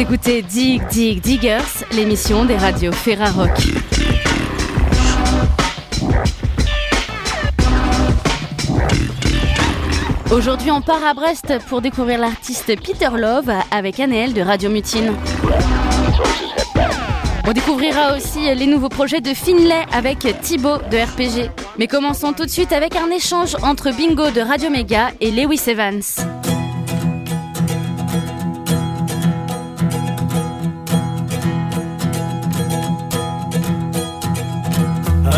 Écoutez 0.00 0.40
Dig 0.40 0.80
Dig 0.88 1.20
Diggers, 1.20 1.84
l'émission 1.92 2.46
des 2.46 2.56
radios 2.56 2.90
Ferrarock. 2.90 3.50
Aujourd'hui, 10.32 10.70
on 10.70 10.80
part 10.80 11.04
à 11.04 11.12
Brest 11.12 11.52
pour 11.68 11.82
découvrir 11.82 12.18
l'artiste 12.18 12.74
Peter 12.82 13.10
Love 13.14 13.52
avec 13.70 14.00
Annelle 14.00 14.32
de 14.32 14.40
Radio 14.40 14.70
Mutine. 14.70 15.12
On 17.46 17.52
découvrira 17.52 18.16
aussi 18.16 18.54
les 18.54 18.66
nouveaux 18.66 18.88
projets 18.88 19.20
de 19.20 19.34
Finlay 19.34 19.84
avec 19.92 20.20
Thibaut 20.40 20.78
de 20.90 20.96
RPG. 20.96 21.50
Mais 21.78 21.88
commençons 21.88 22.32
tout 22.32 22.46
de 22.46 22.50
suite 22.50 22.72
avec 22.72 22.96
un 22.96 23.10
échange 23.10 23.54
entre 23.62 23.90
Bingo 23.94 24.30
de 24.30 24.40
Radio 24.40 24.70
Mega 24.70 25.10
et 25.20 25.30
Lewis 25.30 25.60
Evans. 25.66 26.39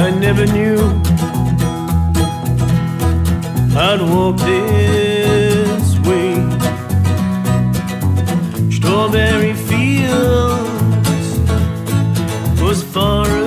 I 0.04 0.10
never 0.10 0.44
knew 0.46 0.78
I'd 3.76 4.00
walk 4.02 4.36
this 4.38 5.96
way. 6.00 6.34
Strawberry 8.68 9.54
fields 9.54 11.38
was 12.60 12.82
far 12.82 13.28
away. 13.28 13.41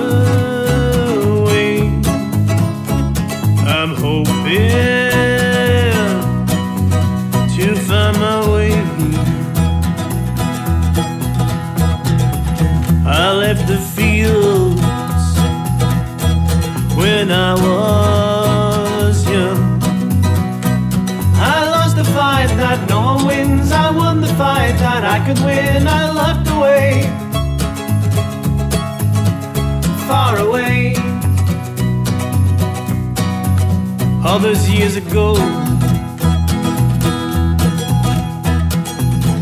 All 34.28 34.40
those 34.40 34.68
years 34.68 34.96
ago. 34.96 35.34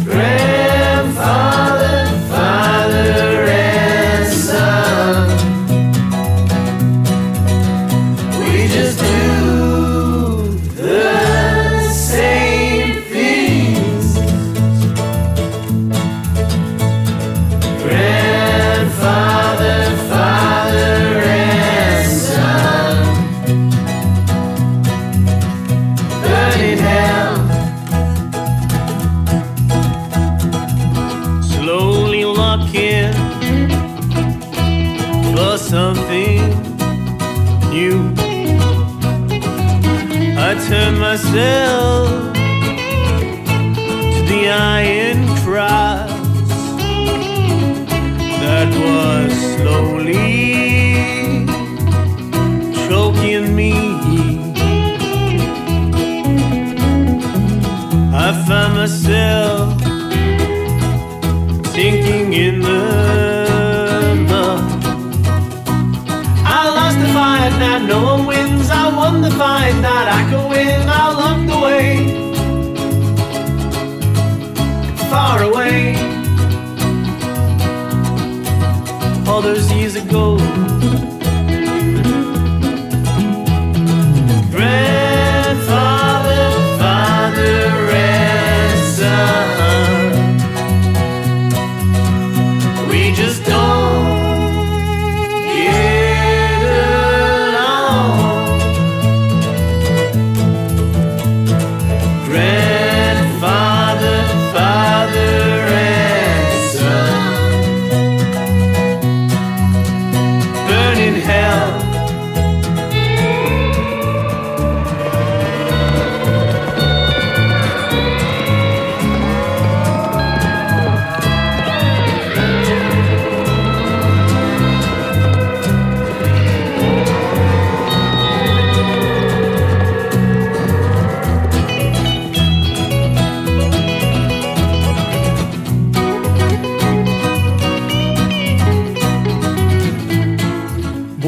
Grandfather, 0.05 1.73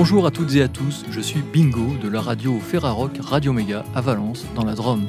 Bonjour 0.08 0.24
à 0.24 0.30
toutes 0.30 0.54
et 0.54 0.62
à 0.62 0.68
tous, 0.68 1.04
je 1.10 1.20
suis 1.20 1.42
Bingo 1.42 1.96
de 2.00 2.08
la 2.08 2.20
radio 2.20 2.60
Ferrarock 2.60 3.18
Radio 3.20 3.52
Méga 3.52 3.84
à 3.92 4.00
Valence, 4.00 4.46
dans 4.54 4.64
la 4.64 4.76
Drôme. 4.76 5.04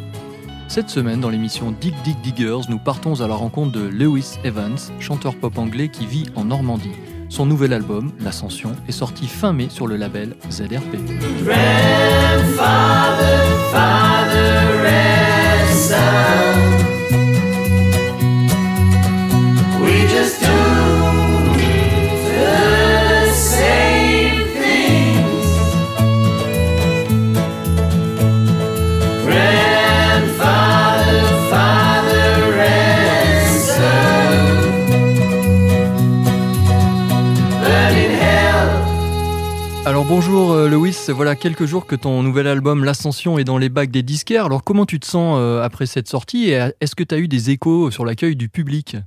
Cette 0.67 0.89
semaine, 0.89 1.21
dans 1.21 1.29
l'émission 1.29 1.71
Dig 1.71 1.93
Dig 2.03 2.19
Diggers, 2.21 2.67
nous 2.67 2.79
partons 2.79 3.21
à 3.21 3.27
la 3.27 3.35
rencontre 3.35 3.73
de 3.73 3.87
Lewis 3.87 4.39
Evans, 4.43 4.79
chanteur 4.99 5.35
pop 5.35 5.55
anglais 5.59 5.89
qui 5.89 6.07
vit 6.07 6.25
en 6.33 6.45
Normandie. 6.45 6.95
Son 7.29 7.45
nouvel 7.45 7.73
album, 7.73 8.11
L'Ascension, 8.19 8.71
est 8.87 8.91
sorti 8.91 9.27
fin 9.27 9.53
mai 9.53 9.67
sur 9.69 9.85
le 9.85 9.97
label 9.97 10.35
ZRP. 10.49 10.97
Bonjour 40.17 40.51
euh, 40.51 40.67
Lewis, 40.67 40.97
voilà 41.09 41.35
quelques 41.35 41.65
jours 41.65 41.85
que 41.85 41.95
ton 41.95 42.23
nouvel 42.23 42.47
album 42.47 42.83
L'Ascension 42.83 43.37
est 43.37 43.43
dans 43.43 43.59
les 43.59 43.69
bacs 43.69 43.91
des 43.91 44.01
disquaires. 44.01 44.45
Alors 44.45 44.63
comment 44.63 44.87
tu 44.87 44.99
te 44.99 45.05
sens 45.05 45.37
euh, 45.39 45.61
après 45.61 45.85
cette 45.85 46.07
sortie 46.07 46.49
et 46.49 46.59
euh, 46.59 46.69
est-ce 46.81 46.95
que 46.95 47.03
tu 47.03 47.13
as 47.13 47.19
eu 47.19 47.27
des 47.27 47.51
échos 47.51 47.91
sur 47.91 48.03
l'accueil 48.03 48.35
du 48.35 48.49
public? 48.49 48.97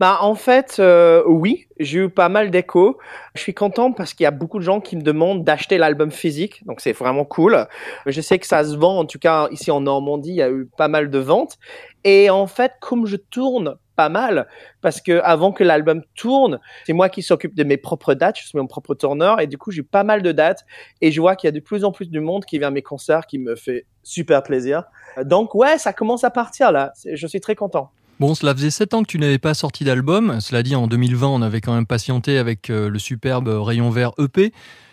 Bah 0.00 0.18
en 0.22 0.34
fait, 0.34 0.78
euh, 0.80 1.22
oui, 1.24 1.68
j'ai 1.78 2.00
eu 2.00 2.08
pas 2.08 2.28
mal 2.28 2.50
d'échos. 2.50 2.98
Je 3.36 3.42
suis 3.42 3.54
content 3.54 3.92
parce 3.92 4.12
qu'il 4.12 4.24
y 4.24 4.26
a 4.26 4.32
beaucoup 4.32 4.58
de 4.58 4.64
gens 4.64 4.80
qui 4.80 4.96
me 4.96 5.02
demandent 5.02 5.44
d'acheter 5.44 5.78
l'album 5.78 6.10
physique, 6.10 6.66
donc 6.66 6.80
c'est 6.80 6.92
vraiment 6.94 7.24
cool. 7.24 7.68
Je 8.06 8.20
sais 8.20 8.40
que 8.40 8.46
ça 8.48 8.64
se 8.64 8.74
vend, 8.74 8.98
en 8.98 9.04
tout 9.04 9.20
cas 9.20 9.48
ici 9.52 9.70
en 9.70 9.82
Normandie, 9.82 10.30
il 10.30 10.36
y 10.36 10.42
a 10.42 10.50
eu 10.50 10.68
pas 10.76 10.88
mal 10.88 11.10
de 11.10 11.18
ventes. 11.20 11.58
Et 12.02 12.28
en 12.28 12.48
fait, 12.48 12.72
comme 12.80 13.06
je 13.06 13.16
tourne 13.16 13.76
pas 14.00 14.08
mal, 14.08 14.46
parce 14.80 15.02
que 15.02 15.20
avant 15.24 15.52
que 15.52 15.62
l'album 15.62 16.00
tourne, 16.14 16.58
c'est 16.86 16.94
moi 16.94 17.10
qui 17.10 17.22
s'occupe 17.22 17.54
de 17.54 17.64
mes 17.64 17.76
propres 17.76 18.14
dates, 18.14 18.38
je 18.38 18.46
suis 18.46 18.56
mon 18.56 18.66
propre 18.66 18.94
tourneur, 18.94 19.42
et 19.42 19.46
du 19.46 19.58
coup 19.58 19.70
j'ai 19.70 19.82
pas 19.82 20.04
mal 20.04 20.22
de 20.22 20.32
dates, 20.32 20.64
et 21.02 21.12
je 21.12 21.20
vois 21.20 21.36
qu'il 21.36 21.48
y 21.48 21.50
a 21.50 21.52
de 21.52 21.60
plus 21.60 21.84
en 21.84 21.92
plus 21.92 22.08
de 22.08 22.18
monde 22.18 22.46
qui 22.46 22.58
vient 22.58 22.68
à 22.68 22.70
mes 22.70 22.80
concerts, 22.80 23.26
qui 23.26 23.38
me 23.38 23.56
fait 23.56 23.84
super 24.02 24.42
plaisir. 24.42 24.84
Donc 25.22 25.54
ouais, 25.54 25.76
ça 25.76 25.92
commence 25.92 26.24
à 26.24 26.30
partir 26.30 26.72
là, 26.72 26.94
je 27.12 27.26
suis 27.26 27.42
très 27.42 27.54
content. 27.54 27.90
Bon, 28.20 28.34
cela 28.34 28.54
faisait 28.54 28.70
7 28.70 28.94
ans 28.94 29.02
que 29.02 29.08
tu 29.08 29.18
n'avais 29.18 29.38
pas 29.38 29.52
sorti 29.52 29.84
d'album. 29.84 30.40
Cela 30.40 30.62
dit, 30.62 30.74
en 30.74 30.86
2020, 30.86 31.26
on 31.26 31.40
avait 31.40 31.62
quand 31.62 31.74
même 31.74 31.86
patienté 31.86 32.36
avec 32.36 32.68
euh, 32.68 32.90
le 32.90 32.98
superbe 32.98 33.48
Rayon 33.48 33.88
Vert 33.88 34.12
EP. 34.18 34.52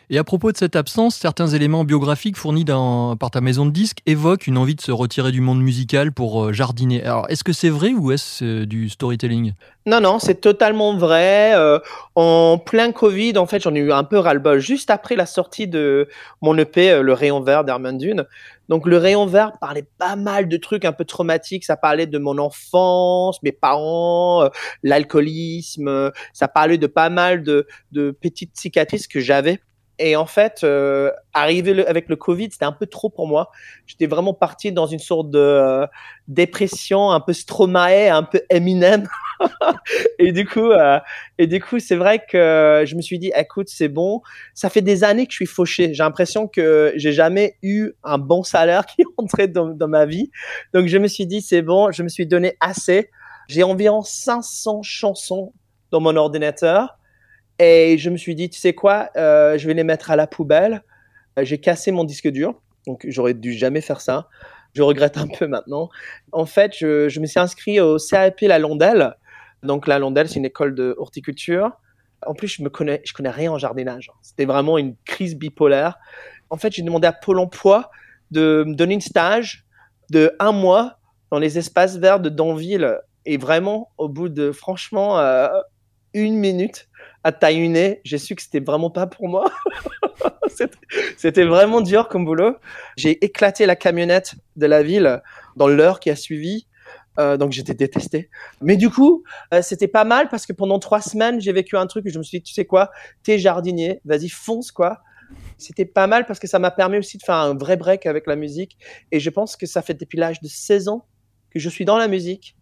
Et 0.10 0.18
à 0.18 0.24
propos 0.24 0.54
de 0.54 0.58
cette 0.58 0.78
absence, 0.78 1.18
certains 1.18 1.48
éléments 1.48 1.84
biographiques 1.84 2.38
fournis 2.38 2.64
par 2.64 3.30
ta 3.30 3.42
maison 3.42 3.66
de 3.66 3.72
disques 3.72 4.00
évoquent 4.06 4.48
une 4.48 4.58
envie 4.58 4.76
de 4.76 4.80
se 4.80 4.94
retirer 4.94 5.34
du 5.34 5.42
monde 5.42 5.62
musical 5.62 6.14
pour 6.14 6.46
euh, 6.46 6.54
jardiner. 6.54 7.04
Alors, 7.04 7.26
est-ce 7.30 7.44
que 7.44 7.52
c'est 7.52 7.68
vrai 7.68 7.92
ou 7.92 8.14
est-ce 8.14 8.62
euh, 8.62 8.66
du 8.66 8.88
storytelling? 8.88 9.52
Non, 9.86 10.00
non, 10.00 10.20
c'est 10.20 10.40
totalement 10.40 10.96
vrai. 10.96 11.52
Euh, 11.56 11.80
en 12.16 12.58
plein 12.58 12.94
Covid, 12.94 13.38
en 13.38 13.48
fait, 13.48 13.62
j'en 13.62 13.76
ai 13.76 13.80
eu 13.80 13.92
un 13.92 14.06
peu 14.06 14.18
ras-le-bol. 14.18 14.60
Juste 14.60 14.92
après 14.92 15.18
la 15.18 15.26
sortie 15.26 15.68
de 15.68 16.08
mon 16.42 16.58
EP, 16.58 17.02
Le 17.04 17.12
Rayon 17.12 17.42
Vert 17.42 17.66
d'Herman 17.66 17.98
Dune. 17.98 18.26
Donc, 18.70 18.86
Le 18.86 18.96
Rayon 18.96 19.26
Vert 19.26 19.58
parlait 19.60 19.88
pas 19.98 20.16
mal 20.16 20.48
de 20.48 20.56
trucs 20.56 20.86
un 20.86 20.94
peu 20.94 21.04
traumatiques. 21.04 21.66
Ça 21.66 21.76
parlait 21.76 22.08
de 22.08 22.18
mon 22.18 22.38
enfance, 22.38 23.44
mes 23.44 23.52
parents, 23.52 24.50
l'alcoolisme. 24.84 26.12
Ça 26.32 26.48
parlait 26.48 26.78
de 26.78 26.88
pas 26.88 27.10
mal 27.10 27.44
de 27.44 27.68
petites 28.22 28.56
cicatrices 28.56 29.08
que 29.08 29.20
j'avais 29.20 29.60
et 30.00 30.16
en 30.16 30.28
fait, 30.28 30.64
euh, 30.64 31.12
arrivé 31.34 31.86
avec 31.88 32.08
le 32.08 32.16
Covid, 32.16 32.50
c'était 32.52 32.66
un 32.66 32.72
peu 32.72 32.86
trop 32.86 33.10
pour 33.10 33.28
moi. 33.28 33.50
J'étais 33.88 34.06
vraiment 34.06 34.34
parti 34.34 34.72
dans 34.72 34.86
une 34.86 35.00
sorte 35.00 35.32
de 35.32 35.40
euh, 35.40 35.88
dépression, 36.28 37.10
un 37.10 37.20
peu 37.20 37.34
Stromae, 37.34 38.10
un 38.12 38.24
peu 38.24 38.42
Eminem. 38.50 39.08
et 40.20 40.32
du 40.32 40.46
coup, 40.46 40.72
euh, 40.72 41.00
et 41.40 41.48
du 41.48 41.60
coup, 41.60 41.80
c'est 41.80 41.96
vrai 41.96 42.24
que 42.30 42.84
je 42.86 42.96
me 42.96 43.02
suis 43.02 43.18
dit, 43.18 43.32
écoute, 43.36 43.70
c'est 43.70 43.88
bon. 43.88 44.22
Ça 44.54 44.70
fait 44.70 44.82
des 44.82 45.04
années 45.04 45.26
que 45.26 45.32
je 45.32 45.38
suis 45.38 45.46
fauché. 45.48 45.94
J'ai 45.94 46.04
l'impression 46.04 46.48
que 46.48 46.94
j'ai 46.96 47.12
jamais 47.12 47.58
eu 47.64 47.92
un 48.04 48.20
bon 48.20 48.44
salaire 48.44 48.86
qui 48.86 49.04
entrait 49.18 49.48
dans 49.48 49.88
ma 49.88 50.06
vie. 50.06 50.30
Donc, 50.74 50.88
je 50.88 50.98
me 51.00 51.08
suis 51.08 51.26
dit, 51.26 51.42
c'est 51.42 51.64
bon. 51.64 51.92
Je 51.92 52.04
me 52.04 52.10
suis 52.10 52.28
donné 52.28 52.56
assez. 52.60 53.10
J'ai 53.48 53.64
environ 53.64 54.02
500 54.04 54.84
chansons 54.84 55.54
dans 55.90 56.02
mon 56.02 56.16
ordinateur. 56.16 56.98
Et 57.60 57.98
je 57.98 58.10
me 58.10 58.18
suis 58.18 58.36
dit, 58.36 58.50
tu 58.50 58.60
sais 58.60 58.74
quoi, 58.74 59.10
euh, 59.18 59.58
je 59.58 59.68
vais 59.68 59.74
les 59.74 59.84
mettre 59.84 60.12
à 60.12 60.16
la 60.16 60.28
poubelle. 60.28 60.84
Euh, 61.38 61.44
j'ai 61.44 61.58
cassé 61.58 61.92
mon 61.92 62.04
disque 62.04 62.28
dur, 62.28 62.62
donc 62.86 63.06
j'aurais 63.08 63.34
dû 63.34 63.54
jamais 63.54 63.82
faire 63.82 64.02
ça. 64.02 64.28
Je 64.74 64.84
regrette 64.84 65.18
un 65.18 65.28
peu 65.28 65.48
maintenant. 65.48 65.90
En 66.32 66.46
fait, 66.46 66.76
je, 66.78 67.20
me 67.20 67.26
suis 67.26 67.40
inscrit 67.40 67.80
au 67.80 67.98
CAP 67.98 68.42
La 68.42 68.60
Londelle. 68.60 69.16
Donc 69.64 69.88
la 69.88 69.98
Londelle, 69.98 70.30
c'est 70.30 70.36
une 70.36 70.46
école 70.46 70.76
de 70.76 70.96
horticulture. 70.98 71.72
En 72.26 72.34
plus, 72.34 72.48
je 72.48 72.64
je 72.64 73.14
connais 73.14 73.30
rien 73.30 73.52
en 73.52 73.58
jardinage. 73.58 74.12
C'était 74.22 74.46
vraiment 74.46 74.78
une 74.78 74.96
crise 75.06 75.36
bipolaire. 75.36 75.98
En 76.50 76.58
fait, 76.58 76.72
j'ai 76.74 76.84
demandé 76.84 77.08
à 77.08 77.14
Pôle 77.14 77.40
Emploi 77.40 77.90
de 78.32 78.64
me 78.68 78.76
donner 78.76 78.96
une 78.96 79.02
stage 79.02 79.66
de 80.12 80.36
un 80.40 80.52
mois 80.52 81.00
dans 81.32 81.40
les 81.40 81.58
espaces 81.58 81.98
verts 81.98 82.20
de 82.20 82.30
Danville. 82.30 83.00
Et 83.26 83.38
vraiment, 83.38 83.92
au 83.98 84.08
bout 84.10 84.30
de 84.30 84.52
franchement 84.52 85.20
euh, 85.20 85.50
une 86.14 86.36
minute, 86.36 86.88
à 87.24 87.32
taille 87.32 88.00
j'ai 88.04 88.18
su 88.18 88.36
que 88.36 88.42
c'était 88.42 88.60
vraiment 88.60 88.90
pas 88.90 89.08
pour 89.08 89.28
moi. 89.28 89.52
c'était 91.18 91.44
vraiment 91.44 91.82
dur 91.82 92.08
comme 92.08 92.26
boulot. 92.26 92.56
J'ai 92.96 93.24
éclaté 93.24 93.66
la 93.66 93.76
camionnette 93.76 94.36
de 94.56 94.66
la 94.66 94.84
ville 94.84 95.22
dans 95.56 95.68
l'heure 95.68 96.00
qui 96.00 96.10
a 96.10 96.16
suivi. 96.16 96.68
Euh, 97.20 97.36
donc 97.36 97.52
j'étais 97.52 97.74
détesté. 97.74 98.30
Mais 98.62 98.78
du 98.78 98.90
coup, 98.90 99.24
euh, 99.54 99.62
c'était 99.62 99.88
pas 99.88 100.04
mal 100.04 100.30
parce 100.30 100.46
que 100.46 100.54
pendant 100.54 100.78
trois 100.78 101.02
semaines, 101.02 101.42
j'ai 101.42 101.52
vécu 101.52 101.76
un 101.76 101.88
truc 101.88 102.06
où 102.06 102.10
je 102.10 102.18
me 102.20 102.24
suis 102.24 102.40
dit, 102.40 102.44
tu 102.44 102.54
sais 102.54 102.66
quoi, 102.66 102.92
t'es 103.24 103.40
jardinier, 103.40 104.02
vas-y 104.06 104.30
fonce 104.30 104.72
quoi. 104.72 105.02
C'était 105.58 105.86
pas 105.86 106.08
mal 106.08 106.26
parce 106.26 106.40
que 106.40 106.48
ça 106.48 106.60
m'a 106.60 106.72
permis 106.72 106.98
aussi 106.98 107.18
de 107.18 107.24
faire 107.24 107.36
un 107.36 107.56
vrai 107.56 107.76
break 107.76 108.06
avec 108.06 108.28
la 108.28 108.36
musique. 108.36 108.78
Et 109.12 109.20
je 109.20 109.30
pense 109.30 109.58
que 109.58 109.66
ça 109.66 109.82
fait 109.82 109.96
depuis 109.96 110.18
l'âge 110.18 110.42
de 110.42 110.48
16 110.48 110.90
ans 110.90 111.06
que 111.50 111.60
je 111.60 111.70
suis 111.70 111.86
dans 111.86 111.98
la 111.98 112.08
musique 112.08 112.57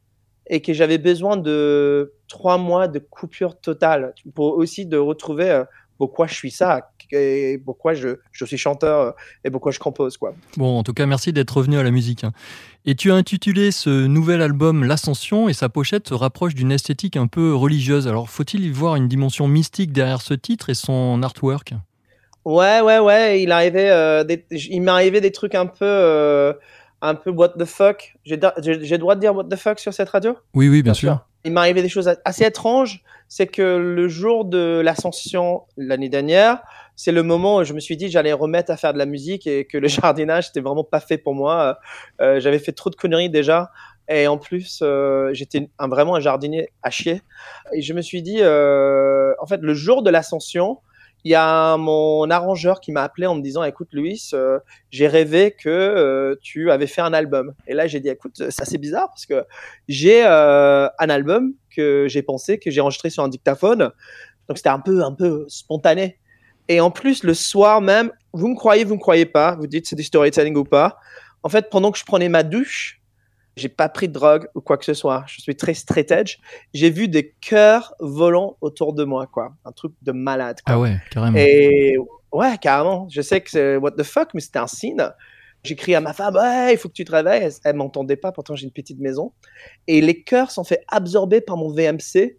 et 0.48 0.62
que 0.62 0.74
j'avais 0.74 0.98
besoin 0.98 1.38
de 1.38 2.14
trois 2.28 2.58
mois 2.58 2.88
de 2.88 3.00
coupure 3.00 3.60
totale 3.60 4.14
pour 4.34 4.58
aussi 4.58 4.86
de 4.86 4.98
retrouver 4.98 5.50
euh, 5.50 5.64
pourquoi 5.98 6.28
je 6.28 6.34
suis 6.34 6.52
ça 6.52 6.90
et 7.12 7.62
pourquoi 7.64 7.94
je, 7.94 8.18
je 8.32 8.46
suis 8.46 8.58
chanteur 8.58 9.00
euh, 9.00 9.12
et 9.44 9.52
pourquoi 9.52 9.72
je 9.72 9.80
compose 9.80 10.18
quoi. 10.18 10.34
Bon, 10.58 10.78
en 10.78 10.84
tout 10.84 10.94
cas, 10.94 11.06
merci 11.06 11.32
d'être 11.34 11.56
revenu 11.58 11.78
à 11.78 11.84
la 11.84 11.92
musique. 11.92 12.24
Hein. 12.24 12.32
Et 12.86 12.96
tu 12.96 13.12
as 13.12 13.16
intitulé 13.16 13.72
ce 13.72 13.90
nouvel 14.08 14.42
album 14.42 14.84
L'Ascension 14.84 15.48
et 15.48 15.54
sa 15.54 15.70
pochette 15.70 16.10
se 16.10 16.14
rapproche 16.14 16.56
d'une 16.56 16.72
esthétique 16.72 17.16
un 17.16 17.28
peu 17.28 17.54
religieuse. 17.54 18.08
Alors, 18.08 18.30
faut-il 18.30 18.66
y 18.66 18.72
voir 18.72 18.96
une 18.96 19.08
dimension 19.08 19.48
mystique 19.48 19.92
derrière 19.92 20.22
ce 20.22 20.34
titre 20.34 20.70
et 20.70 20.74
son 20.74 21.22
artwork? 21.24 21.74
Ouais, 22.44 22.82
ouais, 22.82 23.00
ouais. 23.00 23.42
Il 23.42 23.52
arrivait, 23.52 23.90
euh, 23.90 24.24
il 24.52 24.82
m'est 24.82 24.92
arrivé 24.92 25.22
des 25.22 25.32
trucs 25.32 25.56
un 25.56 25.66
peu 25.66 26.56
un 27.08 27.16
peu 27.16 27.30
what 27.30 27.50
the 27.50 27.66
fuck. 27.66 28.16
J'ai 28.24 28.38
le 28.38 28.98
droit 28.98 29.16
de 29.16 29.20
dire 29.20 29.36
what 29.36 29.46
the 29.46 29.56
fuck 29.56 29.80
sur 29.80 29.94
cette 29.94 30.10
radio? 30.10 30.38
Oui, 30.54 30.70
oui, 30.70 30.84
bien, 30.84 30.94
sûr. 30.94 31.26
Il 31.44 31.54
m'est 31.54 31.60
arrivé 31.60 31.82
des 31.82 31.90
choses 31.90 32.14
assez 32.26 32.44
étranges. 32.44 33.04
C'est 33.28 33.48
que 33.48 33.78
le 33.78 34.08
jour 34.08 34.46
de 34.46 34.82
l'ascension 34.84 35.64
l'année 35.78 36.10
dernière, 36.10 36.62
c'est 36.96 37.12
le 37.12 37.24
moment 37.24 37.58
où 37.58 37.64
je 37.64 37.74
me 37.74 37.80
suis 37.80 37.98
dit 37.98 38.10
j'allais 38.10 38.34
remettre 38.34 38.72
à 38.72 38.78
faire 38.78 38.94
de 38.94 39.00
la 39.00 39.06
musique 39.06 39.48
et 39.48 39.66
que 39.66 39.78
le 39.78 39.88
jardinage 39.90 40.48
c'était 40.48 40.62
vraiment 40.62 40.84
pas 40.84 41.00
fait 41.00 41.18
pour 41.18 41.34
moi. 41.34 41.80
Euh, 42.22 42.40
J'avais 42.40 42.60
fait 42.60 42.72
trop 42.72 42.90
de 42.90 42.96
conneries 42.96 43.30
déjà. 43.30 43.72
Et 44.08 44.28
en 44.28 44.38
plus, 44.38 44.82
euh, 44.84 45.34
j'étais 45.34 45.70
un, 45.80 45.88
vraiment 45.88 46.16
un 46.16 46.20
jardinier 46.20 46.70
à 46.84 46.92
chier. 46.92 47.24
Et 47.74 47.82
je 47.82 47.94
me 47.94 48.02
suis 48.02 48.22
dit, 48.22 48.38
euh, 48.42 49.34
en 49.40 49.48
fait, 49.48 49.62
le 49.62 49.74
jour 49.74 50.04
de 50.04 50.12
l'ascension, 50.12 50.80
il 51.26 51.32
y 51.32 51.36
a 51.36 51.76
mon 51.78 52.30
arrangeur 52.30 52.80
qui 52.80 52.92
m'a 52.92 53.02
appelé 53.02 53.26
en 53.26 53.34
me 53.34 53.42
disant 53.42 53.64
écoute 53.64 53.90
Louis 53.94 54.30
euh, 54.34 54.60
j'ai 54.92 55.08
rêvé 55.08 55.52
que 55.52 55.70
euh, 55.70 56.36
tu 56.40 56.70
avais 56.70 56.86
fait 56.86 57.02
un 57.02 57.14
album. 57.14 57.56
Et 57.68 57.74
là 57.74 57.88
j'ai 57.88 58.00
dit 58.00 58.10
écoute 58.10 58.52
ça 58.52 58.64
c'est 58.64 58.78
bizarre 58.78 59.08
parce 59.08 59.26
que 59.26 59.44
j'ai 59.88 60.24
euh, 60.24 60.88
un 61.00 61.10
album 61.10 61.54
que 61.76 62.06
j'ai 62.08 62.22
pensé 62.22 62.60
que 62.60 62.70
j'ai 62.70 62.80
enregistré 62.80 63.10
sur 63.10 63.24
un 63.24 63.28
dictaphone. 63.28 63.92
Donc 64.48 64.58
c'était 64.58 64.70
un 64.70 64.80
peu 64.80 65.04
un 65.04 65.14
peu 65.14 65.46
spontané. 65.48 66.20
Et 66.68 66.80
en 66.80 66.92
plus 66.92 67.24
le 67.24 67.34
soir 67.34 67.82
même 67.82 68.12
vous 68.32 68.48
me 68.48 68.56
croyez 68.56 68.84
vous 68.84 68.94
me 68.94 69.00
croyez 69.00 69.26
pas. 69.26 69.56
Vous 69.56 69.66
dites 69.66 69.88
c'est 69.88 69.96
du 69.96 70.04
storytelling 70.04 70.56
ou 70.56 70.64
pas. 70.64 71.00
En 71.42 71.50
fait 71.50 71.72
pendant 71.72 71.92
que 71.92 71.98
je 71.98 72.06
prenais 72.06 72.30
ma 72.30 72.44
douche 72.44 73.02
j'ai 73.56 73.70
pas 73.70 73.90
pris 73.90 74.08
de 74.08 74.14
drogue 74.14 74.48
ou 74.54 74.62
quoi 74.62 74.78
que 74.78 74.86
ce 74.86 74.94
soit. 74.94 75.24
Je 75.28 75.42
suis 75.42 75.56
très 75.56 75.74
straight 75.74 76.12
edge. 76.12 76.38
J'ai 76.74 76.90
vu 76.90 77.08
des 77.08 77.32
cœurs 77.42 77.94
volants 78.00 78.58
autour 78.62 78.94
de 78.94 79.04
moi, 79.04 79.28
quoi. 79.28 79.54
Un 79.64 79.72
truc 79.72 79.94
de 80.02 80.12
malade. 80.12 80.60
Quoi. 80.66 80.76
Ah 80.76 80.80
ouais, 80.80 80.98
carrément. 81.10 81.38
Et 81.38 81.96
ouais, 82.32 82.58
carrément. 82.60 83.08
Je 83.10 83.22
sais 83.22 83.42
que 83.42 83.50
c'est 83.50 83.78
what 83.78 83.92
the 83.92 84.04
fuck, 84.04 84.34
mais 84.34 84.42
c'était 84.42 84.60
un 84.60 84.68
signe. 84.68 85.04
J'ai 85.64 85.76
crié 85.76 85.96
à 85.96 86.02
ma 86.02 86.14
femme, 86.14 86.36
ouais, 86.36 86.74
il 86.74 86.78
faut 86.78 86.90
que 86.90 86.94
tu 86.94 87.06
te 87.06 87.12
réveilles. 87.12 87.50
Elle, 87.64 87.76
m'entendait 87.76 88.18
pas, 88.18 88.32
pourtant 88.32 88.56
j'ai 88.56 88.66
une 88.66 88.72
petite 88.72 89.00
maison. 89.00 89.32
Et 89.88 90.00
les 90.00 90.22
cœurs 90.22 90.52
sont 90.52 90.64
fait 90.64 90.84
absorber 90.88 91.42
par 91.42 91.58
mon 91.58 91.72
VMC. 91.72 92.38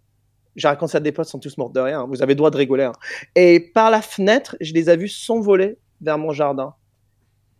J'ai 0.55 0.67
raconté 0.67 0.93
ça 0.93 0.99
à 0.99 1.01
des 1.01 1.11
potes, 1.11 1.27
sont 1.27 1.39
tous 1.39 1.57
morts 1.57 1.69
de 1.69 1.81
rien. 1.81 2.05
Vous 2.05 2.23
avez 2.23 2.33
le 2.33 2.37
droit 2.37 2.51
de 2.51 2.57
rigoler. 2.57 2.85
Hein. 2.85 2.93
Et 3.35 3.59
par 3.59 3.91
la 3.91 4.01
fenêtre, 4.01 4.55
je 4.61 4.73
les 4.73 4.89
ai 4.89 4.95
vus 4.95 5.09
s'envoler 5.09 5.77
vers 5.99 6.17
mon 6.17 6.31
jardin. 6.31 6.73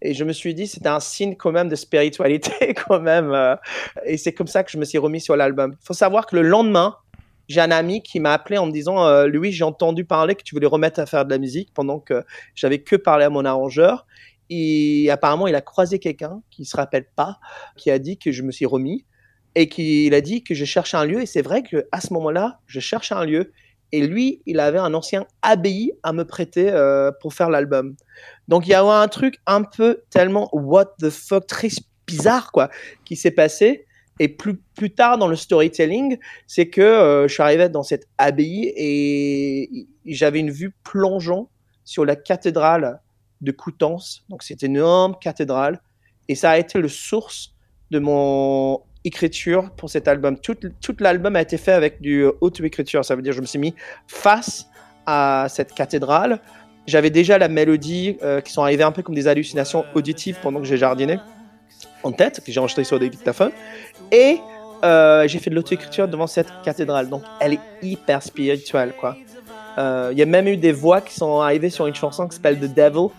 Et 0.07 0.13
je 0.13 0.23
me 0.23 0.31
suis 0.31 0.53
dit, 0.53 0.67
c'était 0.67 0.87
un 0.87 1.01
signe 1.01 1.35
quand 1.35 1.51
même 1.51 1.67
de 1.67 1.75
spiritualité 1.75 2.73
quand 2.87 3.01
même. 3.01 3.33
Euh, 3.33 3.57
et 4.05 4.15
c'est 4.15 4.31
comme 4.31 4.47
ça 4.47 4.63
que 4.63 4.71
je 4.71 4.77
me 4.77 4.85
suis 4.85 4.97
remis 4.97 5.19
sur 5.19 5.35
l'album. 5.35 5.75
Il 5.81 5.85
faut 5.85 5.93
savoir 5.93 6.27
que 6.27 6.37
le 6.37 6.43
lendemain, 6.43 6.95
j'ai 7.49 7.59
un 7.59 7.71
ami 7.71 8.01
qui 8.01 8.21
m'a 8.21 8.31
appelé 8.31 8.57
en 8.57 8.67
me 8.67 8.71
disant, 8.71 9.05
euh, 9.05 9.27
Louis, 9.27 9.51
j'ai 9.51 9.65
entendu 9.65 10.05
parler 10.05 10.35
que 10.35 10.43
tu 10.43 10.55
voulais 10.55 10.67
remettre 10.67 11.01
à 11.01 11.05
faire 11.05 11.25
de 11.25 11.29
la 11.29 11.37
musique 11.37 11.73
pendant 11.73 11.99
que 11.99 12.23
j'avais 12.55 12.79
que 12.79 12.95
parlé 12.95 13.25
à 13.25 13.29
mon 13.29 13.43
arrangeur. 13.43 14.07
Et 14.49 15.09
apparemment, 15.11 15.45
il 15.47 15.55
a 15.55 15.61
croisé 15.61 15.99
quelqu'un 15.99 16.41
qui 16.51 16.63
se 16.63 16.77
rappelle 16.77 17.07
pas, 17.13 17.37
qui 17.75 17.91
a 17.91 17.99
dit 17.99 18.17
que 18.17 18.31
je 18.31 18.43
me 18.43 18.51
suis 18.51 18.65
remis 18.65 19.03
et 19.55 19.67
qu'il 19.67 20.13
a 20.13 20.21
dit 20.21 20.41
que 20.41 20.55
je 20.55 20.63
cherchais 20.63 20.95
un 20.95 21.03
lieu. 21.03 21.21
Et 21.21 21.25
c'est 21.25 21.41
vrai 21.41 21.63
que 21.63 21.85
à 21.91 21.99
ce 21.99 22.13
moment-là, 22.13 22.61
je 22.65 22.79
cherchais 22.79 23.13
un 23.13 23.25
lieu. 23.25 23.51
Et 23.91 24.05
lui, 24.05 24.41
il 24.45 24.59
avait 24.59 24.77
un 24.77 24.93
ancien 24.93 25.25
abbaye 25.41 25.93
à 26.03 26.13
me 26.13 26.25
prêter 26.25 26.69
euh, 26.71 27.11
pour 27.21 27.33
faire 27.33 27.49
l'album. 27.49 27.95
Donc 28.47 28.67
il 28.67 28.71
y 28.71 28.73
a 28.73 28.83
un 28.83 29.07
truc 29.07 29.37
un 29.45 29.63
peu 29.63 30.01
tellement 30.09 30.49
what 30.51 30.95
the 30.99 31.09
fuck, 31.09 31.47
très 31.47 31.69
bizarre 32.05 32.51
quoi, 32.51 32.69
qui 33.05 33.15
s'est 33.15 33.31
passé. 33.31 33.85
Et 34.19 34.29
plus, 34.29 34.57
plus 34.75 34.93
tard 34.93 35.17
dans 35.17 35.27
le 35.27 35.35
storytelling, 35.35 36.17
c'est 36.47 36.69
que 36.69 36.81
euh, 36.81 37.27
je 37.27 37.33
suis 37.33 37.43
arrivé 37.43 37.69
dans 37.69 37.83
cette 37.83 38.07
abbaye 38.17 38.73
et 38.75 39.87
j'avais 40.05 40.39
une 40.39 40.51
vue 40.51 40.73
plongeant 40.83 41.49
sur 41.83 42.03
la 42.03 42.15
cathédrale 42.15 42.99
de 43.41 43.51
Coutances. 43.51 44.25
Donc 44.29 44.43
c'était 44.43 44.65
une 44.65 44.77
énorme 44.77 45.15
cathédrale. 45.21 45.81
Et 46.27 46.35
ça 46.35 46.51
a 46.51 46.57
été 46.57 46.79
le 46.79 46.89
source 46.89 47.53
de 47.91 47.99
mon 47.99 48.81
écriture 49.07 49.71
pour 49.71 49.89
cet 49.89 50.07
album. 50.07 50.37
Tout, 50.37 50.55
tout 50.81 50.95
l'album 50.99 51.35
a 51.35 51.41
été 51.41 51.57
fait 51.57 51.71
avec 51.71 52.01
du 52.01 52.25
auto-écriture. 52.41 53.03
Ça 53.03 53.15
veut 53.15 53.21
dire 53.21 53.33
je 53.33 53.41
me 53.41 53.45
suis 53.45 53.59
mis 53.59 53.73
face 54.07 54.67
à 55.05 55.47
cette 55.49 55.73
cathédrale. 55.73 56.39
J'avais 56.85 57.09
déjà 57.09 57.37
la 57.37 57.47
mélodie 57.47 58.17
euh, 58.21 58.39
qui 58.41 58.51
sont 58.51 58.61
arrivées 58.61 58.83
un 58.83 58.91
peu 58.91 59.01
comme 59.01 59.15
des 59.15 59.27
hallucinations 59.27 59.85
auditives 59.95 60.37
pendant 60.41 60.59
que 60.59 60.65
j'ai 60.65 60.77
jardiné 60.77 61.19
en 62.03 62.11
tête, 62.11 62.41
que 62.45 62.51
j'ai 62.51 62.59
enregistré 62.59 62.83
sur 62.83 62.99
des 62.99 63.09
dictaphones. 63.09 63.51
Et 64.11 64.37
euh, 64.83 65.27
j'ai 65.27 65.39
fait 65.39 65.49
de 65.49 65.55
l'auto-écriture 65.55 66.07
devant 66.07 66.27
cette 66.27 66.47
cathédrale. 66.63 67.09
Donc 67.09 67.23
elle 67.39 67.53
est 67.53 67.59
hyper 67.81 68.21
spirituelle, 68.21 68.93
quoi. 68.99 69.17
Euh, 69.77 70.09
Il 70.11 70.17
y 70.17 70.21
a 70.21 70.25
même 70.25 70.47
eu 70.47 70.57
des 70.57 70.71
voix 70.71 71.01
qui 71.01 71.13
sont 71.13 71.39
arrivées 71.39 71.69
sur 71.69 71.87
une 71.87 71.95
chanson 71.95 72.27
qui 72.27 72.35
s'appelle 72.35 72.59
The 72.59 72.73
Devil. 72.73 73.09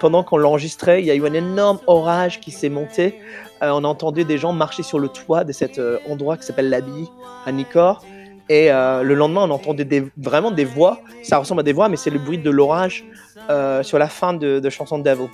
Pendant 0.00 0.22
qu'on 0.22 0.36
l'enregistrait, 0.36 1.00
il 1.00 1.06
y 1.06 1.10
a 1.10 1.14
eu 1.14 1.26
un 1.26 1.32
énorme 1.32 1.78
orage 1.86 2.40
qui 2.40 2.50
s'est 2.50 2.68
monté. 2.68 3.20
Euh, 3.62 3.70
on 3.72 3.84
a 3.84 3.88
entendu 3.88 4.24
des 4.24 4.38
gens 4.38 4.52
marcher 4.52 4.82
sur 4.82 4.98
le 4.98 5.08
toit 5.08 5.44
de 5.44 5.52
cet 5.52 5.78
euh, 5.78 5.98
endroit 6.08 6.36
qui 6.36 6.44
s'appelle 6.46 6.70
l'Abbaye 6.70 7.08
à 7.44 7.52
Nicorps. 7.52 8.04
Et 8.48 8.72
euh, 8.72 9.02
le 9.02 9.14
lendemain, 9.14 9.42
on 9.42 9.50
entendait 9.50 10.04
vraiment 10.16 10.50
des 10.50 10.64
voix. 10.64 11.00
Ça 11.22 11.38
ressemble 11.38 11.60
à 11.60 11.64
des 11.64 11.72
voix, 11.72 11.88
mais 11.88 11.96
c'est 11.96 12.10
le 12.10 12.18
bruit 12.18 12.38
de 12.38 12.50
l'orage 12.50 13.04
euh, 13.50 13.82
sur 13.82 13.98
la 13.98 14.08
fin 14.08 14.32
de, 14.32 14.58
de 14.58 14.70
chanson 14.70 14.98
Devil. 14.98 15.28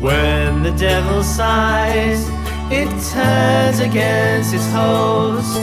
When 0.00 0.62
the 0.62 0.70
devil 0.78 1.22
sighs, 1.22 2.28
it 2.70 2.88
turns 3.12 3.80
against 3.80 4.54
its 4.54 4.66
host. 4.72 5.58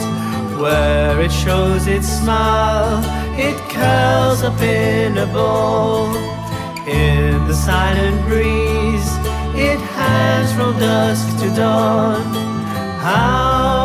Where 0.60 1.20
it 1.20 1.32
shows 1.32 1.86
its 1.86 2.06
smile, 2.06 3.02
it 3.38 3.56
curls 3.70 4.42
up 4.42 4.60
in 4.60 5.16
a 5.16 5.26
ball. 5.26 6.14
The 7.54 7.60
silent 7.60 8.26
breeze, 8.26 9.10
it 9.54 9.78
hangs 9.78 10.52
from 10.54 10.76
dusk 10.76 11.38
to 11.38 11.54
dawn. 11.54 12.20
Out 13.00 13.83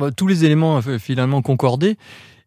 bah, 0.00 0.10
tous 0.10 0.26
les 0.26 0.44
éléments 0.44 0.80
euh, 0.86 0.98
finalement 0.98 1.42
concordés. 1.42 1.96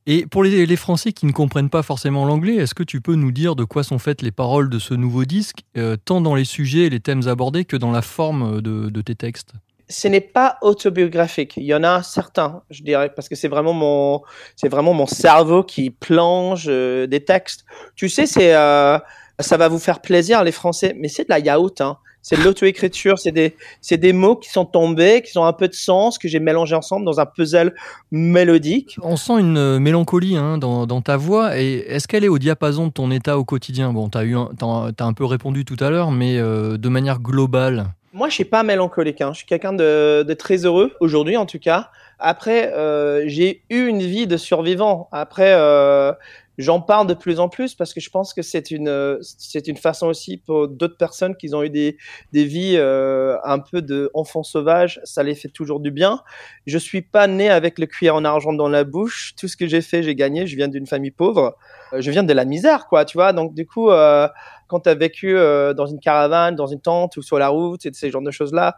Et 0.05 0.25
pour 0.25 0.43
les, 0.43 0.75
Français 0.75 1.13
qui 1.13 1.25
ne 1.25 1.31
comprennent 1.31 1.69
pas 1.69 1.81
forcément 1.81 2.25
l'anglais, 2.25 2.55
est-ce 2.55 2.75
que 2.75 2.83
tu 2.83 2.99
peux 2.99 3.15
nous 3.15 3.31
dire 3.31 3.55
de 3.55 3.63
quoi 3.63 3.83
sont 3.83 3.99
faites 3.99 4.21
les 4.21 4.31
paroles 4.31 4.69
de 4.69 4.77
ce 4.77 4.93
nouveau 4.93 5.23
disque, 5.23 5.59
euh, 5.77 5.95
tant 5.95 6.19
dans 6.19 6.35
les 6.35 6.43
sujets 6.43 6.81
et 6.85 6.89
les 6.89 6.99
thèmes 6.99 7.27
abordés 7.29 7.63
que 7.63 7.77
dans 7.77 7.91
la 7.91 8.01
forme 8.01 8.61
de, 8.61 8.89
de 8.89 9.01
tes 9.01 9.15
textes? 9.15 9.53
Ce 9.87 10.07
n'est 10.09 10.21
pas 10.21 10.57
autobiographique. 10.61 11.53
Il 11.55 11.63
y 11.63 11.73
en 11.73 11.83
a 11.83 12.03
certains, 12.03 12.63
je 12.69 12.83
dirais, 12.83 13.13
parce 13.15 13.29
que 13.29 13.35
c'est 13.35 13.47
vraiment 13.47 13.73
mon, 13.73 15.07
cerveau 15.07 15.63
qui 15.63 15.89
plonge 15.89 16.65
euh, 16.67 17.07
des 17.07 17.23
textes. 17.23 17.63
Tu 17.95 18.09
sais, 18.09 18.25
c'est, 18.25 18.55
euh, 18.55 18.97
ça 19.39 19.55
va 19.57 19.69
vous 19.69 19.79
faire 19.79 20.01
plaisir 20.01 20.43
les 20.43 20.51
Français, 20.51 20.95
mais 20.97 21.07
c'est 21.07 21.23
de 21.23 21.29
la 21.29 21.39
yaourt. 21.39 21.79
Hein. 21.79 21.97
C'est 22.23 22.39
de 22.39 22.43
l'auto-écriture, 22.43 23.19
c'est 23.19 23.33
des, 23.33 23.53
c'est 23.81 23.97
des 23.97 24.13
mots 24.13 24.37
qui 24.37 24.49
sont 24.49 24.63
tombés, 24.63 25.21
qui 25.21 25.37
ont 25.37 25.45
un 25.45 25.51
peu 25.51 25.67
de 25.67 25.73
sens, 25.73 26.17
que 26.17 26.29
j'ai 26.29 26.39
mélangé 26.39 26.73
ensemble 26.73 27.05
dans 27.05 27.19
un 27.19 27.25
puzzle 27.25 27.75
mélodique. 28.11 28.95
On 29.03 29.17
sent 29.17 29.39
une 29.39 29.57
euh, 29.57 29.77
mélancolie 29.77 30.37
hein, 30.37 30.57
dans, 30.57 30.87
dans 30.87 31.01
ta 31.01 31.17
voix. 31.17 31.59
Et 31.59 31.83
est-ce 31.87 32.07
qu'elle 32.07 32.23
est 32.23 32.29
au 32.29 32.39
diapason 32.39 32.87
de 32.87 32.93
ton 32.93 33.11
état 33.11 33.37
au 33.37 33.43
quotidien? 33.43 33.91
Bon, 33.91 34.07
tu 34.07 34.17
as, 34.17 34.23
eu 34.23 34.37
un, 34.37 34.49
t'as, 34.57 34.93
t'as 34.93 35.05
un 35.05 35.11
peu 35.11 35.25
répondu 35.25 35.65
tout 35.65 35.77
à 35.81 35.89
l'heure, 35.89 36.11
mais 36.11 36.37
euh, 36.37 36.77
de 36.77 36.87
manière 36.87 37.19
globale. 37.19 37.87
Moi, 38.13 38.29
je 38.29 38.35
suis 38.35 38.45
pas 38.45 38.63
mélancolique. 38.63 39.19
Hein. 39.19 39.31
Je 39.33 39.39
suis 39.39 39.45
quelqu'un 39.45 39.73
de, 39.73 40.23
de 40.23 40.33
très 40.33 40.65
heureux 40.65 40.93
aujourd'hui, 41.01 41.35
en 41.35 41.45
tout 41.45 41.59
cas. 41.59 41.89
Après, 42.19 42.71
euh, 42.71 43.23
j'ai 43.27 43.63
eu 43.69 43.87
une 43.87 44.01
vie 44.01 44.27
de 44.27 44.37
survivant. 44.37 45.09
Après, 45.11 45.53
euh, 45.55 46.13
j'en 46.57 46.81
parle 46.81 47.07
de 47.07 47.13
plus 47.13 47.39
en 47.39 47.49
plus 47.49 47.75
parce 47.75 47.93
que 47.93 47.99
je 47.99 48.09
pense 48.09 48.33
que 48.33 48.41
c'est 48.41 48.71
une 48.71 49.17
c'est 49.21 49.67
une 49.67 49.77
façon 49.77 50.07
aussi 50.07 50.37
pour 50.37 50.67
d'autres 50.67 50.97
personnes 50.97 51.35
qui 51.35 51.53
ont 51.53 51.63
eu 51.63 51.69
des 51.69 51.97
des 52.31 52.45
vies 52.45 52.75
euh, 52.77 53.37
un 53.43 53.59
peu 53.59 53.81
de 53.81 54.09
enfants 54.13 54.43
sauvages. 54.43 54.99
Ça 55.03 55.23
les 55.23 55.35
fait 55.35 55.49
toujours 55.49 55.79
du 55.79 55.91
bien. 55.91 56.21
Je 56.65 56.77
suis 56.77 57.01
pas 57.01 57.27
né 57.27 57.49
avec 57.49 57.79
le 57.79 57.85
cuillère 57.85 58.15
en 58.15 58.25
argent 58.25 58.53
dans 58.53 58.69
la 58.69 58.83
bouche. 58.83 59.33
Tout 59.37 59.47
ce 59.47 59.57
que 59.57 59.67
j'ai 59.67 59.81
fait, 59.81 60.03
j'ai 60.03 60.15
gagné. 60.15 60.47
Je 60.47 60.55
viens 60.55 60.67
d'une 60.67 60.87
famille 60.87 61.11
pauvre. 61.11 61.55
Euh, 61.93 62.01
Je 62.01 62.11
viens 62.11 62.23
de 62.23 62.33
la 62.33 62.45
misère, 62.45 62.87
quoi. 62.87 63.05
Tu 63.05 63.17
vois. 63.17 63.33
Donc 63.33 63.53
du 63.53 63.65
coup. 63.65 63.89
Euh, 63.89 64.27
quand 64.67 64.79
tu 64.79 64.89
as 64.89 64.95
vécu 64.95 65.37
euh, 65.37 65.75
dans 65.75 65.85
une 65.85 65.99
caravane, 65.99 66.55
dans 66.55 66.65
une 66.65 66.79
tente 66.79 67.15
ou 67.17 67.21
sur 67.21 67.37
la 67.37 67.49
route, 67.49 67.85
et 67.85 67.91
ces 67.93 68.09
genres 68.09 68.23
de 68.23 68.31
choses-là. 68.31 68.75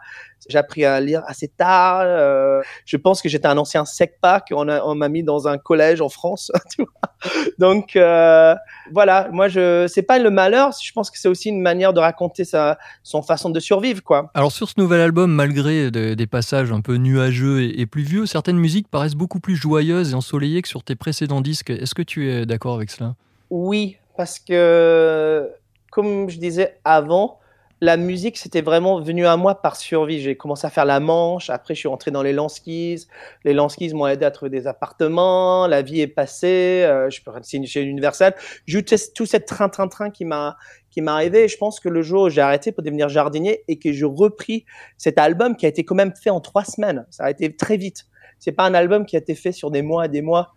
J'ai 0.49 0.57
appris 0.57 0.83
à 0.83 0.99
lire 0.99 1.21
assez 1.25 1.47
tard. 1.47 2.01
je 2.85 2.97
pense 2.97 3.21
que 3.21 3.29
j'étais 3.29 3.47
un 3.47 3.57
ancien 3.57 3.85
secpa 3.85 4.41
qu'on 4.41 4.67
on 4.67 4.95
m'a 4.95 5.07
mis 5.07 5.23
dans 5.23 5.47
un 5.47 5.57
collège 5.57 6.01
en 6.01 6.09
France. 6.09 6.51
Donc 7.59 7.97
voilà, 8.91 9.29
moi 9.31 9.47
je 9.47 9.87
c'est 9.87 10.01
pas 10.03 10.19
le 10.19 10.29
malheur, 10.29 10.71
je 10.83 10.91
pense 10.91 11.09
que 11.09 11.17
c'est 11.17 11.29
aussi 11.29 11.47
une 11.49 11.61
manière 11.61 11.93
de 11.93 11.99
raconter 11.99 12.43
sa 12.43 12.77
son 13.03 13.21
façon 13.21 13.49
de 13.49 13.59
survivre 13.59 14.03
quoi. 14.03 14.31
Alors 14.33 14.51
sur 14.51 14.67
ce 14.69 14.73
nouvel 14.77 14.99
album, 14.99 15.31
malgré 15.31 15.91
de- 15.91 16.13
des 16.13 16.27
passages 16.27 16.71
un 16.73 16.81
peu 16.81 16.95
nuageux 16.95 17.61
et, 17.61 17.79
et 17.79 17.85
pluvieux, 17.85 18.25
certaines 18.25 18.57
musiques 18.57 18.89
paraissent 18.89 19.15
beaucoup 19.15 19.39
plus 19.39 19.55
joyeuses 19.55 20.11
et 20.11 20.15
ensoleillées 20.15 20.61
que 20.61 20.67
sur 20.67 20.83
tes 20.83 20.95
précédents 20.95 21.41
disques. 21.41 21.69
Est-ce 21.69 21.95
que 21.95 22.01
tu 22.01 22.29
es 22.29 22.45
d'accord 22.45 22.75
avec 22.75 22.89
cela? 22.91 23.04
Oui, 23.49 23.97
parce 24.17 24.39
que 24.39 25.49
comme 25.91 26.29
je 26.29 26.39
disais 26.39 26.77
avant, 26.83 27.39
la 27.81 27.97
musique 27.97 28.37
c'était 28.37 28.61
vraiment 28.61 28.99
venu 29.01 29.25
à 29.25 29.37
moi 29.37 29.61
par 29.61 29.75
survie. 29.75 30.19
J'ai 30.21 30.35
commencé 30.35 30.65
à 30.65 30.69
faire 30.69 30.85
la 30.85 30.99
manche, 30.99 31.49
après 31.49 31.75
je 31.75 31.79
suis 31.79 31.87
rentré 31.87 32.11
dans 32.11 32.23
les 32.23 32.33
lanskis. 32.33 33.07
Les 33.43 33.53
lanskis 33.53 33.93
m'ont 33.93 34.07
aidé 34.07 34.25
à 34.25 34.31
trouver 34.31 34.49
des 34.49 34.67
appartements, 34.67 35.67
la 35.67 35.81
vie 35.81 36.01
est 36.01 36.07
passée, 36.07 36.83
euh, 36.85 37.09
je 37.09 37.21
peux 37.21 37.31
rester 37.31 37.63
chez 37.65 37.83
Universal. 37.83 38.33
J'ai 38.65 38.83
tout 38.83 39.25
cette 39.25 39.45
train 39.45 39.69
train 39.69 39.87
train 39.87 40.09
qui 40.09 40.25
m'a 40.25 40.57
qui 40.89 41.01
m'est 41.01 41.11
arrivé 41.11 41.43
et 41.43 41.47
je 41.47 41.57
pense 41.57 41.79
que 41.79 41.89
le 41.89 42.01
jour 42.01 42.23
où 42.23 42.29
j'ai 42.29 42.41
arrêté 42.41 42.71
pour 42.71 42.83
devenir 42.83 43.09
jardinier 43.09 43.63
et 43.67 43.77
que 43.77 43.91
je 43.91 44.05
repris 44.05 44.65
cet 44.97 45.17
album 45.17 45.57
qui 45.57 45.65
a 45.65 45.69
été 45.69 45.83
quand 45.83 45.95
même 45.95 46.13
fait 46.15 46.29
en 46.29 46.39
trois 46.39 46.63
semaines, 46.63 47.05
ça 47.09 47.25
a 47.25 47.31
été 47.31 47.53
très 47.55 47.77
vite. 47.77 48.05
C'est 48.39 48.53
pas 48.53 48.63
un 48.63 48.73
album 48.73 49.05
qui 49.05 49.15
a 49.15 49.19
été 49.19 49.35
fait 49.35 49.51
sur 49.51 49.71
des 49.71 49.81
mois 49.81 50.05
et 50.05 50.09
des 50.09 50.21
mois. 50.21 50.53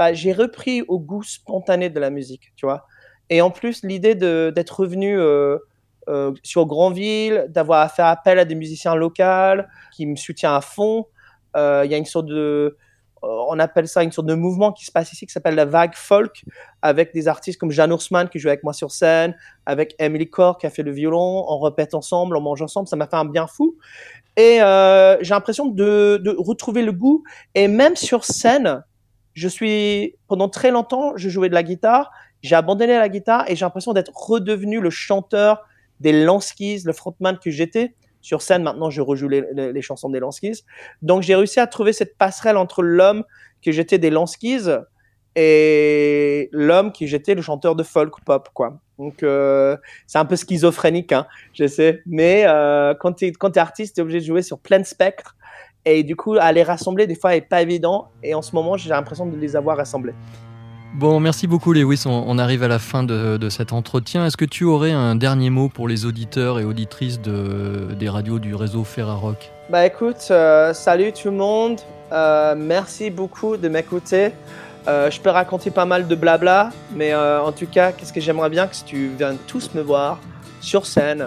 Bah, 0.00 0.14
j'ai 0.14 0.32
repris 0.32 0.80
au 0.88 0.98
goût 0.98 1.22
spontané 1.22 1.90
de 1.90 2.00
la 2.00 2.08
musique, 2.08 2.54
tu 2.56 2.64
vois. 2.64 2.86
Et 3.28 3.42
en 3.42 3.50
plus, 3.50 3.84
l'idée 3.84 4.14
d'être 4.14 4.80
revenu 4.80 5.20
euh, 5.20 5.58
euh, 6.08 6.32
sur 6.42 6.64
Grandville, 6.64 7.44
d'avoir 7.50 7.82
à 7.82 7.90
faire 7.90 8.06
appel 8.06 8.38
à 8.38 8.46
des 8.46 8.54
musiciens 8.54 8.94
locaux 8.94 9.62
qui 9.92 10.06
me 10.06 10.16
soutiennent 10.16 10.52
à 10.52 10.62
fond. 10.62 11.04
Euh, 11.54 11.82
Il 11.84 11.90
y 11.90 11.94
a 11.94 11.98
une 11.98 12.06
sorte 12.06 12.24
de, 12.24 12.78
euh, 13.22 13.44
on 13.50 13.58
appelle 13.58 13.88
ça 13.88 14.02
une 14.02 14.10
sorte 14.10 14.26
de 14.26 14.34
mouvement 14.34 14.72
qui 14.72 14.86
se 14.86 14.90
passe 14.90 15.12
ici 15.12 15.26
qui 15.26 15.32
s'appelle 15.34 15.54
la 15.54 15.66
vague 15.66 15.94
folk, 15.94 16.44
avec 16.80 17.12
des 17.12 17.28
artistes 17.28 17.60
comme 17.60 17.70
Jeanne 17.70 17.92
Haussmann 17.92 18.30
qui 18.30 18.38
joue 18.38 18.48
avec 18.48 18.64
moi 18.64 18.72
sur 18.72 18.92
scène, 18.92 19.36
avec 19.66 19.94
Emily 19.98 20.30
Corr 20.30 20.56
qui 20.56 20.66
a 20.66 20.70
fait 20.70 20.82
le 20.82 20.92
violon, 20.92 21.44
on 21.46 21.60
répète 21.60 21.92
ensemble, 21.92 22.38
on 22.38 22.40
mange 22.40 22.62
ensemble, 22.62 22.88
ça 22.88 22.96
m'a 22.96 23.06
fait 23.06 23.16
un 23.16 23.26
bien 23.26 23.46
fou. 23.46 23.76
Et 24.38 24.62
euh, 24.62 25.18
j'ai 25.20 25.34
l'impression 25.34 25.66
de, 25.66 26.18
de 26.24 26.34
retrouver 26.38 26.80
le 26.80 26.92
goût. 26.92 27.22
Et 27.54 27.68
même 27.68 27.96
sur 27.96 28.24
scène, 28.24 28.82
je 29.40 29.48
suis 29.48 30.16
pendant 30.28 30.50
très 30.50 30.70
longtemps, 30.70 31.16
je 31.16 31.30
jouais 31.30 31.48
de 31.48 31.54
la 31.54 31.62
guitare, 31.62 32.10
j'ai 32.42 32.54
abandonné 32.54 32.98
la 32.98 33.08
guitare 33.08 33.48
et 33.48 33.56
j'ai 33.56 33.64
l'impression 33.64 33.94
d'être 33.94 34.12
redevenu 34.14 34.80
le 34.80 34.90
chanteur 34.90 35.62
des 36.00 36.12
Lanskis, 36.24 36.82
le 36.84 36.92
frontman 36.92 37.38
que 37.38 37.50
j'étais. 37.50 37.94
Sur 38.20 38.42
scène, 38.42 38.62
maintenant, 38.62 38.90
je 38.90 39.00
rejoue 39.00 39.28
les, 39.28 39.82
chansons 39.82 40.10
des 40.10 40.20
Lanskis. 40.20 40.62
Donc, 41.00 41.22
j'ai 41.22 41.34
réussi 41.34 41.58
à 41.58 41.66
trouver 41.66 41.94
cette 41.94 42.18
passerelle 42.18 42.58
entre 42.58 42.82
l'homme 42.82 43.24
que 43.62 43.72
j'étais 43.72 43.96
des 43.96 44.10
Lanskis 44.10 44.66
et 45.36 46.50
l'homme 46.52 46.92
qui 46.92 47.06
j'étais 47.06 47.34
le 47.34 47.40
chanteur 47.40 47.74
de 47.74 47.82
folk 47.82 48.22
pop, 48.26 48.50
quoi. 48.52 48.78
Donc, 48.98 49.22
euh, 49.22 49.74
c'est 50.06 50.18
un 50.18 50.26
peu 50.26 50.36
schizophrénique, 50.36 51.12
hein, 51.12 51.26
je 51.54 51.66
sais. 51.66 52.02
Mais 52.04 52.44
euh, 52.46 52.92
quand 53.00 53.14
tu 53.14 53.26
es, 53.26 53.58
artiste, 53.58 53.94
tu 53.94 54.00
es 54.00 54.02
obligé 54.02 54.20
de 54.20 54.26
jouer 54.26 54.42
sur 54.42 54.58
plein 54.58 54.84
spectre. 54.84 55.34
Et 55.84 56.02
du 56.02 56.16
coup, 56.16 56.36
à 56.38 56.52
les 56.52 56.62
rassembler, 56.62 57.06
des 57.06 57.14
fois, 57.14 57.30
n'est 57.30 57.40
pas 57.40 57.62
évident. 57.62 58.08
Et 58.22 58.34
en 58.34 58.42
ce 58.42 58.54
moment, 58.54 58.76
j'ai 58.76 58.90
l'impression 58.90 59.26
de 59.26 59.36
les 59.36 59.56
avoir 59.56 59.76
rassemblés. 59.76 60.14
Bon, 60.92 61.20
merci 61.20 61.46
beaucoup 61.46 61.72
Lewis, 61.72 62.02
on, 62.06 62.24
on 62.26 62.36
arrive 62.36 62.64
à 62.64 62.68
la 62.68 62.80
fin 62.80 63.04
de, 63.04 63.36
de 63.36 63.48
cet 63.48 63.72
entretien. 63.72 64.26
Est-ce 64.26 64.36
que 64.36 64.44
tu 64.44 64.64
aurais 64.64 64.90
un 64.90 65.14
dernier 65.14 65.48
mot 65.48 65.68
pour 65.68 65.86
les 65.86 66.04
auditeurs 66.04 66.58
et 66.58 66.64
auditrices 66.64 67.20
de, 67.20 67.94
des 67.96 68.08
radios 68.08 68.40
du 68.40 68.56
réseau 68.56 68.82
Ferrarock 68.82 69.52
Bah 69.70 69.86
écoute, 69.86 70.26
euh, 70.32 70.74
salut 70.74 71.12
tout 71.12 71.30
le 71.30 71.36
monde. 71.36 71.78
Euh, 72.10 72.56
merci 72.58 73.10
beaucoup 73.10 73.56
de 73.56 73.68
m'écouter. 73.68 74.32
Euh, 74.88 75.12
je 75.12 75.20
peux 75.20 75.30
raconter 75.30 75.70
pas 75.70 75.84
mal 75.84 76.08
de 76.08 76.14
blabla, 76.16 76.70
mais 76.96 77.14
en 77.14 77.52
tout 77.52 77.66
cas, 77.66 77.92
qu'est-ce 77.92 78.12
que 78.12 78.20
j'aimerais 78.20 78.50
bien 78.50 78.66
que 78.66 78.74
si 78.74 78.84
tu 78.84 79.12
viennes 79.16 79.38
tous 79.46 79.72
me 79.74 79.82
voir 79.82 80.18
sur 80.60 80.86
scène, 80.86 81.24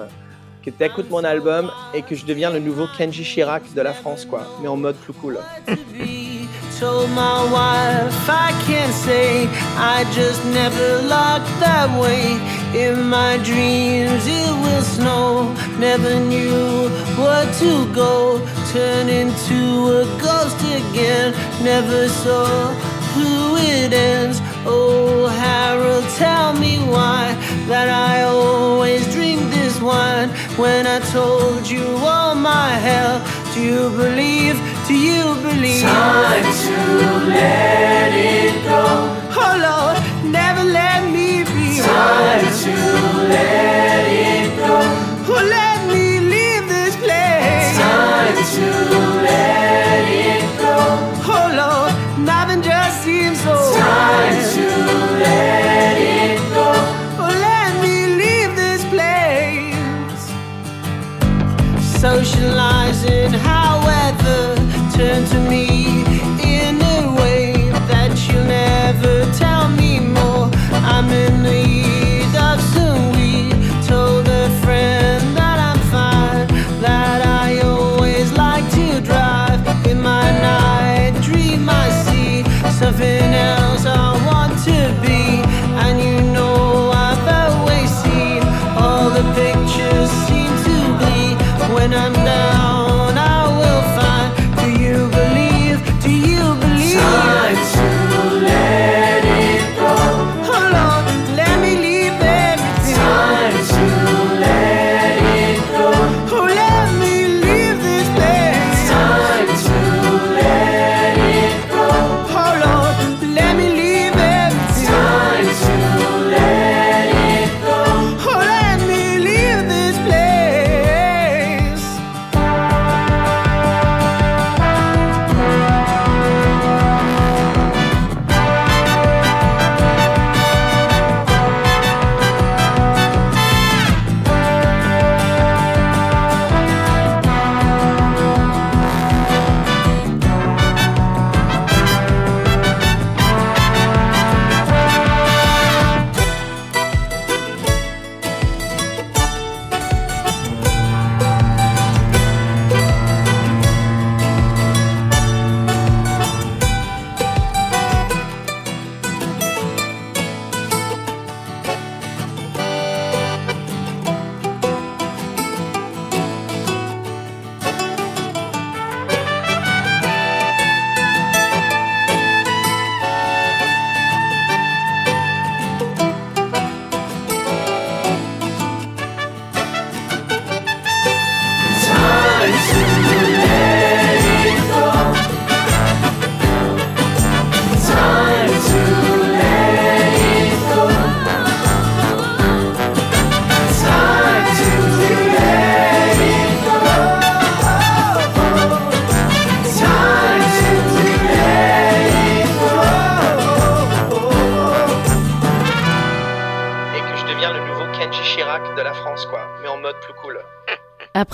que 0.63 0.69
tu 0.69 0.83
écoutes 0.83 1.09
mon 1.09 1.23
album 1.23 1.69
et 1.93 2.01
que 2.01 2.15
je 2.15 2.25
devienne 2.25 2.53
le 2.53 2.59
nouveau 2.59 2.87
Kenji 2.97 3.23
Chirac 3.23 3.63
de 3.73 3.81
la 3.81 3.93
France, 3.93 4.25
quoi, 4.25 4.47
mais 4.61 4.67
en 4.67 4.77
mode 4.77 4.95
plus 4.95 5.13
cool. 5.13 5.37
In 12.75 13.07
my 13.07 13.37
dreams 13.43 14.25
it 14.25 14.51
will 14.63 14.81
snow. 14.81 15.53
Never 15.77 16.19
knew 16.19 16.89
where 17.21 17.45
to 17.59 17.85
go. 17.93 18.41
Turn 18.73 19.09
into 19.09 20.01
a 20.01 20.05
ghost 20.19 20.57
again. 20.65 21.35
Never 21.63 22.09
saw 22.09 22.73
who 23.15 23.57
it 23.57 23.93
ends. 23.93 24.37
Oh 24.65 25.27
Harold, 25.27 26.05
tell 26.17 26.53
me 26.53 26.77
why 26.93 27.35
that 27.67 27.87
I 27.89 28.23
always 28.23 29.01
drink 29.13 29.39
this 29.51 29.79
wine. 29.81 30.29
When 30.57 30.87
I 30.87 30.99
told 31.17 31.67
you 31.67 31.85
all 31.97 32.35
my 32.35 32.69
hell, 32.87 33.15
do 33.53 33.61
you 33.61 33.89
believe? 34.01 34.55
Do 34.87 34.95
you 34.95 35.35
believe? 35.47 35.83
Time 35.83 36.43
to 36.65 36.77
let 37.35 38.11
it 38.13 38.53
go. 38.69 38.83
Oh 39.41 39.53
Lord, 39.67 39.97
never 40.31 40.63
let 40.63 40.99
me 41.15 41.43
be. 41.53 41.81
Time 41.81 42.47
to 42.63 42.75
let 43.35 44.05
it 44.07 44.57
go. 44.57 44.73
Oh, 45.35 45.41
let 45.55 45.72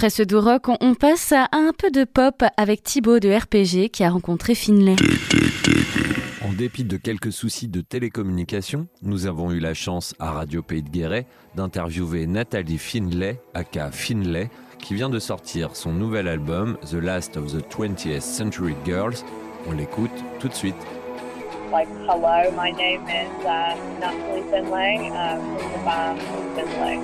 Après 0.10 0.24
ce 0.24 0.28
doux 0.28 0.42
rock, 0.42 0.70
on 0.82 0.96
passe 0.96 1.34
à 1.34 1.50
un 1.52 1.72
peu 1.72 1.92
de 1.92 2.04
pop 2.04 2.44
avec 2.58 2.82
Thibaut 2.82 3.20
de 3.20 3.30
RPG 3.30 3.92
qui 3.92 4.04
a 4.04 4.10
rencontré 4.10 4.56
Finlay. 4.56 4.96
En 6.42 6.52
dépit 6.52 6.84
de 6.84 6.98
quelques 6.98 7.32
soucis 7.32 7.68
de 7.68 7.82
télécommunication, 7.82 8.88
nous 9.04 9.28
avons 9.28 9.52
eu 9.52 9.60
la 9.60 9.76
chance 9.76 10.16
à 10.18 10.32
Radio 10.32 10.64
Pays 10.64 10.82
de 10.82 10.90
Guéret 10.90 11.28
d'interviewer 11.54 12.26
Nathalie 12.26 12.80
Finlay, 12.80 13.40
aka 13.54 13.92
Finlay, 13.92 14.50
qui 14.80 14.96
vient 14.96 15.12
de 15.12 15.20
sortir 15.20 15.76
son 15.76 15.94
nouvel 15.94 16.28
album 16.28 16.80
The 16.90 16.94
Last 16.94 17.38
of 17.38 17.54
the 17.56 17.62
20th 17.72 18.22
Century 18.22 18.74
Girls. 18.84 19.18
On 19.68 19.74
l'écoute 19.74 20.10
tout 20.40 20.48
de 20.48 20.56
suite. 20.56 20.99
Like, 21.72 21.88
hello, 22.08 22.50
my 22.56 22.72
name 22.72 23.08
is 23.08 23.46
uh, 23.46 23.76
Natalie 24.00 24.42
Finlay 24.50 25.10
um, 25.10 25.56
from 25.60 25.72
the 25.72 25.78
band 25.86 26.20
Finlay. 26.56 26.98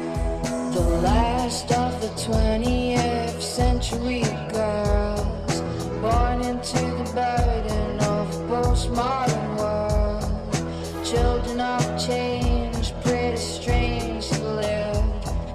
The 0.74 0.82
last 1.04 1.72
of 1.72 2.02
the 2.02 2.08
20th 2.08 3.40
century 3.40 4.24
girls 4.52 5.62
born 6.02 6.42
into 6.42 6.80
the 6.80 7.12
burden 7.14 8.00
of 8.00 8.28
postmodern 8.50 9.56
world. 9.60 11.06
Children 11.06 11.62
of 11.62 12.04
change, 12.04 12.92
pretty 13.04 13.38
strange 13.38 14.28
to 14.30 14.44
live 14.44 14.98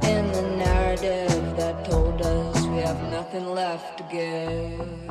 in 0.04 0.30
the 0.30 0.42
narrative 0.56 1.56
that 1.56 1.84
told 1.84 2.22
us 2.22 2.64
we 2.66 2.76
have 2.76 3.02
nothing 3.10 3.46
left 3.48 3.98
to 3.98 4.04
give. 4.04 5.10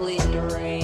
In 0.00 0.30
the 0.32 0.40
rain. 0.54 0.79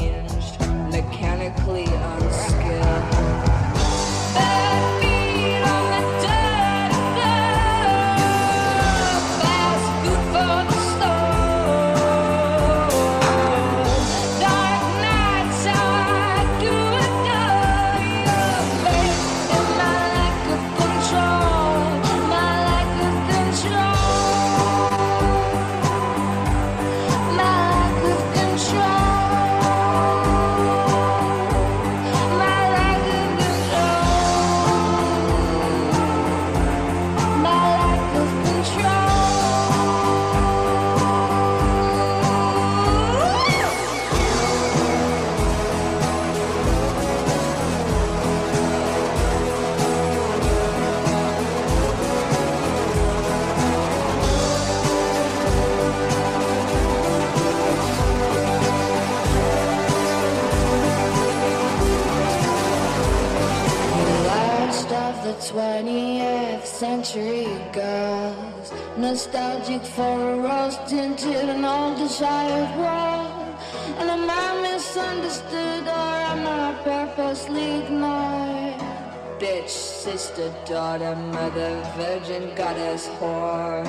Virgin, 81.97 82.55
goddess, 82.55 83.09
whore. 83.19 83.85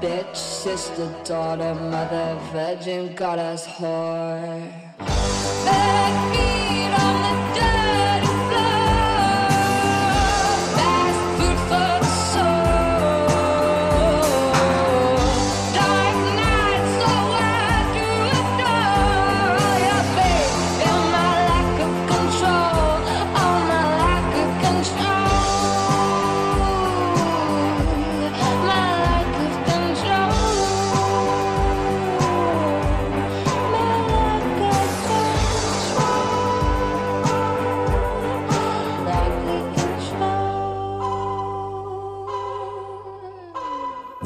Bitch, 0.00 0.36
sister, 0.36 1.08
daughter, 1.24 1.74
mother, 1.74 2.38
virgin, 2.52 3.14
goddess, 3.14 3.66
whore. 3.66 4.82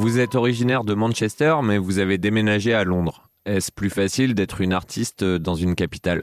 Vous 0.06 0.20
êtes 0.20 0.36
originaire 0.36 0.84
de 0.84 0.94
Manchester, 0.94 1.56
mais 1.64 1.78
vous 1.78 1.98
avez 1.98 2.16
déménagé 2.16 2.72
à 2.72 2.84
Londres. 2.84 3.28
Est-ce 3.44 3.72
plus 3.72 3.90
facile 3.90 4.36
d'être 4.36 4.60
une 4.60 4.72
artiste 4.72 5.24
dans 5.24 5.56
une 5.56 5.74
capitale? 5.74 6.22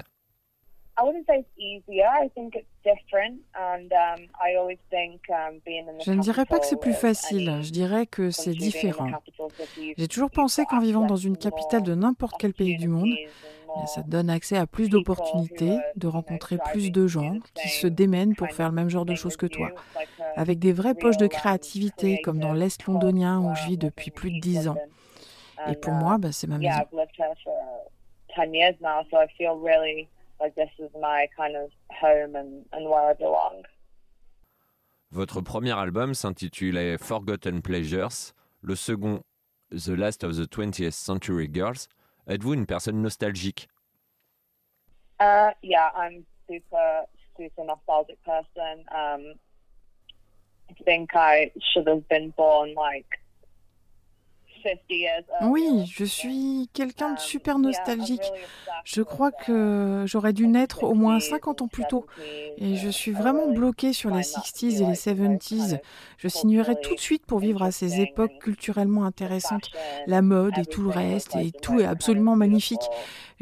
I 0.98 1.04
wouldn't 1.04 1.26
say 1.26 1.40
it's 1.40 1.50
easier. 1.58 2.06
I 2.06 2.30
think 2.34 2.56
it's 2.56 2.66
different, 2.86 3.40
and 3.54 3.92
um, 3.92 4.24
I 4.40 4.56
always 4.58 4.78
think 4.90 5.20
um, 5.30 5.60
Je 6.06 6.12
ne 6.14 6.22
dirais 6.22 6.46
pas 6.46 6.60
que 6.60 6.66
c'est 6.66 6.80
plus 6.80 6.94
facile, 6.94 7.60
je 7.62 7.72
dirais 7.72 8.06
que 8.06 8.32
c'est 8.32 8.54
différent. 8.54 9.12
J'ai 9.98 10.08
toujours 10.08 10.32
pensé 10.32 10.64
qu'en 10.64 10.80
vivant 10.80 11.06
dans 11.06 11.18
une 11.18 11.36
capitale 11.36 11.84
de 11.84 11.94
n'importe 11.94 12.36
quel 12.40 12.54
pays 12.54 12.78
du 12.78 12.88
monde, 12.88 13.14
opportunities 13.76 13.82
and 13.82 13.82
more 13.82 13.84
Et 13.84 13.88
ça 13.88 14.04
te 14.04 14.10
donne 14.10 14.30
accès 14.30 14.58
à 14.58 14.68
plus 14.68 14.90
d'opportunités, 14.90 15.78
de 15.96 16.08
rencontrer 16.08 16.58
plus 16.72 16.92
de 16.92 17.08
gens 17.08 17.40
qui 17.54 17.70
se 17.70 17.88
démènent 17.88 18.36
pour 18.36 18.50
faire 18.52 18.70
le 18.70 18.76
même 18.76 18.90
genre 18.90 19.06
de 19.06 19.16
choses 19.16 19.38
que 19.38 19.46
toi, 19.46 19.70
avec 20.36 20.60
des 20.60 20.74
vraies 20.74 20.96
poches 20.96 21.18
de 21.18 21.28
créativité 21.28 22.22
comme 22.22 22.40
dans 22.40 22.54
l'Est 22.54 22.86
londonien 22.86 23.40
où 23.40 23.56
je 23.56 23.68
vis 23.68 23.78
depuis 23.78 24.12
plus 24.12 24.32
de 24.32 24.40
dix 24.40 24.68
ans. 24.68 24.78
Et 25.68 25.76
pour 25.76 25.94
moi, 25.94 26.18
bah, 26.18 26.32
c'est 26.32 26.48
ma 26.48 26.58
maison. 26.58 26.80
Votre 35.12 35.42
premier 35.42 35.72
album 35.72 36.14
s'intitulait 36.16 36.98
Forgotten 36.98 37.62
Pleasures, 37.62 38.34
le 38.62 38.76
second 38.76 39.22
The 39.72 39.90
Last 39.90 40.24
of 40.24 40.36
the 40.36 40.48
20th 40.48 40.92
Century 40.92 41.50
Girls. 41.54 41.88
Êtes-vous 42.28 42.54
une 42.54 42.66
personne 42.66 43.02
nostalgique? 43.02 43.68
Uh, 45.20 45.52
yeah, 45.62 45.90
I'm 45.96 46.26
super, 46.50 47.06
super 47.38 47.66
nostalgic 47.66 48.18
person. 48.24 48.86
Um, 48.92 49.36
I 50.70 50.74
think 50.84 51.16
I 51.16 51.52
should 51.74 51.88
have 51.88 52.08
been 52.10 52.34
born 52.36 52.74
like 52.76 53.06
50 53.08 53.14
years 53.14 53.14
earlier. 53.14 53.23
Oui, 55.42 55.92
je 55.94 56.06
suis 56.06 56.70
quelqu'un 56.74 57.14
de 57.14 57.20
super 57.20 57.60
nostalgique. 57.60 58.32
Je 58.86 59.02
crois 59.02 59.32
que 59.32 60.04
j'aurais 60.06 60.34
dû 60.34 60.48
naître 60.48 60.84
au 60.84 60.94
moins 60.94 61.20
50 61.20 61.62
ans 61.62 61.68
plus 61.68 61.86
tôt. 61.86 62.06
Et 62.58 62.76
je 62.76 62.90
suis 62.90 63.12
vraiment 63.12 63.48
bloquée 63.52 63.94
sur 63.94 64.10
les 64.10 64.24
60s 64.24 64.82
et 64.82 64.86
les 64.86 64.94
70s. 64.94 65.80
Je 66.18 66.28
signerais 66.28 66.76
tout 66.82 66.96
de 66.96 67.00
suite 67.00 67.26
pour 67.26 67.40
vivre 67.40 67.64
à 67.64 67.72
ces 67.72 68.02
époques 68.02 68.38
culturellement 68.40 69.06
intéressantes. 69.06 69.70
La 70.08 70.22
mode 70.22 70.58
et 70.58 70.66
tout 70.66 70.82
le 70.82 70.90
reste, 70.90 71.36
et 71.36 71.52
tout 71.52 71.80
est 71.80 71.86
absolument 71.86 72.36
magnifique. 72.36 72.82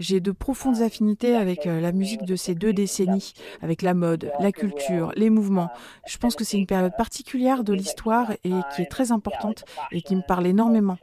J'ai 0.02 0.20
de 0.20 0.32
profondes 0.32 0.82
affinités 0.82 1.36
avec 1.36 1.68
euh, 1.68 1.80
la 1.80 1.92
musique 1.92 2.24
de 2.24 2.36
ces 2.36 2.56
deux 2.56 2.74
décennies, 2.74 3.34
avec 3.62 3.84
la 3.84 3.94
mode, 3.94 4.32
la 4.40 4.52
culture, 4.52 5.12
les 5.16 5.30
mouvements. 5.30 5.70
Je 6.08 6.18
pense 6.18 6.36
que 6.36 6.44
c'est 6.44 6.58
une 6.58 6.66
période 6.66 6.96
particulière 6.98 7.64
de 7.64 7.74
l'histoire 7.74 8.32
et 8.44 8.52
qui 8.74 8.82
est 8.82 8.90
très 8.90 9.12
importante 9.12 9.64
et 9.92 10.02
qui 10.02 10.16
me 10.16 10.24
parle 10.24 10.48
énormément. 10.48 10.98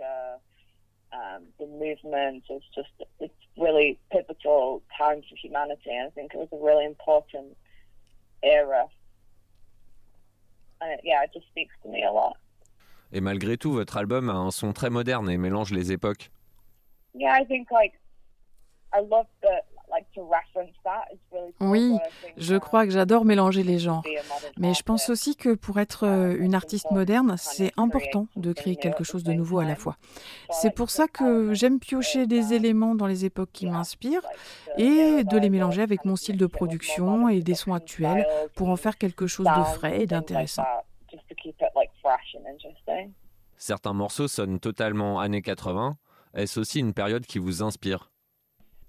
Et 13.13 13.21
malgré 13.21 13.57
tout, 13.57 13.73
votre 13.73 13.97
album 13.97 14.29
a 14.29 14.35
un 14.35 14.51
son 14.51 14.73
très 14.73 14.91
moderne 14.91 15.31
et 15.31 15.39
mélange 15.39 15.73
les 15.73 15.93
époques. 15.93 16.33
yeah 17.15 17.39
I 17.41 17.45
think 17.45 17.71
like 17.71 17.95
Oui, 21.61 21.97
je 22.37 22.57
crois 22.57 22.85
que 22.85 22.93
j'adore 22.93 23.25
mélanger 23.25 23.63
les 23.63 23.79
genres. 23.79 24.03
Mais 24.59 24.75
je 24.75 24.83
pense 24.83 25.09
artist, 25.09 25.13
aussi 25.13 25.37
que 25.37 25.55
pour 25.55 25.79
être 25.81 26.07
euh, 26.07 26.37
une 26.39 26.55
artiste 26.55 26.91
moderne, 26.91 27.37
c'est 27.39 27.73
important 27.77 28.27
de 28.37 28.53
créer 28.53 28.77
quelque 28.77 29.05
chose 29.05 29.25
de 29.25 29.33
nouveau 29.33 29.59
à 29.59 29.65
la 29.65 29.77
fois. 29.77 29.97
C'est 30.51 30.75
pour 30.75 30.91
ça 30.91 31.09
que 31.09 31.55
j'aime 31.55 31.81
piocher 31.81 32.27
des 32.27 32.53
éléments 32.53 32.95
dans 32.95 33.07
les 33.07 33.25
époques 33.25 33.51
qui 33.53 33.67
m'inspirent 33.67 34.27
et 34.77 35.25
de 35.25 35.39
les 35.39 35.51
mélanger 35.51 35.83
avec 35.83 36.05
mon 36.05 36.17
style 36.17 36.37
de 36.37 36.47
production 36.47 37.29
et 37.29 37.41
des 37.41 37.55
sons 37.55 37.75
actuels 37.75 38.27
pour 38.55 38.69
en 38.69 38.77
faire 38.77 38.99
quelque 38.99 39.27
chose 39.27 39.47
de 39.47 39.65
frais 39.75 40.03
et 40.03 40.07
d'intéressant. 40.07 40.65
just 41.11 41.27
to 41.29 41.35
keep 41.35 41.57
it 41.61 41.73
like 41.75 41.91
fresh 42.03 42.37
and 42.37 42.45
interesting 42.47 43.15
Certains 43.57 43.93
morceaux 43.93 44.29
sonnent 44.29 44.61
totalement 44.61 45.19
années 45.19 45.43
80. 45.43 45.97
Est-ce 46.35 46.61
aussi 46.61 46.79
une 46.79 46.93
période 46.95 47.27
qui 47.27 47.39
vous 47.39 47.63
inspire? 47.63 48.11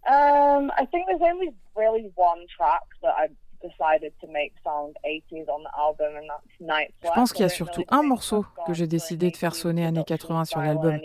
Um, 0.10 0.72
I 0.76 0.86
think 0.86 1.06
there's 1.08 1.22
only 1.22 1.50
really 1.76 2.10
one 2.16 2.48
track 2.58 2.82
that 3.04 3.14
I 3.16 3.28
decided 3.62 4.14
to 4.22 4.28
make 4.28 4.54
sound 4.64 4.96
80s 5.06 5.48
on 5.50 5.64
the 5.64 5.72
album, 5.78 6.16
and 6.16 6.28
that's 6.28 6.60
Night 6.60 6.94
Je 7.04 7.10
pense 7.14 7.34
qu'il 7.34 7.44
y 7.44 7.46
a 7.46 7.50
surtout 7.50 7.84
un 7.90 8.04
morceau 8.04 8.46
que 8.66 8.74
j'ai 8.74 8.88
décidé 8.88 9.32
de 9.32 9.38
faire 9.38 9.56
sonner 9.56 9.86
années 9.86 10.04
80 10.06 10.46
sur 10.46 10.60
l'album. 10.60 11.00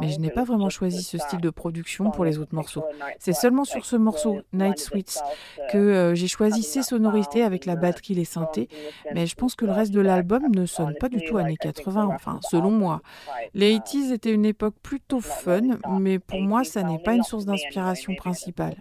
Mais 0.00 0.08
je 0.08 0.18
n'ai 0.18 0.30
pas 0.30 0.44
vraiment 0.44 0.70
choisi 0.70 1.02
ce 1.02 1.18
style 1.18 1.40
de 1.40 1.50
production 1.50 2.10
pour 2.10 2.24
les 2.24 2.38
autres 2.38 2.54
morceaux. 2.54 2.84
C'est 3.18 3.32
seulement 3.32 3.64
sur 3.64 3.84
ce 3.84 3.96
morceau, 3.96 4.40
Night 4.52 4.78
Sweets, 4.78 5.20
que 5.70 5.78
euh, 5.78 6.14
j'ai 6.14 6.28
choisi 6.28 6.62
ces 6.62 6.82
sonorités 6.82 7.42
avec 7.42 7.66
la 7.66 7.76
batterie, 7.76 8.14
les 8.14 8.24
synthés. 8.24 8.68
Mais 9.14 9.26
je 9.26 9.34
pense 9.34 9.54
que 9.54 9.64
le 9.64 9.72
reste 9.72 9.92
de 9.92 10.00
l'album 10.00 10.42
ne 10.54 10.66
sonne 10.66 10.94
pas 10.94 11.08
du 11.08 11.22
tout 11.22 11.38
années 11.38 11.56
80, 11.56 12.08
enfin, 12.14 12.38
selon 12.42 12.70
moi. 12.70 13.00
Les 13.54 13.76
80s 13.76 14.12
étaient 14.12 14.32
une 14.32 14.46
époque 14.46 14.74
plutôt 14.82 15.20
fun, 15.20 15.78
mais 15.88 16.18
pour 16.18 16.40
moi, 16.40 16.64
ça 16.64 16.82
n'est 16.82 16.98
pas 16.98 17.14
une 17.14 17.22
source 17.22 17.44
d'inspiration 17.44 18.14
principale. 18.14 18.76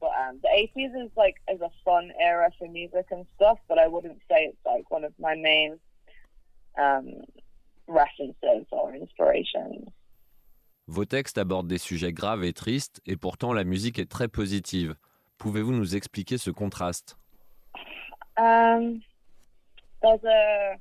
But 0.00 0.10
um, 0.18 0.40
the 0.42 0.48
80s 0.48 1.04
is 1.04 1.10
like 1.16 1.36
is 1.52 1.60
a 1.60 1.70
fun 1.84 2.10
era 2.18 2.50
for 2.58 2.68
music 2.68 3.06
and 3.10 3.26
stuff, 3.36 3.58
but 3.68 3.78
I 3.78 3.86
wouldn't 3.86 4.18
say 4.30 4.46
it's 4.46 4.64
like 4.64 4.90
one 4.90 5.04
of 5.04 5.12
my 5.18 5.34
main 5.34 5.78
um, 6.78 7.24
references 7.86 8.66
or 8.70 8.94
inspirations. 8.94 9.88
Vos 10.88 11.04
textes 11.04 11.38
abordent 11.38 11.68
des 11.68 11.78
sujets 11.78 12.12
graves 12.12 12.44
et 12.44 12.52
tristes, 12.52 13.00
et 13.06 13.16
pourtant 13.16 13.52
la 13.52 13.64
musique 13.64 13.98
est 13.98 14.10
très 14.10 14.26
positive. 14.26 14.96
Pouvez-vous 15.38 15.72
nous 15.72 15.94
expliquer 15.94 16.36
ce 16.36 16.50
contraste? 16.50 17.16
Um, 18.36 19.02
there's 20.02 20.24
a 20.24 20.76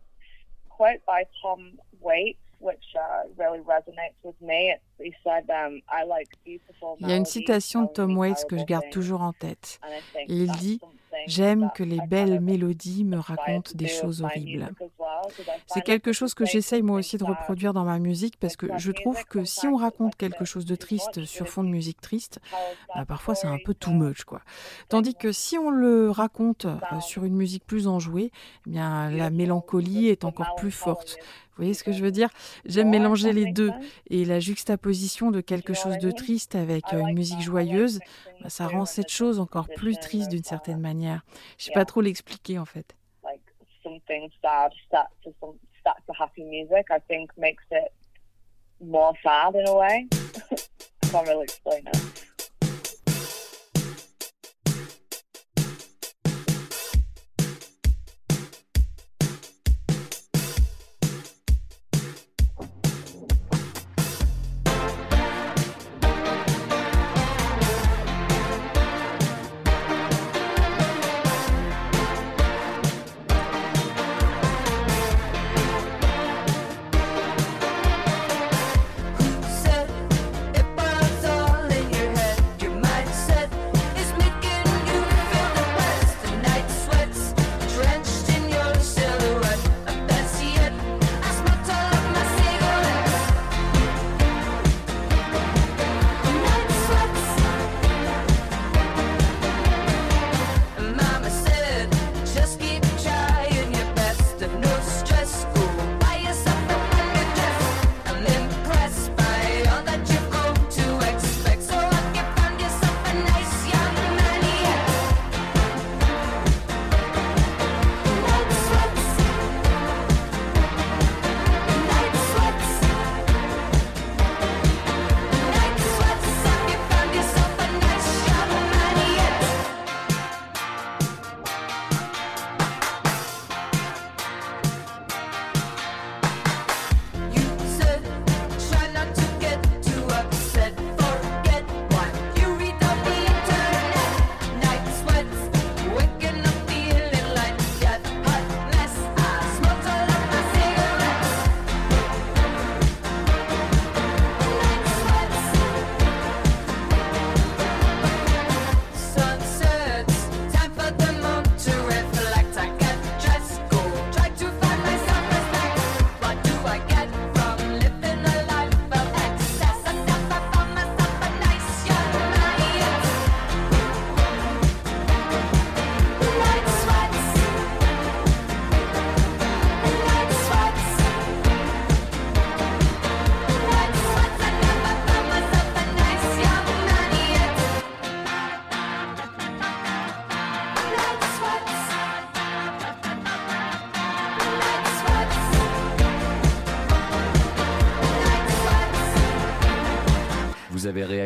quote 0.69 1.01
by 1.05 1.25
Tom 1.41 1.77
Waits 2.01 2.39
which 2.59 2.95
uh, 2.95 3.27
really 3.37 3.59
resonates 3.59 4.17
with 4.23 4.39
me. 4.41 4.71
It's, 4.71 4.83
he 4.99 5.13
said, 5.23 5.49
um, 5.49 5.81
"I 5.89 6.03
like 6.05 6.29
beautiful." 6.45 6.97
Il 6.99 7.09
y 7.09 7.13
a 7.13 7.15
une 7.15 7.25
citation 7.25 7.83
de 7.83 7.89
Tom 7.89 8.17
Waits 8.17 8.45
que 8.45 8.57
je 8.57 8.65
garde 8.65 8.89
toujours 8.91 9.21
en 9.21 9.33
tête. 9.33 9.79
Et 10.27 10.35
il 10.35 10.51
dit 10.53 10.79
J'aime 11.27 11.69
que 11.75 11.83
les 11.83 11.99
belles 12.07 12.39
mélodies 12.39 13.03
me 13.03 13.17
racontent 13.17 13.71
des 13.75 13.87
choses 13.87 14.21
horribles. 14.21 14.69
C'est 15.67 15.81
quelque 15.81 16.13
chose 16.13 16.33
que 16.33 16.45
j'essaye 16.45 16.81
moi 16.81 16.97
aussi 16.97 17.17
de 17.17 17.23
reproduire 17.23 17.73
dans 17.73 17.83
ma 17.83 17.99
musique 17.99 18.37
parce 18.39 18.55
que 18.55 18.67
je 18.77 18.91
trouve 18.91 19.23
que 19.25 19.43
si 19.43 19.67
on 19.67 19.75
raconte 19.75 20.15
quelque 20.15 20.45
chose 20.45 20.65
de 20.65 20.75
triste 20.75 21.25
sur 21.25 21.47
fond 21.47 21.63
de 21.63 21.69
musique 21.69 22.01
triste, 22.01 22.39
bah, 22.95 23.05
parfois 23.05 23.35
c'est 23.35 23.47
un 23.47 23.59
peu 23.63 23.73
too 23.73 23.91
much 23.91 24.23
quoi. 24.23 24.41
Tandis 24.87 25.15
que 25.15 25.31
si 25.31 25.57
on 25.57 25.69
le 25.69 26.09
raconte 26.09 26.65
euh, 26.65 26.99
sur 27.01 27.25
une 27.25 27.35
musique 27.35 27.65
plus 27.65 27.87
enjouée, 27.87 28.31
eh 28.67 28.69
bien 28.69 29.09
la 29.09 29.29
mélancolie 29.29 30.07
est 30.07 30.23
encore 30.23 30.55
plus 30.55 30.71
forte. 30.71 31.17
Vous 31.59 31.65
voyez 31.65 31.73
ce 31.73 31.83
que 31.83 31.91
je 31.91 32.01
veux 32.01 32.11
dire? 32.11 32.29
J'aime 32.63 32.89
mélanger 32.89 33.33
les 33.33 33.51
deux 33.51 33.73
et 34.09 34.23
la 34.23 34.39
juxtaposition 34.39 35.29
de 35.29 35.41
quelque 35.41 35.73
chose 35.73 35.97
de 35.97 36.09
triste 36.09 36.55
avec 36.55 36.85
euh, 36.93 36.99
une 36.99 37.13
musique 37.13 37.41
joyeuse, 37.41 37.99
bah, 38.39 38.47
ça 38.47 38.65
rend 38.69 38.85
cette 38.85 39.09
chose 39.09 39.41
encore 39.41 39.67
plus 39.67 39.97
triste 39.97 40.29
d'une 40.31 40.45
certaine 40.45 40.79
manière. 40.79 41.25
Je 41.57 41.65
sais 41.65 41.73
pas 41.73 41.83
trop 41.83 41.99
l'expliquer 41.99 42.59
en 42.59 42.63
fait. 42.63 42.95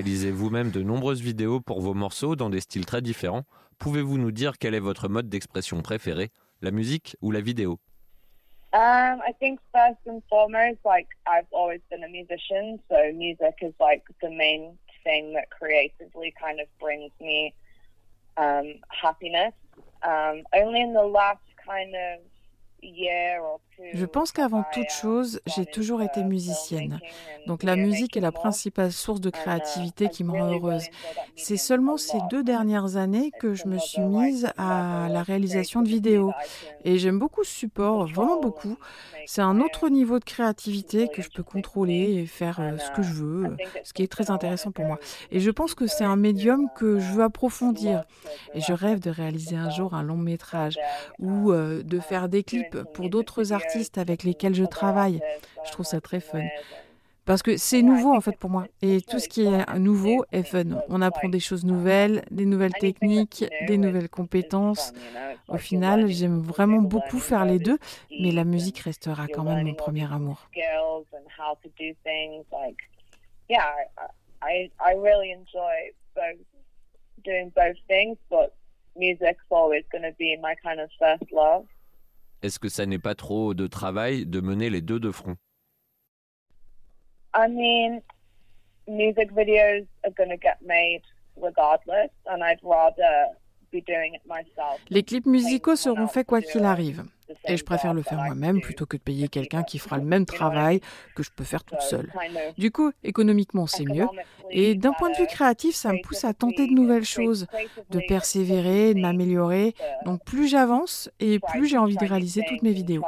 Réalisé 0.04 0.32
vous-même 0.32 0.70
de 0.70 0.84
nombreuses 0.84 1.22
vidéos 1.22 1.62
pour 1.62 1.80
vos 1.80 1.94
morceaux 1.94 2.36
dans 2.36 2.50
des 2.50 2.60
styles 2.60 2.86
très 2.86 3.02
différents. 3.02 3.44
Pouvez-vous 3.80 4.18
nous 4.18 4.34
dire 4.34 4.58
quel 4.60 4.76
est 4.76 4.82
votre 4.82 5.08
mode 5.08 5.30
d'expression 5.30 5.82
préféré, 5.82 6.30
la 6.62 6.72
musique 6.72 7.16
ou 7.22 7.32
la 7.32 7.40
vidéo? 7.40 7.80
Um, 8.74 9.22
I 9.26 9.32
think 9.40 9.62
first 9.72 10.00
and 10.06 10.20
foremost, 10.30 10.80
like 10.84 11.08
I've 11.26 11.48
always 11.54 11.80
been 11.90 12.04
a 12.04 12.10
musician, 12.10 12.80
so 12.90 13.14
music 13.14 13.56
is 13.62 13.72
like 13.80 14.04
the 14.22 14.30
main 14.30 14.78
thing 15.06 15.34
that 15.36 15.50
creatively 15.50 16.34
kind 16.38 16.60
of 16.60 16.68
brings 16.82 17.12
me 17.22 17.54
um, 18.36 18.74
happiness. 18.90 19.54
Um, 20.04 20.44
only 20.54 20.82
in 20.82 20.94
the 20.94 21.06
last 21.06 21.48
kind 21.66 21.96
of 21.96 22.20
Je 23.92 24.06
pense 24.06 24.32
qu'avant 24.32 24.64
toute 24.74 24.90
chose, 24.90 25.40
j'ai 25.46 25.66
toujours 25.66 26.02
été 26.02 26.24
musicienne. 26.24 27.00
Donc 27.48 27.64
la 27.64 27.76
musique 27.76 28.16
est 28.16 28.22
la 28.22 28.32
principale 28.32 28.92
source 28.92 29.20
de 29.20 29.30
créativité 29.30 30.10
qui 30.10 30.24
me 30.24 30.32
rend 30.32 30.54
heureuse. 30.54 30.86
C'est 31.36 31.58
seulement 31.58 31.98
ces 31.98 32.18
deux 32.30 32.44
dernières 32.44 32.96
années 32.96 33.32
que 33.40 33.54
je 33.54 33.68
me 33.68 33.78
suis 33.78 34.02
mise 34.02 34.50
à 34.58 35.08
la 35.10 35.24
réalisation 35.24 35.82
de 35.82 35.90
vidéos. 35.90 36.32
Et 36.86 36.98
j'aime 36.98 37.20
beaucoup 37.20 37.44
ce 37.44 37.52
support, 37.52 38.08
vraiment 38.08 38.40
beaucoup. 38.40 38.78
C'est 39.26 39.42
un 39.42 39.60
autre 39.60 39.90
niveau 39.90 40.20
de 40.20 40.26
créativité 40.26 41.08
que 41.08 41.22
je 41.22 41.30
peux 41.30 41.44
contrôler 41.44 42.16
et 42.16 42.26
faire 42.26 42.60
euh, 42.60 42.78
ce 42.78 42.92
que 42.92 43.02
je 43.02 43.14
veux, 43.14 43.58
ce 43.84 43.94
qui 43.94 44.04
est 44.04 44.12
très 44.12 44.32
intéressant 44.32 44.72
pour 44.72 44.86
moi. 44.86 45.00
Et 45.32 45.40
je 45.40 45.50
pense 45.50 45.76
que 45.76 45.88
c'est 45.88 46.04
un 46.04 46.18
médium 46.18 46.68
que 46.76 47.00
je 47.00 47.12
veux 47.14 47.24
approfondir. 47.24 48.04
Et 48.54 48.60
je 48.60 48.74
rêve 48.74 49.00
de 49.00 49.10
réaliser 49.10 49.56
un 49.56 49.70
jour 49.70 49.94
un 49.94 50.04
long 50.04 50.18
métrage 50.18 50.78
ou 51.20 51.52
euh, 51.52 51.84
de 51.84 52.00
faire 52.00 52.28
des 52.28 52.44
clips 52.44 52.84
pour 52.94 53.10
d'autres 53.10 53.54
artistes 53.54 53.73
avec 53.98 54.24
lesquels 54.24 54.56
je 54.56 54.66
travaille. 54.66 55.22
Je 55.66 55.72
trouve 55.72 55.86
ça 55.86 56.02
très 56.02 56.20
fun. 56.20 56.44
Parce 57.26 57.42
que 57.42 57.56
c'est 57.56 57.82
nouveau 57.82 58.14
en 58.14 58.20
fait 58.20 58.38
pour 58.38 58.50
moi. 58.50 58.66
Et 58.82 59.00
tout 59.02 59.20
ce 59.20 59.30
qui 59.30 59.46
est 59.46 59.80
nouveau 59.80 60.26
est 60.32 60.44
fun. 60.44 60.84
On 60.90 61.02
apprend 61.02 61.30
des 61.30 61.40
choses 61.40 61.64
nouvelles, 61.64 62.24
des 62.32 62.46
nouvelles 62.46 62.74
techniques, 62.74 63.46
des 63.68 63.78
nouvelles 63.78 64.10
compétences. 64.10 64.92
Au 65.48 65.58
final, 65.58 66.08
j'aime 66.08 66.42
vraiment 66.42 66.82
beaucoup 66.82 67.20
faire 67.20 67.46
les 67.46 67.60
deux, 67.60 67.78
mais 68.20 68.32
la 68.32 68.44
musique 68.44 68.80
restera 68.80 69.28
quand 69.28 69.44
même 69.44 69.66
mon 69.66 69.74
premier 69.74 70.12
amour. 70.12 70.50
Est-ce 82.44 82.60
que 82.60 82.68
ça 82.68 82.86
n'est 82.86 83.00
pas 83.00 83.16
trop 83.16 83.54
de 83.54 83.68
travail 83.68 84.26
de 84.26 84.42
mener 84.42 84.70
les 84.70 84.82
deux 84.82 85.00
de 85.00 85.12
front? 85.12 85.38
I 87.34 87.48
mean, 87.48 88.02
music 88.86 89.32
videos 89.32 89.88
are 90.04 90.12
going 90.16 90.30
to 90.30 90.38
get 90.38 90.58
made 90.62 91.02
regardless, 91.38 92.12
and 92.26 92.44
I'd 92.44 92.60
rather 92.62 93.32
be 93.72 93.82
doing 93.88 94.14
it 94.14 94.22
myself. 94.28 94.82
Les 94.90 95.04
clips 95.04 95.26
musicaux 95.26 95.78
seront 95.78 96.08
faits 96.08 96.28
quoi 96.28 96.42
qu'il 96.42 96.66
arrive. 96.66 97.06
Et 97.46 97.58
je 97.58 97.64
préfère 97.64 97.94
le 97.94 98.02
faire 98.02 98.20
moi-même 98.20 98.62
plutôt 98.62 98.86
que 98.86 98.98
de 98.98 99.02
payer 99.02 99.28
quelqu'un 99.28 99.64
qui 99.64 99.80
fera 99.80 99.98
le 99.98 100.04
même 100.04 100.26
travail 100.26 100.80
que 101.16 101.24
je 101.24 101.32
peux 101.32 101.44
faire 101.44 101.64
toute 101.64 101.82
seule. 101.82 102.12
Du 102.58 102.72
coup, 102.72 102.92
économiquement, 103.04 103.68
c'est 103.68 103.86
mieux. 103.86 104.08
Et 104.50 104.76
d'un 104.76 104.94
point 104.94 105.10
de 105.12 105.18
vue 105.18 105.28
créatif, 105.28 105.76
ça 105.76 105.94
me 105.94 106.02
pousse 106.02 106.24
à 106.24 106.34
tenter 106.34 106.68
de 106.68 106.74
nouvelles 106.74 107.06
choses, 107.06 107.48
de 107.90 108.00
persévérer, 108.08 108.94
de 108.94 109.00
m'améliorer. 109.00 109.74
Donc 110.06 110.24
plus 110.24 110.48
j'avance 110.48 111.10
et 111.20 111.40
plus 111.40 111.68
j'ai 111.68 111.78
envie 111.78 111.98
de 111.98 112.06
réaliser 112.06 112.44
toutes 112.48 112.64
mes 112.64 112.74
vidéos. 112.74 113.04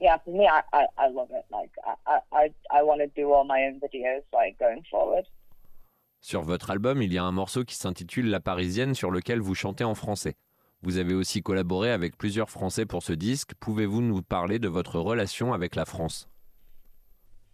yeah, 0.00 0.18
for 0.24 0.36
me, 0.36 0.46
I, 0.46 0.62
I, 0.72 0.86
I 0.98 1.08
love 1.08 1.30
it. 1.30 1.44
Like, 1.50 1.70
I, 2.06 2.18
I, 2.32 2.50
I 2.70 2.82
want 2.82 3.00
to 3.00 3.06
do 3.06 3.32
all 3.32 3.44
my 3.44 3.62
own 3.62 3.80
videos, 3.80 4.22
like, 4.32 4.58
going 4.58 4.84
forward. 4.90 5.24
Sur 6.24 6.40
votre 6.40 6.70
album, 6.70 7.02
il 7.02 7.12
y 7.12 7.18
a 7.18 7.22
un 7.22 7.32
morceau 7.32 7.64
qui 7.64 7.74
s'intitule 7.74 8.30
La 8.30 8.40
Parisienne 8.40 8.94
sur 8.94 9.10
lequel 9.10 9.40
vous 9.40 9.54
chantez 9.54 9.84
en 9.84 9.94
français. 9.94 10.36
Vous 10.80 10.96
avez 10.96 11.12
aussi 11.12 11.42
collaboré 11.42 11.90
avec 11.90 12.16
plusieurs 12.16 12.48
Français 12.48 12.86
pour 12.86 13.02
ce 13.02 13.12
disque. 13.12 13.52
Pouvez-vous 13.60 14.00
nous 14.00 14.22
parler 14.22 14.58
de 14.58 14.66
votre 14.66 14.98
relation 14.98 15.52
avec 15.52 15.76
la 15.76 15.84
France? 15.84 16.26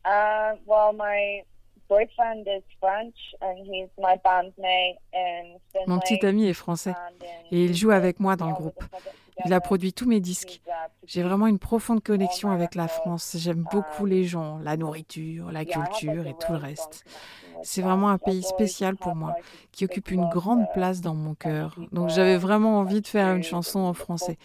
Uh, 0.06 0.54
well, 0.68 0.92
my 0.96 1.42
boyfriend 1.88 2.46
is 2.46 2.62
French 2.78 3.16
and 3.40 3.56
he's 3.64 3.88
my 3.98 4.16
bandmate 4.24 5.00
in 5.12 5.59
Mon 5.88 5.98
petit 5.98 6.24
ami 6.24 6.46
est 6.46 6.54
français 6.54 6.94
et 7.50 7.64
il 7.64 7.75
joue 7.75 7.90
avec 7.90 8.21
moi 8.21 8.37
dans 8.37 8.50
le 8.50 8.54
groupe. 8.54 8.85
Il 9.45 9.53
a 9.53 9.61
produit 9.61 9.93
tous 9.93 10.07
mes 10.07 10.21
disques. 10.21 10.61
J'ai 11.07 11.23
vraiment 11.23 11.47
une 11.47 11.59
profonde 11.59 12.03
connexion 12.03 12.51
avec 12.51 12.75
la 12.75 12.88
France. 12.88 13.37
J'aime 13.38 13.65
beaucoup 13.71 14.07
les 14.07 14.25
gens, 14.25 14.59
la 14.59 14.77
nourriture, 14.77 15.51
la 15.53 15.65
culture 15.65 16.27
et 16.27 16.35
tout 16.38 16.53
le 16.53 16.59
reste. 16.59 17.05
C'est 17.63 17.83
vraiment 17.83 18.09
un 18.09 18.19
pays 18.19 18.43
spécial 18.43 18.97
pour 18.97 19.15
moi, 19.15 19.35
qui 19.73 19.85
occupe 19.85 20.11
une 20.11 20.29
grande 20.29 20.67
place 20.73 21.01
dans 21.01 21.15
mon 21.15 21.35
cœur. 21.35 21.77
Donc 21.93 22.09
j'avais 22.09 22.37
vraiment 22.37 22.79
envie 22.79 23.01
de 23.01 23.07
faire 23.07 23.35
une 23.35 23.43
chanson 23.43 23.81
en 23.81 23.93
français. 23.93 24.38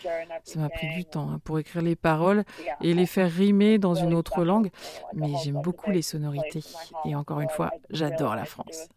Ça 0.43 0.59
m'a 0.59 0.69
pris 0.69 0.93
du 0.95 1.05
temps 1.05 1.29
hein, 1.29 1.39
pour 1.43 1.59
écrire 1.59 1.81
les 1.81 1.95
paroles 1.95 2.43
et 2.81 2.93
les 2.93 3.05
faire 3.05 3.31
rimer 3.31 3.77
dans 3.77 3.95
une 3.95 4.13
autre 4.13 4.43
langue, 4.43 4.69
mais 5.13 5.31
j'aime 5.43 5.61
beaucoup 5.61 5.91
les 5.91 6.01
sonorités. 6.01 6.63
Et 7.05 7.15
encore 7.15 7.39
une 7.39 7.49
fois, 7.49 7.71
j'adore 7.89 8.35
la 8.35 8.45
France. 8.45 8.89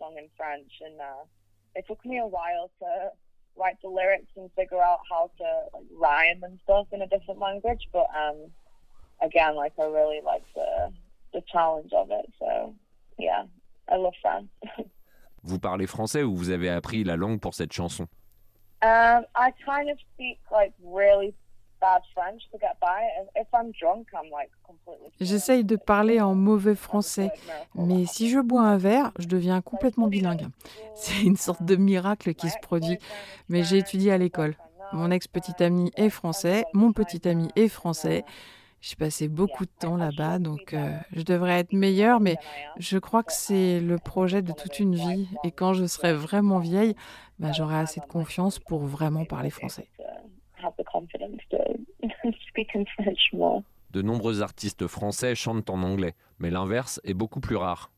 Write 3.59 3.77
the 3.83 3.89
lyrics 3.89 4.31
and 4.37 4.51
figure 4.57 4.83
out 4.83 4.99
how 5.11 5.31
to 5.39 5.45
like, 5.75 5.87
rhyme 5.95 6.43
and 6.43 6.59
stuff 6.65 6.87
in 6.93 7.03
a 7.03 7.07
different 7.07 7.41
language. 7.41 7.89
But 7.93 8.07
um, 8.17 8.37
again, 9.23 9.57
like 9.57 9.73
I 9.79 9.85
really 9.85 10.21
like 10.25 10.45
the 10.55 10.93
the 11.33 11.43
challenge 11.53 11.93
of 11.93 12.11
it. 12.11 12.27
So 12.39 12.75
yeah, 13.19 13.45
I 13.89 13.97
love 13.97 14.15
France. 14.23 14.49
vous 15.43 15.59
parlez 15.59 15.87
français 15.87 16.23
ou 16.23 16.35
vous 16.35 16.51
avez 16.51 16.69
appris 16.69 17.05
la 17.05 17.17
langue 17.17 17.41
pour 17.41 17.55
cette 17.55 17.73
chanson? 17.73 18.07
Um, 18.81 19.25
I 19.35 19.53
kind 19.65 19.91
of 19.91 19.99
speak 20.15 20.39
like 20.53 20.73
really 20.85 21.35
J'essaye 25.20 25.64
de 25.64 25.76
parler 25.76 26.20
en 26.20 26.35
mauvais 26.35 26.74
français, 26.74 27.31
mais 27.74 28.07
si 28.07 28.29
je 28.29 28.41
bois 28.41 28.62
un 28.62 28.76
verre, 28.76 29.12
je 29.18 29.26
deviens 29.26 29.61
complètement 29.61 30.09
bilingue. 30.09 30.47
C'est 30.95 31.22
une 31.22 31.37
sorte 31.37 31.62
de 31.62 31.76
miracle 31.76 32.35
qui 32.35 32.51
se 32.51 32.59
produit, 32.61 32.99
mais 33.49 33.62
j'ai 33.62 33.79
étudié 33.79 34.12
à 34.12 34.18
l'école. 34.18 34.57
Mon 34.93 35.11
ex-petit 35.11 35.62
ami 35.62 35.93
est 35.97 36.11
français, 36.11 36.64
mon 36.72 36.93
petit 36.93 37.29
ami 37.29 37.49
est 37.57 37.68
français. 37.68 38.24
J'ai 38.81 38.95
passé 38.95 39.29
beaucoup 39.29 39.64
de 39.64 39.70
temps 39.70 39.97
là-bas, 39.97 40.39
donc 40.39 40.72
euh, 40.72 40.97
je 41.12 41.22
devrais 41.22 41.59
être 41.59 41.72
meilleure, 41.72 42.20
mais 42.20 42.37
je 42.79 42.97
crois 42.99 43.24
que 43.24 43.33
c'est 43.33 43.81
le 43.81 43.99
projet 43.99 44.41
de 44.41 44.53
toute 44.53 44.79
une 44.79 44.95
vie. 44.95 45.29
Et 45.43 45.51
quand 45.51 45.72
je 45.72 45.85
serai 45.85 46.14
vraiment 46.14 46.61
vieille, 46.61 46.95
bah, 47.41 47.51
j'aurai 47.53 47.76
assez 47.76 48.01
de 48.01 48.07
confiance 48.07 48.61
pour 48.61 48.85
vraiment 48.85 49.24
parler 49.24 49.51
français. 49.51 49.89
De 53.91 54.03
nombreux 54.03 54.43
artistes 54.43 54.87
français 54.87 55.35
chantent 55.35 55.71
en 55.71 55.83
anglais, 55.83 56.15
mais 56.39 56.51
l'inverse 56.51 57.01
est 57.05 57.15
beaucoup 57.15 57.41
plus 57.41 57.57
rare. 57.57 57.91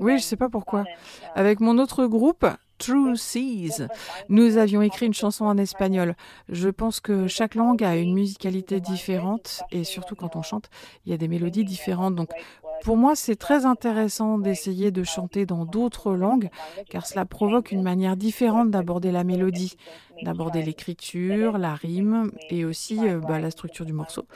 Oui, 0.00 0.18
je 0.18 0.22
sais 0.22 0.36
pas 0.36 0.48
pourquoi. 0.48 0.84
Avec 1.34 1.60
mon 1.60 1.78
autre 1.78 2.06
groupe, 2.06 2.46
True 2.78 3.16
Seas, 3.16 3.86
nous 4.28 4.56
avions 4.56 4.82
écrit 4.82 5.06
une 5.06 5.14
chanson 5.14 5.44
en 5.44 5.56
espagnol. 5.56 6.16
Je 6.48 6.68
pense 6.68 7.00
que 7.00 7.28
chaque 7.28 7.54
langue 7.54 7.84
a 7.84 7.96
une 7.96 8.14
musicalité 8.14 8.80
différente 8.80 9.62
et 9.70 9.84
surtout 9.84 10.16
quand 10.16 10.36
on 10.36 10.42
chante, 10.42 10.70
il 11.06 11.12
y 11.12 11.14
a 11.14 11.18
des 11.18 11.28
mélodies 11.28 11.64
différentes. 11.64 12.14
Donc 12.14 12.30
pour 12.82 12.96
moi, 12.96 13.14
c'est 13.14 13.36
très 13.36 13.64
intéressant 13.64 14.38
d'essayer 14.38 14.90
de 14.90 15.04
chanter 15.04 15.46
dans 15.46 15.64
d'autres 15.64 16.12
langues, 16.12 16.50
car 16.90 17.06
cela 17.06 17.24
provoque 17.24 17.72
une 17.72 17.82
manière 17.82 18.16
différente 18.16 18.70
d'aborder 18.70 19.10
la 19.12 19.24
mélodie, 19.24 19.76
d'aborder 20.22 20.62
l'écriture, 20.62 21.56
la 21.56 21.74
rime 21.74 22.30
et 22.50 22.64
aussi 22.64 23.08
euh, 23.08 23.20
bah, 23.20 23.38
la 23.38 23.50
structure 23.50 23.86
du 23.86 23.92
morceau. 23.92 24.26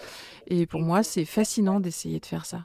Et 0.47 0.67
pour 0.67 0.81
moi, 0.81 1.03
c'est 1.03 1.25
fascinant 1.25 1.81
d'essayer 1.81 2.21
de 2.21 2.27
faire 2.27 2.47
ça. 2.47 2.65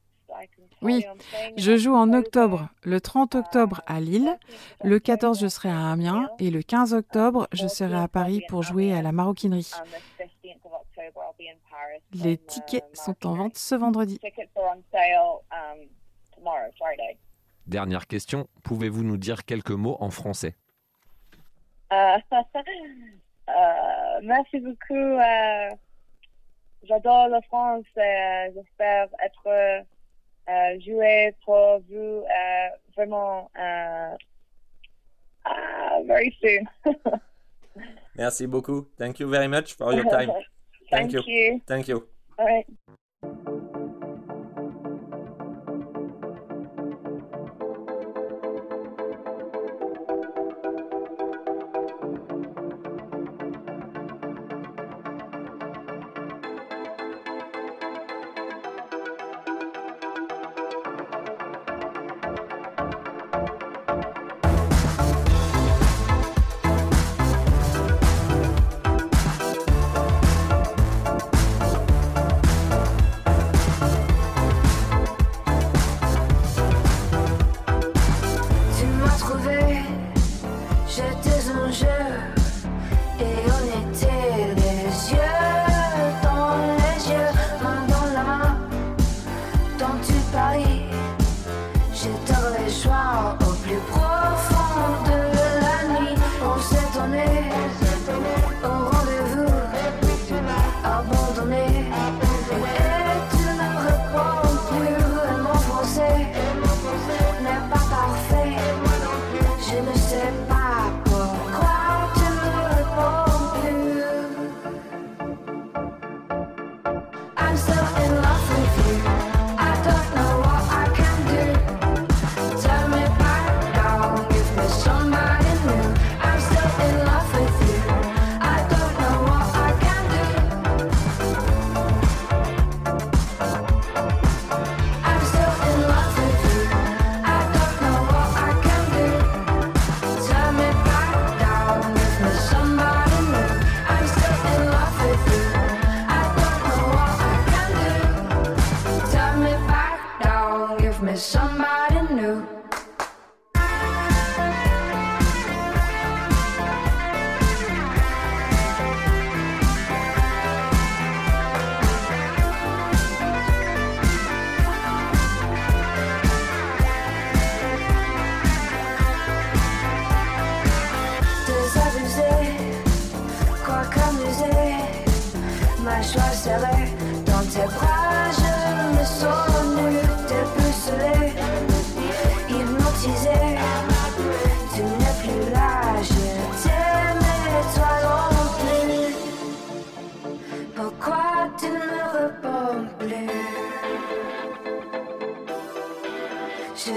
oui, 0.81 1.05
je 1.57 1.77
joue 1.77 1.93
en 1.93 2.11
octobre, 2.13 2.69
le 2.83 2.99
30 2.99 3.35
octobre 3.35 3.81
à 3.85 3.99
Lille, 3.99 4.37
le 4.83 4.99
14 4.99 5.39
je 5.39 5.47
serai 5.47 5.69
à 5.69 5.91
Amiens 5.91 6.29
et 6.39 6.49
le 6.49 6.61
15 6.61 6.93
octobre 6.93 7.47
je 7.53 7.67
serai 7.67 7.95
à 7.95 8.07
Paris 8.07 8.41
pour 8.47 8.63
jouer 8.63 8.93
à 8.93 9.01
la 9.01 9.11
maroquinerie. 9.11 9.71
Les 12.13 12.37
tickets 12.37 12.85
sont 12.93 13.25
en 13.25 13.35
vente 13.35 13.57
ce 13.57 13.75
vendredi. 13.75 14.19
Dernière 17.67 18.07
question, 18.07 18.47
pouvez-vous 18.63 19.03
nous 19.03 19.17
dire 19.17 19.45
quelques 19.45 19.71
mots 19.71 19.97
en 19.99 20.09
français? 20.09 20.55
Euh, 23.49 24.19
Merci 24.23 24.59
beaucoup. 24.61 25.19
J'adore 26.83 27.27
la 27.27 27.41
France. 27.41 27.83
J'espère 27.95 29.07
être 29.25 29.83
joué 30.79 31.33
pour 31.45 31.81
vous 31.89 32.23
vraiment 32.95 33.49
very 36.05 36.35
soon. 36.41 36.67
Merci 38.15 38.47
beaucoup. 38.47 38.87
Thank 38.97 39.19
you 39.19 39.29
very 39.29 39.47
much 39.47 39.73
for 39.73 39.93
your 39.93 40.05
time. 40.05 40.31
Thank, 40.91 41.11
Thank 41.11 41.13
you. 41.13 41.21
you. 41.25 41.61
Thank 41.65 41.87
you. 41.87 42.07
All 42.37 42.45
right. 42.45 42.65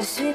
Et 0.05 0.07
si 0.07 0.35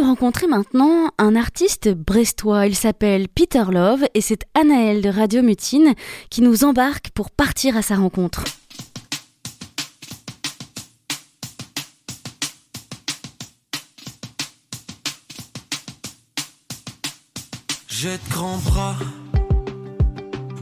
on 0.00 0.06
rencontrait 0.06 0.46
maintenant 0.46 1.10
un 1.18 1.36
artiste 1.36 1.88
brestois, 1.88 2.66
il 2.66 2.74
s'appelle 2.74 3.28
Peter 3.28 3.64
Love 3.70 4.04
et 4.14 4.20
c'est 4.20 4.44
Anaël 4.54 5.02
de 5.02 5.08
Radio 5.08 5.42
Mutine 5.42 5.94
qui 6.30 6.42
nous 6.42 6.64
embarque 6.64 7.10
pour 7.10 7.30
partir 7.30 7.76
à 7.76 7.82
sa 7.82 7.96
rencontre. 7.96 8.44
J'ai 17.88 18.12
de 18.12 18.30
grands 18.30 18.58
bras 18.58 18.96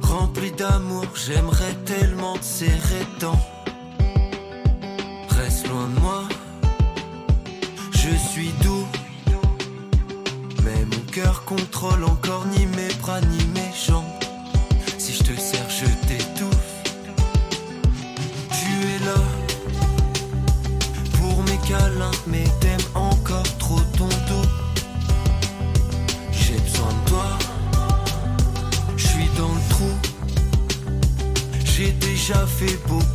remplis 0.02 0.52
d'amour, 0.52 1.06
j'aimerais 1.14 1.74
tellement 1.84 2.36
te 2.36 2.44
serrer 2.44 3.06
tant. 3.18 3.38
Reste 5.28 5.68
loin 5.68 5.88
de 5.88 6.00
moi, 6.00 6.22
cœur 11.14 11.44
contrôle 11.44 12.02
encore 12.02 12.44
ni 12.46 12.66
mes 12.66 12.92
bras 12.94 13.20
ni 13.20 13.44
mes 13.54 13.72
jambes. 13.86 14.02
Si 14.98 15.12
je 15.12 15.22
te 15.22 15.40
sers, 15.40 15.70
je 15.70 15.86
t'étouffe. 16.08 16.72
Tu 18.50 18.70
es 18.92 18.98
là 19.06 19.20
pour 21.12 21.40
mes 21.44 21.58
câlins, 21.68 22.10
mais 22.26 22.42
t'aimes 22.60 22.90
encore 22.96 23.46
trop 23.60 23.78
ton 23.96 24.08
dos. 24.08 24.48
J'ai 26.32 26.58
besoin 26.58 26.92
de 26.92 27.08
toi, 27.08 27.26
je 28.96 29.06
suis 29.06 29.28
dans 29.38 29.54
le 29.54 29.68
trou. 29.70 29.92
J'ai 31.64 31.92
déjà 31.92 32.44
fait 32.44 32.76
beaucoup 32.88 33.13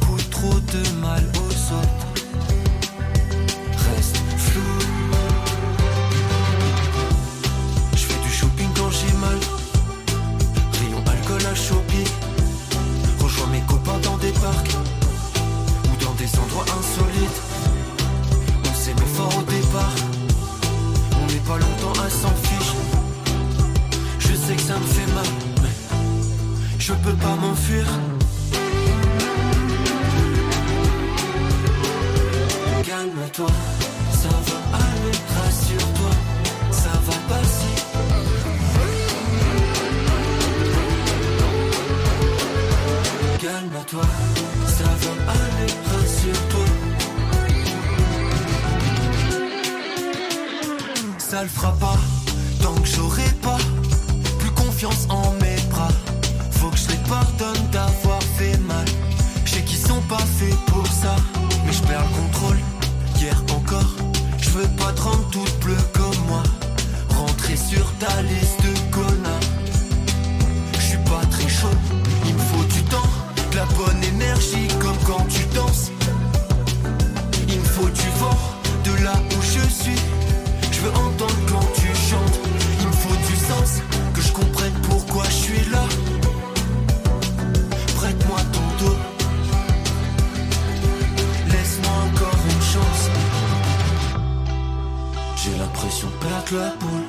J'ai 95.41 95.57
l'impression 95.57 96.09
de 96.09 96.27
perdre 96.27 96.65
la 96.65 96.75
boule. 96.75 97.07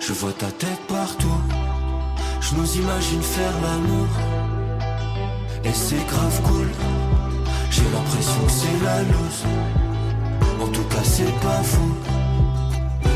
Je 0.00 0.12
vois 0.12 0.32
ta 0.32 0.50
tête 0.52 0.80
partout. 0.86 1.40
Je 2.42 2.54
nous 2.54 2.76
imagine 2.76 3.22
faire 3.22 3.54
l'amour. 3.62 4.08
Et 5.64 5.72
c'est 5.72 6.06
grave 6.06 6.42
cool. 6.42 6.68
J'ai 7.70 7.88
l'impression 7.94 8.40
que 8.46 8.52
c'est 8.52 8.84
la 8.84 9.02
loose. 9.02 9.44
En 10.60 10.68
tout 10.68 10.84
cas, 10.84 11.04
c'est 11.04 11.40
pas 11.40 11.62
fou. 11.62 11.88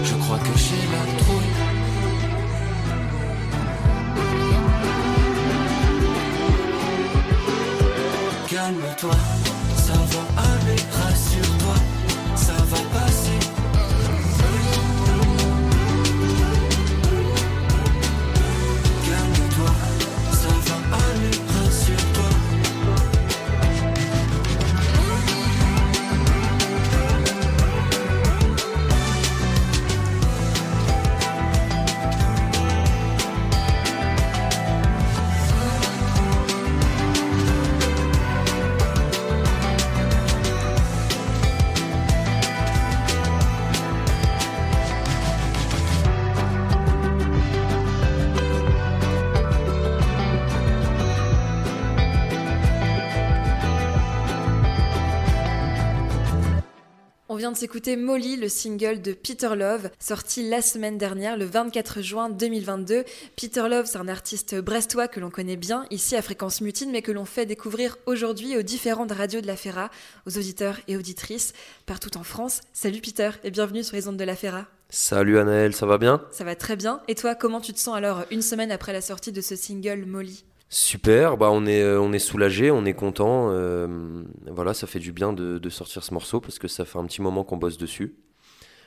Je 0.02 0.14
crois 0.14 0.38
que 0.38 0.56
j'ai 0.56 0.82
la 0.94 1.04
trouille. 1.20 1.54
Calme-toi, 8.48 9.16
ça 9.76 9.92
va 9.92 10.42
aller, 10.52 10.80
rassure-toi, 10.90 11.74
vient 57.50 57.54
de 57.54 57.58
s'écouter 57.58 57.96
Molly, 57.96 58.36
le 58.36 58.48
single 58.48 59.02
de 59.02 59.12
Peter 59.12 59.56
Love, 59.56 59.90
sorti 59.98 60.48
la 60.48 60.62
semaine 60.62 60.98
dernière, 60.98 61.36
le 61.36 61.46
24 61.46 62.00
juin 62.00 62.30
2022. 62.30 63.02
Peter 63.34 63.68
Love, 63.68 63.86
c'est 63.86 63.98
un 63.98 64.06
artiste 64.06 64.54
brestois 64.54 65.08
que 65.08 65.18
l'on 65.18 65.30
connaît 65.30 65.56
bien 65.56 65.84
ici 65.90 66.14
à 66.14 66.22
Fréquence 66.22 66.60
Mutine, 66.60 66.92
mais 66.92 67.02
que 67.02 67.10
l'on 67.10 67.24
fait 67.24 67.46
découvrir 67.46 67.96
aujourd'hui 68.06 68.56
aux 68.56 68.62
différentes 68.62 69.10
radios 69.10 69.40
de 69.40 69.48
la 69.48 69.56
Ferra, 69.56 69.90
aux 70.26 70.38
auditeurs 70.38 70.78
et 70.86 70.96
auditrices 70.96 71.52
partout 71.86 72.16
en 72.16 72.22
France. 72.22 72.60
Salut 72.72 73.00
Peter 73.00 73.30
et 73.42 73.50
bienvenue 73.50 73.82
sur 73.82 73.96
les 73.96 74.06
ondes 74.06 74.16
de 74.16 74.24
la 74.24 74.36
Ferra. 74.36 74.66
Salut 74.88 75.38
Anaël, 75.38 75.74
ça 75.74 75.86
va 75.86 75.98
bien? 75.98 76.22
Ça 76.30 76.44
va 76.44 76.54
très 76.54 76.76
bien. 76.76 77.00
Et 77.08 77.16
toi, 77.16 77.34
comment 77.34 77.60
tu 77.60 77.72
te 77.72 77.80
sens 77.80 77.96
alors 77.96 78.26
une 78.30 78.42
semaine 78.42 78.70
après 78.70 78.92
la 78.92 79.00
sortie 79.00 79.32
de 79.32 79.40
ce 79.40 79.56
single 79.56 80.04
Molly? 80.06 80.44
Super, 80.72 81.36
bah 81.36 81.50
on 81.50 81.66
est, 81.66 81.82
euh, 81.82 82.00
on 82.00 82.12
est 82.12 82.20
soulagé, 82.20 82.70
on 82.70 82.84
est 82.84 82.94
content. 82.94 83.48
euh, 83.50 84.22
voilà, 84.46 84.72
ça 84.72 84.86
fait 84.86 85.00
du 85.00 85.10
bien 85.10 85.32
de, 85.32 85.58
de 85.58 85.68
sortir 85.68 86.04
ce 86.04 86.14
morceau 86.14 86.40
parce 86.40 86.60
que 86.60 86.68
ça 86.68 86.84
fait 86.84 86.98
un 86.98 87.06
petit 87.06 87.20
moment 87.22 87.42
qu'on 87.42 87.56
bosse 87.56 87.76
dessus 87.76 88.14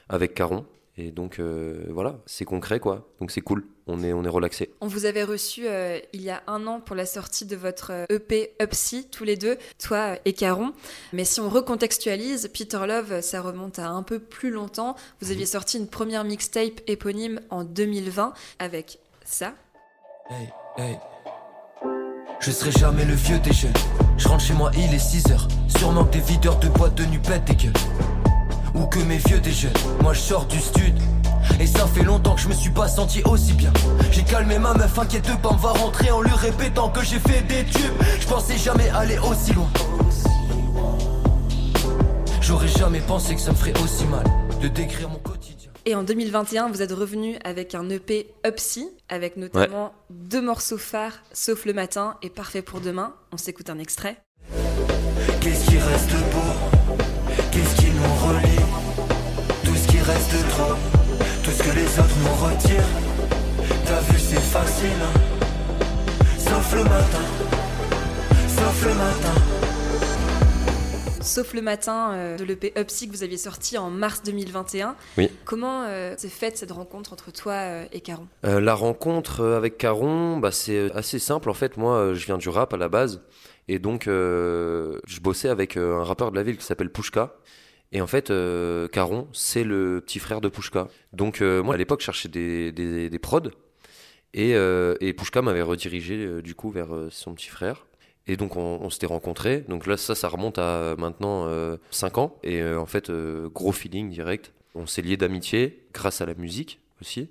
avec 0.07 0.33
Caron. 0.33 0.65
Et 0.95 1.11
donc 1.11 1.39
euh, 1.39 1.83
voilà, 1.89 2.21
c'est 2.25 2.45
concret 2.45 2.79
quoi. 2.79 3.09
Donc 3.19 3.31
c'est 3.31 3.41
cool, 3.41 3.65
on 3.85 4.01
est, 4.01 4.13
on 4.13 4.23
est 4.23 4.29
relaxé. 4.29 4.71
On 4.79 4.87
vous 4.87 5.05
avait 5.05 5.25
reçu 5.25 5.67
euh, 5.67 5.99
il 6.13 6.21
y 6.21 6.29
a 6.29 6.41
un 6.47 6.67
an 6.67 6.79
pour 6.79 6.95
la 6.95 7.05
sortie 7.05 7.45
de 7.45 7.57
votre 7.57 8.05
EP 8.09 8.53
Upsy, 8.61 9.09
tous 9.09 9.25
les 9.25 9.35
deux, 9.35 9.57
toi 9.77 10.15
et 10.23 10.31
Caron. 10.31 10.71
Mais 11.11 11.25
si 11.25 11.41
on 11.41 11.49
recontextualise, 11.49 12.49
Peter 12.53 12.79
Love, 12.87 13.19
ça 13.19 13.41
remonte 13.41 13.79
à 13.79 13.89
un 13.89 14.03
peu 14.03 14.19
plus 14.19 14.51
longtemps. 14.51 14.95
Vous 15.19 15.31
aviez 15.31 15.47
sorti 15.47 15.79
une 15.79 15.87
première 15.89 16.23
mixtape 16.23 16.79
éponyme 16.87 17.41
en 17.49 17.65
2020 17.65 18.33
avec 18.59 18.99
ça. 19.25 19.53
Hey, 20.29 20.47
hey. 20.77 20.97
Je 22.45 22.51
serai 22.51 22.71
jamais 22.71 23.05
le 23.05 23.13
vieux 23.13 23.39
des. 23.39 23.51
Je 24.17 24.27
rentre 24.27 24.43
chez 24.43 24.53
moi, 24.53 24.69
il 24.75 24.93
est 24.93 24.99
6 24.99 25.31
heures. 25.31 25.47
Sûrement 25.77 26.03
que 26.03 26.11
des 26.11 26.19
videurs 26.19 26.57
de 26.59 26.67
boîte 26.67 26.93
de 26.95 27.05
nuit 27.05 27.19
pètent 27.19 27.45
des 27.45 27.55
gueules. 27.55 27.73
Ou 28.75 28.85
que 28.85 28.99
mes 28.99 29.17
vieux 29.17 29.39
des 29.39 29.53
jeunes. 29.53 29.71
Moi 30.01 30.11
je 30.11 30.19
sors 30.19 30.45
du 30.45 30.59
stud. 30.59 30.93
Et 31.61 31.65
ça 31.65 31.87
fait 31.87 32.03
longtemps 32.03 32.35
que 32.35 32.41
je 32.41 32.49
me 32.49 32.53
suis 32.53 32.69
pas 32.69 32.89
senti 32.89 33.23
aussi 33.23 33.53
bien. 33.53 33.71
J'ai 34.11 34.23
calmé 34.23 34.59
ma 34.59 34.73
meuf, 34.73 34.99
inquiète 34.99 35.31
pas, 35.41 35.51
on 35.51 35.55
va 35.55 35.69
rentrer 35.69 36.11
en 36.11 36.21
lui 36.21 36.33
répétant 36.33 36.89
que 36.89 37.01
j'ai 37.01 37.19
fait 37.19 37.43
des 37.43 37.63
tubes. 37.63 37.93
Je 38.19 38.27
pensais 38.27 38.57
jamais 38.57 38.89
aller 38.89 39.17
aussi 39.19 39.53
loin. 39.53 39.69
J'aurais 42.41 42.67
jamais 42.67 42.99
pensé 42.99 43.35
que 43.35 43.41
ça 43.41 43.51
me 43.51 43.55
ferait 43.55 43.79
aussi 43.81 44.03
mal 44.03 44.25
de 44.61 44.67
décrire 44.67 45.07
mon. 45.07 45.32
Et 45.85 45.95
en 45.95 46.03
2021, 46.03 46.69
vous 46.69 46.81
êtes 46.81 46.93
revenu 46.93 47.35
avec 47.43 47.75
un 47.75 47.89
EP 47.89 48.27
Upsy, 48.47 48.89
avec 49.09 49.35
notamment 49.35 49.93
deux 50.09 50.41
morceaux 50.41 50.77
phares, 50.77 51.19
Sauf 51.33 51.65
le 51.65 51.73
matin 51.73 52.15
et 52.21 52.29
Parfait 52.29 52.61
pour 52.61 52.79
demain. 52.79 53.13
On 53.33 53.37
s'écoute 53.37 53.69
un 53.69 53.79
extrait. 53.79 54.17
Qu'est-ce 55.41 55.69
qui 55.69 55.77
reste 55.77 56.11
beau? 56.31 56.95
Qu'est-ce 57.51 57.75
qui 57.81 57.91
nous 57.91 58.27
relie? 58.27 58.63
Tout 59.65 59.75
ce 59.75 59.87
qui 59.89 59.99
reste 59.99 60.49
trop 60.51 60.73
Tout 61.43 61.51
ce 61.51 61.63
que 61.63 61.75
les 61.75 61.99
autres 61.99 62.17
nous 62.23 62.45
retirent. 62.45 62.93
T'as 63.85 63.99
vu 63.99 64.19
c'est 64.19 64.39
facile 64.39 64.87
hein. 65.01 65.19
Sauf 66.37 66.75
le 66.75 66.83
matin. 66.83 67.25
Sauf 68.47 68.85
le 68.85 68.93
matin 68.93 69.62
Sauf 71.23 71.53
le 71.53 71.61
matin 71.61 72.11
euh, 72.13 72.37
de 72.37 72.43
l'EP 72.43 72.73
Upsy 72.77 73.07
que 73.07 73.13
vous 73.13 73.23
aviez 73.23 73.37
sorti 73.37 73.77
en 73.77 73.89
mars 73.89 74.23
2021. 74.23 74.97
Oui. 75.17 75.29
Comment 75.45 75.83
euh, 75.83 76.15
s'est 76.17 76.27
faite 76.27 76.57
cette 76.57 76.71
rencontre 76.71 77.13
entre 77.13 77.31
toi 77.31 77.53
euh, 77.53 77.85
et 77.93 78.01
Caron? 78.01 78.27
La 78.43 78.75
rencontre 78.75 79.41
avec 79.41 79.77
Caron, 79.77 80.37
bah, 80.37 80.51
c'est 80.51 80.91
assez 80.91 81.19
simple 81.19 81.49
en 81.49 81.53
fait. 81.53 81.77
Moi, 81.77 82.13
je 82.13 82.25
viens 82.25 82.37
du 82.37 82.49
rap 82.49 82.73
à 82.73 82.77
la 82.77 82.89
base. 82.89 83.21
Et 83.69 83.79
donc, 83.79 84.07
euh, 84.07 84.99
je 85.07 85.21
bossais 85.21 85.47
avec 85.47 85.77
un 85.77 86.03
rappeur 86.03 86.31
de 86.31 86.35
la 86.35 86.43
ville 86.43 86.57
qui 86.57 86.65
s'appelle 86.65 86.91
Pushka. 86.91 87.35
Et 87.93 88.01
en 88.01 88.07
fait, 88.07 88.29
euh, 88.29 88.89
Caron, 88.89 89.29
c'est 89.31 89.63
le 89.63 90.01
petit 90.01 90.19
frère 90.19 90.41
de 90.41 90.49
Pushka. 90.49 90.89
Donc, 91.13 91.41
euh, 91.41 91.63
moi, 91.63 91.75
à 91.75 91.77
l'époque, 91.77 92.01
je 92.01 92.05
cherchais 92.05 92.27
des, 92.27 92.73
des, 92.73 93.09
des 93.09 93.19
prods. 93.19 93.51
Et, 94.33 94.53
et 94.53 95.13
Pushka 95.13 95.43
m'avait 95.43 95.61
redirigé, 95.61 96.41
du 96.41 96.55
coup, 96.55 96.71
vers 96.71 96.89
son 97.11 97.35
petit 97.35 97.49
frère. 97.49 97.85
Et 98.27 98.37
donc, 98.37 98.55
on, 98.55 98.89
s'était 98.89 99.05
rencontrés. 99.05 99.65
Donc 99.67 99.85
là, 99.85 99.97
ça, 99.97 100.15
ça 100.15 100.29
remonte 100.29 100.57
à 100.57 100.77
euh, 100.77 100.95
maintenant 100.95 101.47
5 101.91 102.17
ans. 102.17 102.37
Et 102.43 102.61
euh, 102.61 102.79
en 102.79 102.85
fait, 102.85 103.09
euh, 103.09 103.49
gros 103.49 103.71
feeling 103.71 104.09
direct. 104.09 104.53
On 104.75 104.87
s'est 104.87 105.01
liés 105.01 105.17
d'amitié 105.17 105.85
grâce 105.93 106.21
à 106.21 106.25
la 106.25 106.33
musique 106.33 106.79
aussi. 107.01 107.29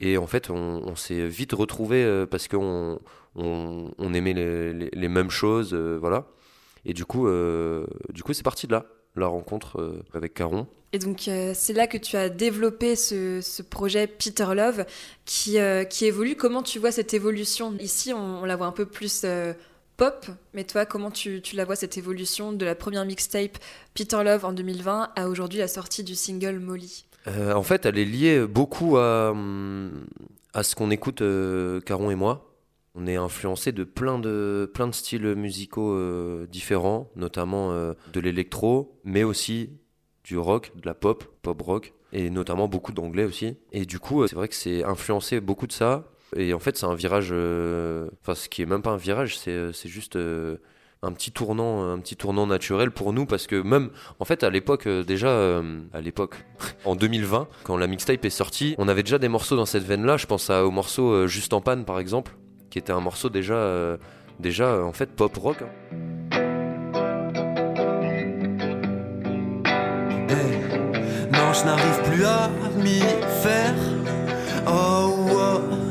Et 0.00 0.16
en 0.18 0.26
fait, 0.26 0.50
on, 0.50 0.96
s'est 0.96 1.28
vite 1.28 1.52
retrouvés 1.52 2.24
parce 2.28 2.48
qu'on 2.48 2.98
on, 3.36 3.90
on 3.96 4.14
aimait 4.14 4.32
les, 4.32 4.72
les, 4.90 5.08
mêmes 5.08 5.30
choses, 5.30 5.72
euh, 5.72 5.96
voilà. 6.00 6.26
Et 6.84 6.92
du 6.92 7.04
coup, 7.04 7.28
euh, 7.28 7.86
c'est 8.32 8.42
parti 8.42 8.66
de 8.66 8.72
là, 8.72 8.86
la 9.16 9.26
rencontre 9.26 9.80
euh, 9.80 10.02
avec 10.14 10.34
Caron. 10.34 10.66
Et 10.94 10.98
donc 11.00 11.26
euh, 11.26 11.50
c'est 11.56 11.72
là 11.72 11.88
que 11.88 11.98
tu 11.98 12.16
as 12.16 12.28
développé 12.28 12.94
ce, 12.94 13.40
ce 13.40 13.62
projet 13.62 14.06
Peter 14.06 14.46
Love 14.54 14.86
qui, 15.24 15.58
euh, 15.58 15.82
qui 15.82 16.06
évolue. 16.06 16.36
Comment 16.36 16.62
tu 16.62 16.78
vois 16.78 16.92
cette 16.92 17.14
évolution? 17.14 17.74
Ici, 17.80 18.12
on, 18.12 18.44
la 18.44 18.54
voit 18.54 18.66
un 18.66 18.72
peu 18.72 18.86
plus 18.86 19.22
euh, 19.24 19.54
pop. 19.96 20.26
Mais 20.52 20.64
toi, 20.64 20.86
comment 20.86 21.10
tu, 21.10 21.42
la 21.54 21.64
vois 21.64 21.76
cette 21.76 21.96
évolution 21.96 22.52
de 22.52 22.64
la 22.64 22.74
première 22.74 23.04
mixtape 23.04 23.58
Peter 23.94 24.22
Love 24.24 24.44
en 24.44 24.52
2020 24.52 25.10
à 25.14 25.28
aujourd'hui 25.28 25.58
la 25.58 25.68
sortie 25.68 26.04
du 26.04 26.14
single 26.14 26.58
Molly? 26.58 27.06
En 27.26 27.62
fait, 27.62 27.86
elle 27.86 27.98
est 27.98 28.04
liée 28.04 28.46
beaucoup 28.46 28.98
à, 28.98 29.34
à 30.52 30.62
ce 30.62 30.74
qu'on 30.74 30.90
écoute 30.90 31.22
Caron 31.86 32.10
et 32.10 32.14
moi. 32.14 32.50
On 32.94 33.06
est 33.06 33.16
influencé 33.16 33.72
de 33.72 33.82
plein 33.82 34.18
de, 34.18 34.70
plein 34.74 34.86
de 34.86 34.92
styles 34.92 35.34
musicaux 35.34 36.46
différents, 36.46 37.10
notamment 37.16 37.72
de 37.72 38.20
l'électro, 38.20 39.00
mais 39.04 39.24
aussi 39.24 39.70
du 40.24 40.38
rock, 40.38 40.72
de 40.74 40.86
la 40.86 40.94
pop, 40.94 41.24
pop 41.42 41.60
rock, 41.62 41.92
et 42.12 42.30
notamment 42.30 42.66
beaucoup 42.66 42.92
d'anglais 42.92 43.24
aussi. 43.24 43.56
Et 43.72 43.84
du 43.84 43.98
coup, 43.98 44.26
c'est 44.26 44.36
vrai 44.36 44.48
que 44.48 44.54
c'est 44.54 44.82
influencé 44.84 45.40
beaucoup 45.40 45.66
de 45.66 45.72
ça. 45.72 46.10
Et 46.36 46.52
en 46.52 46.58
fait, 46.58 46.76
c'est 46.76 46.86
un 46.86 46.94
virage, 46.94 47.28
euh, 47.32 48.08
enfin, 48.22 48.34
ce 48.34 48.48
qui 48.48 48.62
est 48.62 48.66
même 48.66 48.82
pas 48.82 48.90
un 48.90 48.96
virage, 48.96 49.38
c'est, 49.38 49.52
euh, 49.52 49.72
juste 49.84 50.16
euh, 50.16 50.56
un 51.02 51.12
petit 51.12 51.30
tournant, 51.30 51.92
un 51.92 51.98
petit 51.98 52.16
tournant 52.16 52.46
naturel 52.46 52.90
pour 52.90 53.12
nous 53.12 53.24
parce 53.26 53.46
que 53.46 53.60
même, 53.60 53.90
en 54.18 54.24
fait, 54.24 54.42
à 54.42 54.50
l'époque, 54.50 54.88
déjà, 54.88 55.60
à 55.92 56.00
l'époque, 56.00 56.36
en 56.84 56.96
2020, 56.96 57.46
quand 57.62 57.76
la 57.76 57.86
mixtape 57.86 58.24
est 58.24 58.30
sortie, 58.30 58.74
on 58.78 58.88
avait 58.88 59.02
déjà 59.02 59.18
des 59.18 59.28
morceaux 59.28 59.56
dans 59.56 59.66
cette 59.66 59.84
veine-là. 59.84 60.16
Je 60.16 60.26
pense 60.26 60.50
au 60.50 60.70
morceau 60.70 61.26
Juste 61.26 61.52
en 61.52 61.60
panne, 61.60 61.84
par 61.84 61.98
exemple, 61.98 62.32
qui 62.70 62.78
était 62.78 62.92
un 62.92 63.00
morceau 63.00 63.28
déjà, 63.28 63.98
déjà 64.40 64.82
en 64.82 64.92
fait, 64.92 65.10
pop 65.10 65.36
rock. 65.36 65.58
Hein. 65.62 65.68
non, 71.32 71.52
je 71.52 71.64
n'arrive 71.64 72.02
plus 72.10 72.24
à 72.24 72.50
m'y 72.78 73.00
faire. 73.42 73.74
Oh, 74.66 75.28
oh. 75.30 75.83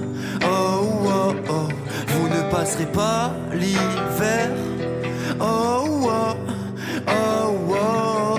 Passerez 2.54 2.86
pas 2.86 3.34
l'hiver. 3.52 4.52
Oh, 5.42 6.04
oh, 6.04 6.36
oh, 7.08 7.58
oh. 7.72 8.38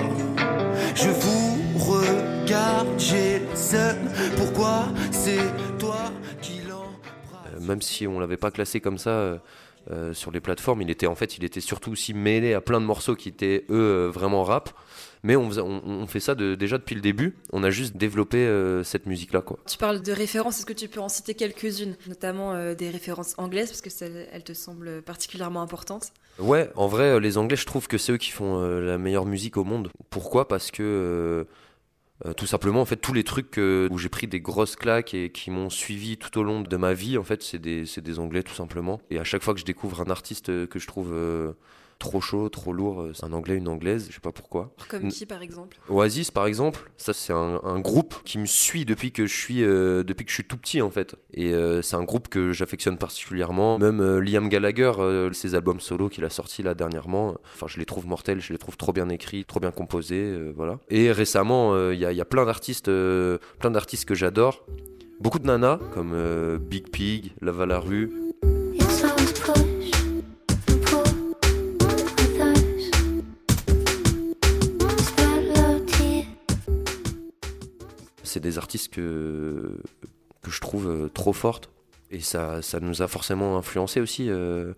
Je 0.95 1.09
vous 1.09 1.91
regarde, 1.91 2.87
j'ai. 2.97 3.41
Pourquoi 4.37 4.85
c'est 5.11 5.43
toi 5.77 5.97
qui 6.41 6.61
l'embrasse 6.65 7.55
euh, 7.55 7.59
Même 7.59 7.81
si 7.81 8.07
on 8.07 8.21
l'avait 8.21 8.37
pas 8.37 8.51
classé 8.51 8.79
comme 8.79 8.97
ça. 8.97 9.09
Euh, 9.09 9.37
euh, 9.91 10.13
sur 10.13 10.31
les 10.31 10.39
plateformes, 10.39 10.81
il 10.81 10.89
était 10.89 11.05
en 11.05 11.13
fait, 11.13 11.37
il 11.37 11.43
était 11.43 11.59
surtout 11.59 11.91
aussi 11.91 12.15
mêlé 12.15 12.55
à 12.55 12.61
plein 12.61 12.81
de 12.81 12.85
morceaux 12.85 13.15
qui 13.15 13.29
étaient 13.29 13.65
eux 13.69 14.09
vraiment 14.11 14.43
rap. 14.43 14.69
Mais 15.25 15.35
on, 15.35 16.05
fait 16.05 16.19
ça 16.19 16.35
déjà 16.35 16.77
depuis 16.77 16.93
le 16.93 17.01
début. 17.01 17.35
On 17.51 17.63
a 17.63 17.71
juste 17.71 17.97
développé 17.97 18.37
euh, 18.37 18.83
cette 18.83 19.07
musique-là. 19.07 19.41
Quoi. 19.41 19.57
Tu 19.67 19.79
parles 19.79 20.03
de 20.03 20.11
références. 20.11 20.59
Est-ce 20.59 20.67
que 20.67 20.73
tu 20.73 20.87
peux 20.87 20.99
en 20.99 21.09
citer 21.09 21.33
quelques-unes? 21.33 21.95
Notamment 22.07 22.53
euh, 22.53 22.75
des 22.75 22.91
références 22.91 23.33
anglaises, 23.39 23.69
parce 23.71 23.81
que 23.81 24.05
elles 24.31 24.43
te 24.43 24.53
semblent 24.53 25.01
particulièrement 25.01 25.63
importantes. 25.63 26.13
Ouais, 26.37 26.69
en 26.75 26.85
vrai, 26.85 27.05
euh, 27.05 27.19
les 27.19 27.39
Anglais, 27.39 27.55
je 27.55 27.65
trouve 27.65 27.87
que 27.87 27.97
c'est 27.97 28.11
eux 28.11 28.17
qui 28.17 28.29
font 28.29 28.61
la 28.61 28.99
meilleure 28.99 29.25
musique 29.25 29.57
au 29.57 29.63
monde. 29.63 29.89
Pourquoi? 30.11 30.47
Parce 30.47 30.69
que. 30.69 31.47
tout 32.37 32.45
simplement, 32.45 32.81
en 32.81 32.85
fait, 32.85 32.97
tous 32.97 33.13
les 33.13 33.23
trucs 33.23 33.57
où 33.57 33.97
j'ai 33.97 34.09
pris 34.09 34.27
des 34.27 34.41
grosses 34.41 34.75
claques 34.75 35.15
et 35.15 35.31
qui 35.31 35.49
m'ont 35.49 35.71
suivi 35.71 36.17
tout 36.17 36.37
au 36.37 36.43
long 36.43 36.61
de 36.61 36.77
ma 36.77 36.93
vie, 36.93 37.17
en 37.17 37.23
fait, 37.23 37.41
c'est 37.41 37.57
des, 37.57 37.85
des, 37.97 38.19
Anglais, 38.19 38.43
tout 38.43 38.53
simplement. 38.53 39.01
Et 39.09 39.17
à 39.17 39.23
chaque 39.23 39.41
fois 39.41 39.55
que 39.55 39.59
je 39.59 39.65
découvre 39.65 40.01
un 40.01 40.11
artiste 40.11 40.67
que 40.67 40.77
je 40.77 40.85
trouve 40.85 41.15
trop 41.99 42.21
chaud, 42.21 42.49
trop 42.49 42.73
lourd. 42.73 43.01
Euh, 43.01 43.11
c'est 43.13 43.25
un 43.25 43.33
anglais, 43.33 43.55
une 43.55 43.67
anglaise, 43.67 44.07
je 44.09 44.15
sais 44.15 44.21
pas 44.21 44.31
pourquoi. 44.31 44.73
Comme 44.89 45.09
qui 45.09 45.25
par 45.25 45.41
exemple? 45.41 45.77
Oasis 45.89 46.31
par 46.31 46.45
exemple, 46.45 46.91
ça 46.97 47.13
c'est 47.13 47.33
un, 47.33 47.79
groupe 47.79 48.15
qui 48.23 48.37
me 48.37 48.45
suit 48.45 48.85
depuis 48.85 49.11
que 49.11 49.25
je 49.25 49.35
suis 49.35 49.63
euh, 49.63 50.03
depuis 50.03 50.25
que 50.25 50.29
je 50.29 50.35
suis 50.35 50.43
tout 50.43 50.57
petit 50.57 50.81
en 50.81 50.89
fait. 50.89 51.15
Et 51.33 51.53
euh, 51.53 51.81
c'est 51.81 51.95
un 51.95 52.03
groupe 52.03 52.29
que 52.29 52.51
j'affectionne 52.51 52.97
particulièrement. 52.97 53.77
Même 53.77 54.19
Liam 54.19 54.49
Gallagher, 54.49 54.93
ses 55.33 55.55
albums 55.55 55.79
solo 55.79 56.09
qu'il 56.09 56.25
a 56.25 56.29
sortis 56.29 56.63
là 56.63 56.73
dernièrement, 56.73 57.35
enfin 57.53 57.67
je 57.67 57.77
les 57.77 57.85
trouve 57.85 58.07
mortels, 58.07 58.41
je 58.41 58.53
les 58.53 58.59
trouve 58.59 58.77
trop 58.77 58.93
bien 58.93 59.09
écrits, 59.09 59.45
trop 59.45 59.59
bien 59.59 59.71
composés, 59.71 60.51
voilà. 60.55 60.79
Et 60.89 61.11
récemment, 61.11 61.89
il 61.91 61.97
y, 61.97 62.01
y, 62.01 62.21
a 62.21 62.25
plein 62.25 62.45
d'artistes, 62.45 62.89
plein 63.59 63.71
d'artistes 63.71 64.05
que 64.05 64.15
j'adore. 64.15 64.65
Beaucoup 65.19 65.39
de 65.39 65.45
nanas 65.45 65.79
comme 65.93 66.57
Big 66.57 66.89
Pig, 66.89 67.33
Lava 67.41 67.65
la 67.65 67.79
rue. 67.79 68.24
C'est 78.35 78.41
des 78.41 78.57
artistes 78.57 78.93
que, 78.93 79.79
que 80.41 80.51
je 80.51 80.59
trouve 80.59 80.89
euh, 80.89 81.07
trop 81.07 81.31
fortes. 81.31 81.69
Et 82.11 82.19
ça, 82.19 82.61
ça 82.61 82.81
nous 82.81 83.01
a 83.01 83.07
forcément 83.07 83.57
influencé 83.57 84.01
aussi 84.01 84.29
euh, 84.29 84.73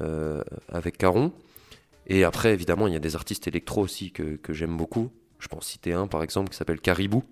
euh, 0.00 0.44
avec 0.68 0.96
Caron. 0.96 1.32
Et 2.06 2.22
après, 2.22 2.52
évidemment, 2.52 2.86
il 2.86 2.92
y 2.92 2.96
a 2.96 3.00
des 3.00 3.16
artistes 3.16 3.48
électro 3.48 3.82
aussi 3.82 4.12
que, 4.12 4.36
que 4.36 4.52
j'aime 4.52 4.76
beaucoup. 4.76 5.10
Je 5.40 5.48
pense 5.48 5.66
citer 5.66 5.92
un, 5.92 6.06
par 6.06 6.22
exemple, 6.22 6.50
qui 6.50 6.56
s'appelle 6.56 6.80
Caribou, 6.80 7.24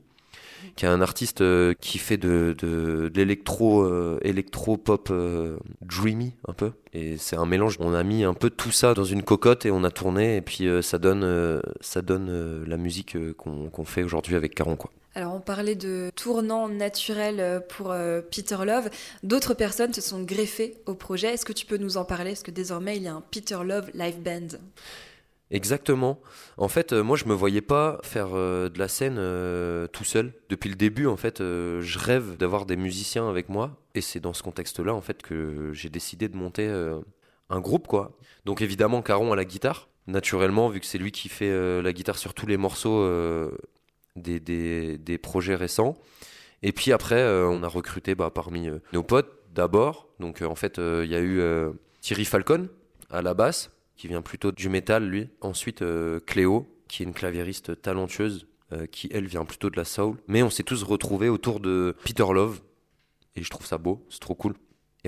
qui 0.74 0.84
est 0.84 0.88
un 0.88 1.00
artiste 1.00 1.44
qui 1.78 1.98
fait 1.98 2.16
de, 2.16 2.56
de, 2.58 3.12
l'électro 3.14 4.18
électro 4.20 4.76
pop 4.76 5.12
dreamy 5.82 6.34
un 6.48 6.52
peu 6.52 6.72
et 6.92 7.16
c'est 7.16 7.36
un 7.36 7.46
mélange 7.46 7.76
on 7.78 7.94
a 7.94 8.02
mis 8.02 8.24
un 8.24 8.34
peu 8.34 8.50
tout 8.50 8.72
ça 8.72 8.94
dans 8.94 9.04
une 9.04 9.22
cocotte 9.22 9.66
et 9.66 9.70
on 9.70 9.84
a 9.84 9.90
tourné 9.90 10.36
et 10.36 10.40
puis 10.40 10.68
ça 10.82 10.98
donne 10.98 11.62
ça 11.80 12.02
donne 12.02 12.64
la 12.64 12.76
musique 12.76 13.16
qu'on 13.36 13.84
fait 13.84 14.02
aujourd'hui 14.02 14.34
avec 14.34 14.54
Caron 14.54 14.76
quoi 14.76 14.90
alors 15.18 15.34
on 15.34 15.40
parlait 15.40 15.74
de 15.74 16.12
tournant 16.14 16.68
naturel 16.68 17.40
euh, 17.40 17.58
pour 17.58 17.90
euh, 17.90 18.20
Peter 18.20 18.56
Love. 18.64 18.88
D'autres 19.24 19.52
personnes 19.52 19.92
se 19.92 20.00
sont 20.00 20.22
greffées 20.22 20.76
au 20.86 20.94
projet. 20.94 21.34
Est-ce 21.34 21.44
que 21.44 21.52
tu 21.52 21.66
peux 21.66 21.76
nous 21.76 21.96
en 21.96 22.04
parler? 22.04 22.30
Parce 22.30 22.44
que 22.44 22.52
désormais 22.52 22.98
il 22.98 23.02
y 23.02 23.08
a 23.08 23.14
un 23.14 23.20
Peter 23.20 23.58
Love 23.64 23.90
live 23.94 24.22
band? 24.22 24.58
Exactement. 25.50 26.20
En 26.56 26.68
fait, 26.68 26.92
euh, 26.92 27.02
moi, 27.02 27.16
je 27.16 27.24
me 27.24 27.34
voyais 27.34 27.62
pas 27.62 27.98
faire 28.04 28.28
de 28.30 28.78
la 28.78 28.86
scène 28.86 29.16
tout 29.88 30.04
seul. 30.04 30.32
Depuis 30.50 30.68
le 30.68 30.76
début, 30.76 31.08
en 31.08 31.16
fait, 31.16 31.38
je 31.40 31.98
rêve 31.98 32.36
d'avoir 32.36 32.64
des 32.64 32.76
musiciens 32.76 33.28
avec 33.28 33.48
moi. 33.48 33.76
Et 33.96 34.00
c'est 34.00 34.20
dans 34.20 34.34
ce 34.34 34.44
contexte-là, 34.44 34.94
en 34.94 35.00
fait, 35.00 35.20
que 35.22 35.72
j'ai 35.72 35.88
décidé 35.88 36.28
de 36.28 36.36
monter 36.36 36.68
un 37.50 37.60
groupe, 37.60 37.88
quoi. 37.88 38.16
Donc, 38.44 38.60
évidemment, 38.60 39.02
Caron 39.02 39.32
à 39.32 39.36
la 39.36 39.44
guitare. 39.44 39.88
Naturellement, 40.06 40.68
vu 40.68 40.80
que 40.80 40.86
c'est 40.86 40.98
lui 40.98 41.12
qui 41.12 41.28
fait 41.28 41.82
la 41.82 41.92
guitare 41.94 42.18
sur 42.18 42.34
tous 42.34 42.46
les 42.46 42.58
morceaux, 42.58 43.02
des, 44.18 44.98
des, 44.98 45.18
projets 45.18 45.54
récents. 45.54 45.96
Et 46.62 46.72
puis 46.72 46.92
après, 46.92 47.20
euh, 47.20 47.48
on 47.48 47.62
a 47.62 47.68
recruté 47.68 48.14
bah, 48.14 48.30
parmi 48.30 48.68
euh, 48.68 48.78
nos 48.92 49.02
potes 49.02 49.32
d'abord. 49.54 50.08
Donc 50.20 50.42
euh, 50.42 50.46
en 50.46 50.54
fait, 50.54 50.78
il 50.78 51.10
y 51.10 51.14
a 51.14 51.20
eu 51.20 51.40
Thierry 52.00 52.24
Falcon 52.24 52.68
à 53.10 53.22
la 53.22 53.34
basse, 53.34 53.70
qui 53.96 54.08
vient 54.08 54.22
plutôt 54.22 54.52
du 54.52 54.68
métal, 54.68 55.04
lui. 55.04 55.28
Ensuite, 55.40 55.84
Cléo, 56.26 56.66
qui 56.88 57.02
est 57.02 57.06
une 57.06 57.14
claviériste 57.14 57.80
talentueuse, 57.80 58.46
qui 58.92 59.08
elle 59.12 59.26
vient 59.26 59.44
plutôt 59.44 59.70
de 59.70 59.76
la 59.76 59.84
soul. 59.84 60.16
Mais 60.28 60.42
on 60.42 60.50
s'est 60.50 60.62
tous 60.62 60.82
retrouvés 60.82 61.28
autour 61.28 61.60
de 61.60 61.96
Peter 62.04 62.26
Love. 62.32 62.60
Et 63.34 63.42
je 63.42 63.50
trouve 63.50 63.66
ça 63.66 63.78
beau, 63.78 64.04
c'est 64.10 64.20
trop 64.20 64.34
cool. 64.34 64.54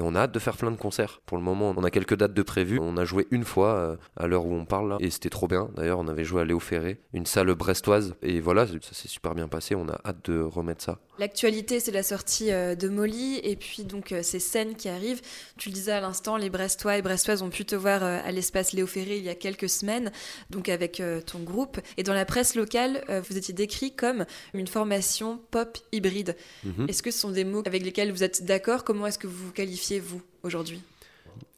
Et 0.01 0.03
on 0.03 0.15
a 0.15 0.21
hâte 0.21 0.33
de 0.33 0.39
faire 0.39 0.57
plein 0.57 0.71
de 0.71 0.79
concerts. 0.79 1.21
Pour 1.27 1.37
le 1.37 1.43
moment, 1.43 1.75
on 1.77 1.85
a 1.85 1.91
quelques 1.91 2.17
dates 2.17 2.33
de 2.33 2.43
prévues. 2.43 2.79
On 2.81 2.97
a 2.97 3.05
joué 3.05 3.29
une 3.31 3.45
fois 3.45 3.75
euh, 3.75 3.97
à 4.17 4.27
l'heure 4.27 4.47
où 4.47 4.55
on 4.55 4.65
parle 4.65 4.89
là, 4.89 4.97
et 4.99 5.11
c'était 5.11 5.29
trop 5.29 5.47
bien. 5.47 5.69
D'ailleurs, 5.77 5.99
on 5.99 6.09
avait 6.09 6.25
joué 6.25 6.41
à 6.41 6.45
Léo 6.47 6.59
Ferré, 6.59 7.03
une 7.13 7.27
salle 7.27 7.55
brestoise. 7.55 8.15
Et 8.23 8.41
voilà, 8.41 8.67
ça 8.67 8.95
s'est 8.95 9.09
super 9.09 9.35
bien 9.35 9.47
passé. 9.47 9.75
On 9.75 9.91
a 9.91 10.01
hâte 10.07 10.31
de 10.31 10.41
remettre 10.41 10.83
ça. 10.83 11.01
L'actualité, 11.19 11.81
c'est 11.81 11.91
la 11.91 12.03
sortie 12.03 12.51
euh, 12.51 12.75
de 12.75 12.89
Molly, 12.89 13.41
et 13.45 13.57
puis 13.57 13.85
donc 13.85 14.13
euh, 14.13 14.23
ces 14.23 14.39
scènes 14.39 14.75
qui 14.75 14.89
arrivent. 14.89 15.21
Tu 15.59 15.69
le 15.69 15.75
disais 15.75 15.93
à 15.93 16.01
l'instant, 16.01 16.39
les 16.39 16.49
Brestois 16.49 16.97
et 16.97 17.03
Brestoises 17.03 17.43
ont 17.43 17.51
pu 17.51 17.67
te 17.67 17.77
voir 17.77 18.03
à 18.03 18.33
l'espace 18.33 18.73
Léo 18.73 18.87
Ferré 18.87 19.19
il 19.19 19.25
y 19.25 19.29
a 19.29 19.35
quelques 19.35 19.69
semaines, 19.69 20.13
donc 20.49 20.71
avec 20.71 21.03
ton 21.27 21.41
groupe. 21.41 21.79
Et 21.99 22.05
dans 22.05 22.15
la 22.15 22.25
presse 22.25 22.55
locale, 22.55 23.05
vous 23.29 23.37
étiez 23.37 23.53
décrit 23.53 23.95
comme 23.95 24.25
une 24.55 24.67
formation 24.67 25.41
pop 25.51 25.77
hybride. 25.93 26.37
Mhm. 26.65 26.87
Est-ce 26.89 27.03
que 27.03 27.11
ce 27.11 27.19
sont 27.19 27.31
des 27.31 27.45
mots 27.45 27.63
avec 27.67 27.83
lesquels 27.83 28.13
vous 28.13 28.23
êtes 28.23 28.47
d'accord? 28.47 28.85
Comment 28.85 29.07
est-ce 29.07 29.19
que 29.19 29.27
vous 29.27 29.47
vous 29.47 29.53
qualifiez? 29.53 29.90
Vous 29.99 30.23
aujourd'hui? 30.43 30.81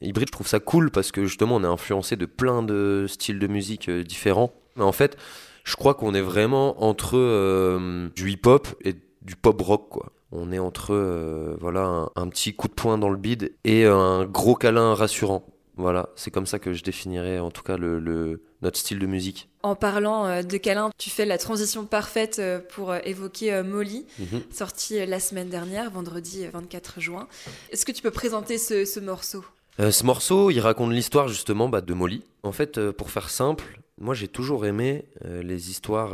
Hybride, 0.01 0.27
je 0.27 0.31
trouve 0.31 0.47
ça 0.47 0.59
cool 0.59 0.91
parce 0.91 1.11
que 1.11 1.25
justement, 1.25 1.57
on 1.57 1.63
est 1.63 1.67
influencé 1.67 2.15
de 2.15 2.25
plein 2.25 2.63
de 2.63 3.05
styles 3.07 3.39
de 3.39 3.47
musique 3.47 3.89
euh, 3.89 4.03
différents. 4.03 4.53
Mais 4.75 4.83
en 4.83 4.91
fait, 4.91 5.17
je 5.63 5.75
crois 5.75 5.93
qu'on 5.93 6.13
est 6.13 6.21
vraiment 6.21 6.83
entre 6.83 7.17
euh, 7.17 8.09
du 8.15 8.31
hip-hop 8.31 8.67
et 8.83 8.95
du 9.21 9.35
pop 9.35 9.61
rock. 9.61 9.99
On 10.31 10.51
est 10.51 10.59
entre 10.59 10.93
euh, 10.93 11.55
voilà 11.61 12.09
un, 12.15 12.27
petit 12.27 12.55
coup 12.55 12.67
de 12.67 12.73
poing 12.73 12.97
dans 12.97 13.09
le 13.09 13.17
bide 13.17 13.53
et 13.63 13.85
un 13.85 14.25
gros 14.25 14.55
câlin 14.55 14.95
rassurant. 14.95 15.45
Voilà, 15.75 16.09
c'est 16.15 16.29
comme 16.29 16.45
ça 16.45 16.59
que 16.59 16.73
je 16.73 16.83
définirais 16.83 17.39
en 17.39 17.49
tout 17.49 17.63
cas 17.63 17.77
le, 17.77 18.43
notre 18.61 18.77
style 18.77 18.99
de 18.99 19.07
musique. 19.07 19.49
En 19.63 19.75
parlant 19.75 20.25
euh, 20.25 20.43
de 20.43 20.57
câlin, 20.57 20.91
tu 20.97 21.09
fais 21.09 21.25
la 21.25 21.37
transition 21.37 21.85
parfaite 21.85 22.37
euh, 22.39 22.59
pour 22.59 22.91
euh, 22.91 22.99
évoquer 23.05 23.61
Molly, 23.63 24.05
mhm. 24.19 24.41
sorti 24.51 25.03
la 25.05 25.19
semaine 25.19 25.49
dernière, 25.49 25.89
vendredi 25.89 26.45
24 26.45 26.99
juin. 26.99 27.27
Est-ce 27.71 27.85
que 27.85 27.91
tu 27.91 28.03
peux 28.03 28.11
présenter 28.11 28.57
ce, 28.57 28.99
morceau? 28.99 29.43
Ce 29.79 30.03
morceau, 30.03 30.51
il 30.51 30.59
raconte 30.59 30.91
l'histoire 30.91 31.27
justement 31.27 31.69
bah, 31.69 31.81
de 31.81 31.93
Molly. 31.93 32.23
En 32.43 32.51
fait, 32.51 32.91
pour 32.91 33.09
faire 33.09 33.31
simple, 33.31 33.79
moi 33.99 34.13
j'ai 34.13 34.27
toujours 34.27 34.67
aimé 34.67 35.05
les 35.23 35.71
histoires 35.71 36.13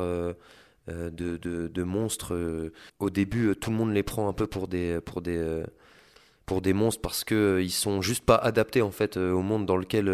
de, 0.88 1.84
monstres. 1.84 2.72
au 3.00 3.10
début, 3.10 3.54
tout 3.58 3.72
le 3.72 3.76
monde 3.76 3.92
les 3.92 4.04
prend 4.04 4.30
un 4.30 4.34
peu 4.34 4.48
pour 4.48 4.70
des, 4.70 5.02
pour 5.02 5.22
des 5.22 5.64
pour 6.50 6.62
des 6.62 6.74
monstres 6.74 7.02
parce 7.02 7.24
que 7.24 7.62
ils 7.62 7.70
sont 7.70 8.02
juste 8.02 8.26
pas 8.26 8.36
adaptés 8.36 8.82
en 8.82 8.90
fait 8.90 9.18
au 9.18 9.42
monde 9.42 9.68
dans 9.68 9.78
lequel 9.78 10.06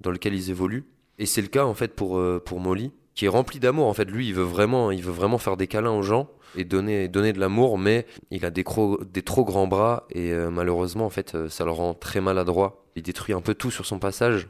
dans 0.00 0.10
lequel 0.10 0.34
ils 0.34 0.50
évoluent. 0.50 0.84
Et 1.20 1.26
c'est 1.26 1.42
le 1.42 1.48
cas 1.48 1.64
en 1.64 1.74
fait 1.74 1.94
pour 1.94 2.20
pour 2.44 2.58
Molly 2.58 2.92
qui 3.14 3.26
est 3.26 3.28
rempli 3.28 3.60
d'amour 3.60 3.86
en 3.86 3.94
fait. 3.94 4.10
Lui, 4.10 4.26
il 4.26 4.34
veut 4.34 4.42
vraiment 4.42 4.90
il 4.90 5.02
veut 5.02 5.12
vraiment 5.12 5.38
faire 5.38 5.56
des 5.56 5.68
câlins 5.68 5.92
aux 5.92 6.02
gens 6.02 6.28
et 6.56 6.64
donner 6.64 7.06
donner 7.06 7.32
de 7.32 7.38
l'amour, 7.38 7.78
mais 7.78 8.04
il 8.32 8.44
a 8.44 8.50
des, 8.50 8.64
des 9.12 9.22
trop 9.22 9.44
grands 9.44 9.68
bras 9.68 10.08
et 10.10 10.34
malheureusement 10.50 11.06
en 11.06 11.10
fait 11.10 11.48
ça 11.48 11.64
le 11.64 11.70
rend 11.70 11.94
très 11.94 12.20
maladroit. 12.20 12.84
Il 12.96 13.02
détruit 13.04 13.32
un 13.32 13.40
peu 13.40 13.54
tout 13.54 13.70
sur 13.70 13.86
son 13.86 14.00
passage 14.00 14.48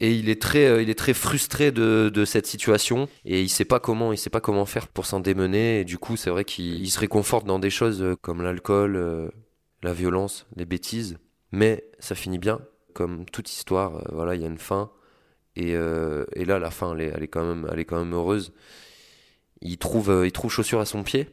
et 0.00 0.12
il 0.12 0.28
est 0.28 0.40
très, 0.40 0.66
euh, 0.66 0.82
il 0.82 0.90
est 0.90 0.98
très 0.98 1.14
frustré 1.14 1.70
de, 1.70 2.24
cette 2.24 2.46
situation 2.46 3.08
et 3.24 3.42
il 3.42 3.48
sait 3.48 3.64
pas 3.64 3.78
comment, 3.78 4.12
il 4.12 4.18
sait 4.18 4.30
pas 4.30 4.40
comment 4.40 4.66
faire 4.66 4.88
pour 4.88 5.06
s'en 5.06 5.20
démener. 5.20 5.80
Et 5.80 5.84
du 5.84 5.98
coup, 5.98 6.16
c'est 6.16 6.30
vrai 6.30 6.44
qu'il 6.44 6.90
se 6.90 6.98
réconforte 6.98 7.46
dans 7.46 7.58
des 7.58 7.70
choses 7.70 8.02
euh, 8.02 8.16
comme 8.20 8.42
l'alcool, 8.42 8.96
euh, 8.96 9.28
la 9.84 9.92
violence, 9.92 10.46
les 10.56 10.64
bêtises. 10.64 11.18
Mais 11.52 11.84
ça 12.00 12.14
finit 12.14 12.38
bien, 12.38 12.60
comme 12.92 13.24
toute 13.26 13.50
histoire. 13.50 14.02
voilà, 14.12 14.34
il 14.34 14.42
y 14.42 14.44
a 14.44 14.48
une 14.48 14.58
fin. 14.58 14.90
Et, 15.56 15.70
et 15.70 16.44
là, 16.44 16.58
la 16.58 16.70
fin, 16.70 16.96
elle 16.96 17.22
est, 17.22 17.28
quand 17.28 17.44
même, 17.44 17.68
elle 17.70 17.78
est 17.78 17.84
quand 17.84 18.04
heureuse. 18.04 18.52
Il 19.60 19.78
trouve, 19.78 20.22
il 20.24 20.32
trouve 20.32 20.50
chaussure 20.50 20.80
à 20.80 20.84
son 20.84 21.04
pied, 21.04 21.28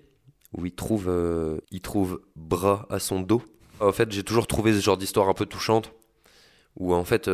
ou 0.55 0.67
il 0.67 0.73
trouve, 0.73 1.11
il 1.71 1.81
trouve 1.81 2.21
bras 2.35 2.85
à 2.91 2.99
son 2.99 3.21
dos. 3.21 3.41
En 3.79 3.91
fait, 3.91 4.11
j'ai 4.11 4.23
toujours 4.23 4.45
trouvé 4.45 4.73
ce 4.73 4.79
genre 4.79 4.97
d'histoire 4.97 5.27
un 5.27 5.33
peu 5.33 5.47
touchante, 5.47 5.91
où 6.75 6.93
en 6.93 7.03
fait, 7.03 7.27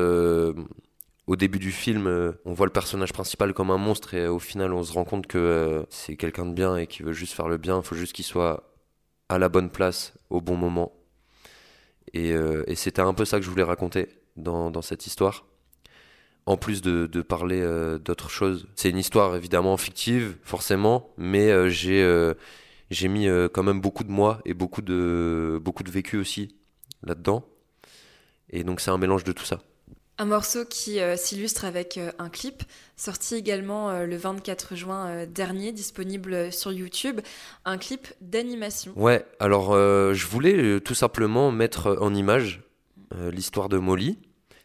au 1.28 1.36
début 1.36 1.60
du 1.60 1.74
film, 1.74 2.08
euh, 2.08 2.32
on 2.46 2.54
voit 2.54 2.66
le 2.66 2.72
personnage 2.72 3.12
principal 3.12 3.54
comme 3.54 3.70
un 3.70 3.78
monstre 3.78 4.14
et 4.14 4.22
euh, 4.22 4.32
au 4.32 4.40
final, 4.40 4.74
on 4.74 4.82
se 4.82 4.94
rend 4.94 5.04
compte 5.04 5.28
que 5.28 5.38
euh, 5.38 5.84
c'est 5.90 6.16
quelqu'un 6.16 6.46
de 6.46 6.54
bien 6.54 6.78
et 6.78 6.88
qui 6.88 7.04
veut 7.04 7.12
juste 7.12 7.34
faire 7.34 7.50
le 7.50 7.58
bien. 7.58 7.78
Il 7.78 7.84
faut 7.84 7.96
juste 7.96 8.14
qu'il 8.14 8.26
soit 8.26 8.74
à 9.28 9.38
la 9.38 9.50
bonne 9.50 9.70
place 9.70 10.14
au 10.30 10.40
bon 10.40 10.56
moment. 10.56 10.94
Et, 12.14 12.36
c'était 12.76 13.02
un 13.02 13.14
peu 13.14 13.26
ça 13.26 13.40
que 13.40 13.46
je 13.46 13.50
voulais 13.50 13.64
raconter 13.64 14.08
dans, 14.36 14.82
cette 14.82 15.08
histoire. 15.08 15.46
En 16.46 16.56
plus 16.58 16.82
de, 16.82 17.22
parler 17.22 17.62
d'autres 18.04 18.30
choses. 18.30 18.68
C'est 18.76 18.90
une 18.90 18.98
histoire 18.98 19.36
évidemment 19.36 19.78
fictive, 19.78 20.38
forcément, 20.44 21.10
mais 21.18 21.70
j'ai 21.70 22.34
j'ai 22.90 23.10
mis 23.10 23.28
quand 23.54 23.64
même 23.64 23.82
beaucoup 23.82 24.06
de 24.06 24.12
moi 24.12 24.40
et 24.46 24.54
beaucoup 24.54 24.82
de, 24.82 25.60
beaucoup 25.62 25.84
de 25.84 25.92
vécu 25.92 26.18
aussi 26.18 26.56
là-dedans. 27.04 27.46
Et 28.50 28.64
donc 28.64 28.80
c'est 28.80 28.92
un 28.92 28.98
mélange 28.98 29.24
de 29.24 29.34
tout 29.34 29.46
ça. 29.46 29.60
Un 30.20 30.26
morceau 30.26 30.66
qui 30.66 31.00
euh, 31.00 31.16
s'illustre 31.16 31.64
avec 31.64 32.00
euh, 32.00 32.12
un 32.18 32.30
clip, 32.30 32.64
sorti 32.96 33.36
également 33.36 33.92
euh, 33.92 34.08
le 34.08 34.18
24 34.18 34.76
juin 34.76 35.26
dernier, 35.28 35.72
disponible 35.72 36.52
sur 36.52 36.72
YouTube, 36.72 37.22
un 37.66 37.78
clip 37.78 38.08
d'animation. 38.20 38.94
Ouais, 38.96 39.26
alors 39.40 39.74
je 39.76 40.26
voulais 40.26 40.80
tout 40.82 40.96
simplement 40.96 41.52
mettre 41.52 41.98
en 42.02 42.14
image 42.16 42.62
l'histoire 43.32 43.70
de 43.70 43.78
Molly. 43.78 44.18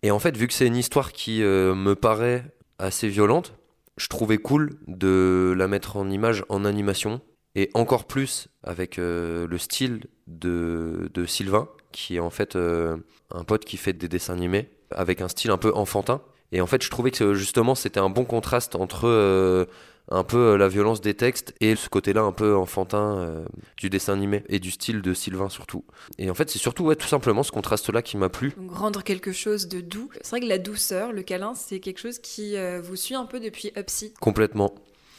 Et 0.02 0.10
en 0.10 0.18
fait, 0.18 0.36
vu 0.36 0.48
que 0.48 0.54
c'est 0.54 0.66
une 0.66 0.76
histoire 0.76 1.12
qui 1.12 1.40
me 1.40 1.94
paraît 1.94 2.44
assez 2.78 3.08
violente, 3.08 3.54
je 3.98 4.08
trouvais 4.08 4.38
cool 4.38 4.78
de 4.86 5.54
la 5.56 5.68
mettre 5.68 5.96
en 5.96 6.08
image 6.10 6.44
en 6.48 6.64
animation. 6.64 7.20
Et 7.54 7.70
encore 7.74 8.06
plus 8.06 8.48
avec 8.62 8.96
le 8.96 9.56
style 9.58 10.06
de, 10.26 11.10
de 11.12 11.26
Sylvain, 11.26 11.68
qui 11.92 12.16
est 12.16 12.20
en 12.20 12.30
fait 12.30 12.56
un 12.56 13.44
pote 13.44 13.64
qui 13.64 13.76
fait 13.76 13.92
des 13.92 14.08
dessins 14.08 14.34
animés 14.34 14.70
avec 14.96 15.20
un 15.20 15.28
style 15.28 15.50
un 15.50 15.58
peu 15.58 15.72
enfantin. 15.74 16.20
Et 16.52 16.60
en 16.60 16.66
fait, 16.66 16.82
je 16.82 16.90
trouvais 16.90 17.10
que 17.10 17.34
justement, 17.34 17.74
c'était 17.74 18.00
un 18.00 18.10
bon 18.10 18.24
contraste 18.24 18.76
entre 18.76 19.08
euh, 19.08 19.64
un 20.10 20.22
peu 20.22 20.36
euh, 20.52 20.58
la 20.58 20.68
violence 20.68 21.00
des 21.00 21.14
textes 21.14 21.54
et 21.60 21.74
ce 21.76 21.88
côté-là 21.88 22.20
un 22.20 22.32
peu 22.32 22.54
enfantin 22.54 23.16
euh, 23.16 23.44
du 23.78 23.88
dessin 23.88 24.12
animé 24.12 24.44
et 24.48 24.58
du 24.58 24.70
style 24.70 25.00
de 25.00 25.14
Sylvain 25.14 25.48
surtout. 25.48 25.84
Et 26.18 26.30
en 26.30 26.34
fait, 26.34 26.50
c'est 26.50 26.58
surtout 26.58 26.84
ouais, 26.84 26.96
tout 26.96 27.08
simplement 27.08 27.42
ce 27.42 27.52
contraste-là 27.52 28.02
qui 28.02 28.18
m'a 28.18 28.28
plu. 28.28 28.52
rendre 28.68 29.02
quelque 29.02 29.32
chose 29.32 29.66
de 29.66 29.80
doux. 29.80 30.10
C'est 30.20 30.30
vrai 30.30 30.40
que 30.40 30.46
la 30.46 30.58
douceur, 30.58 31.12
le 31.12 31.22
câlin, 31.22 31.54
c'est 31.54 31.80
quelque 31.80 31.98
chose 31.98 32.18
qui 32.18 32.54
vous 32.82 32.96
suit 32.96 33.14
un 33.14 33.24
peu 33.24 33.40
depuis 33.40 33.72
Upsy. 33.76 34.12
Complètement. 34.20 34.74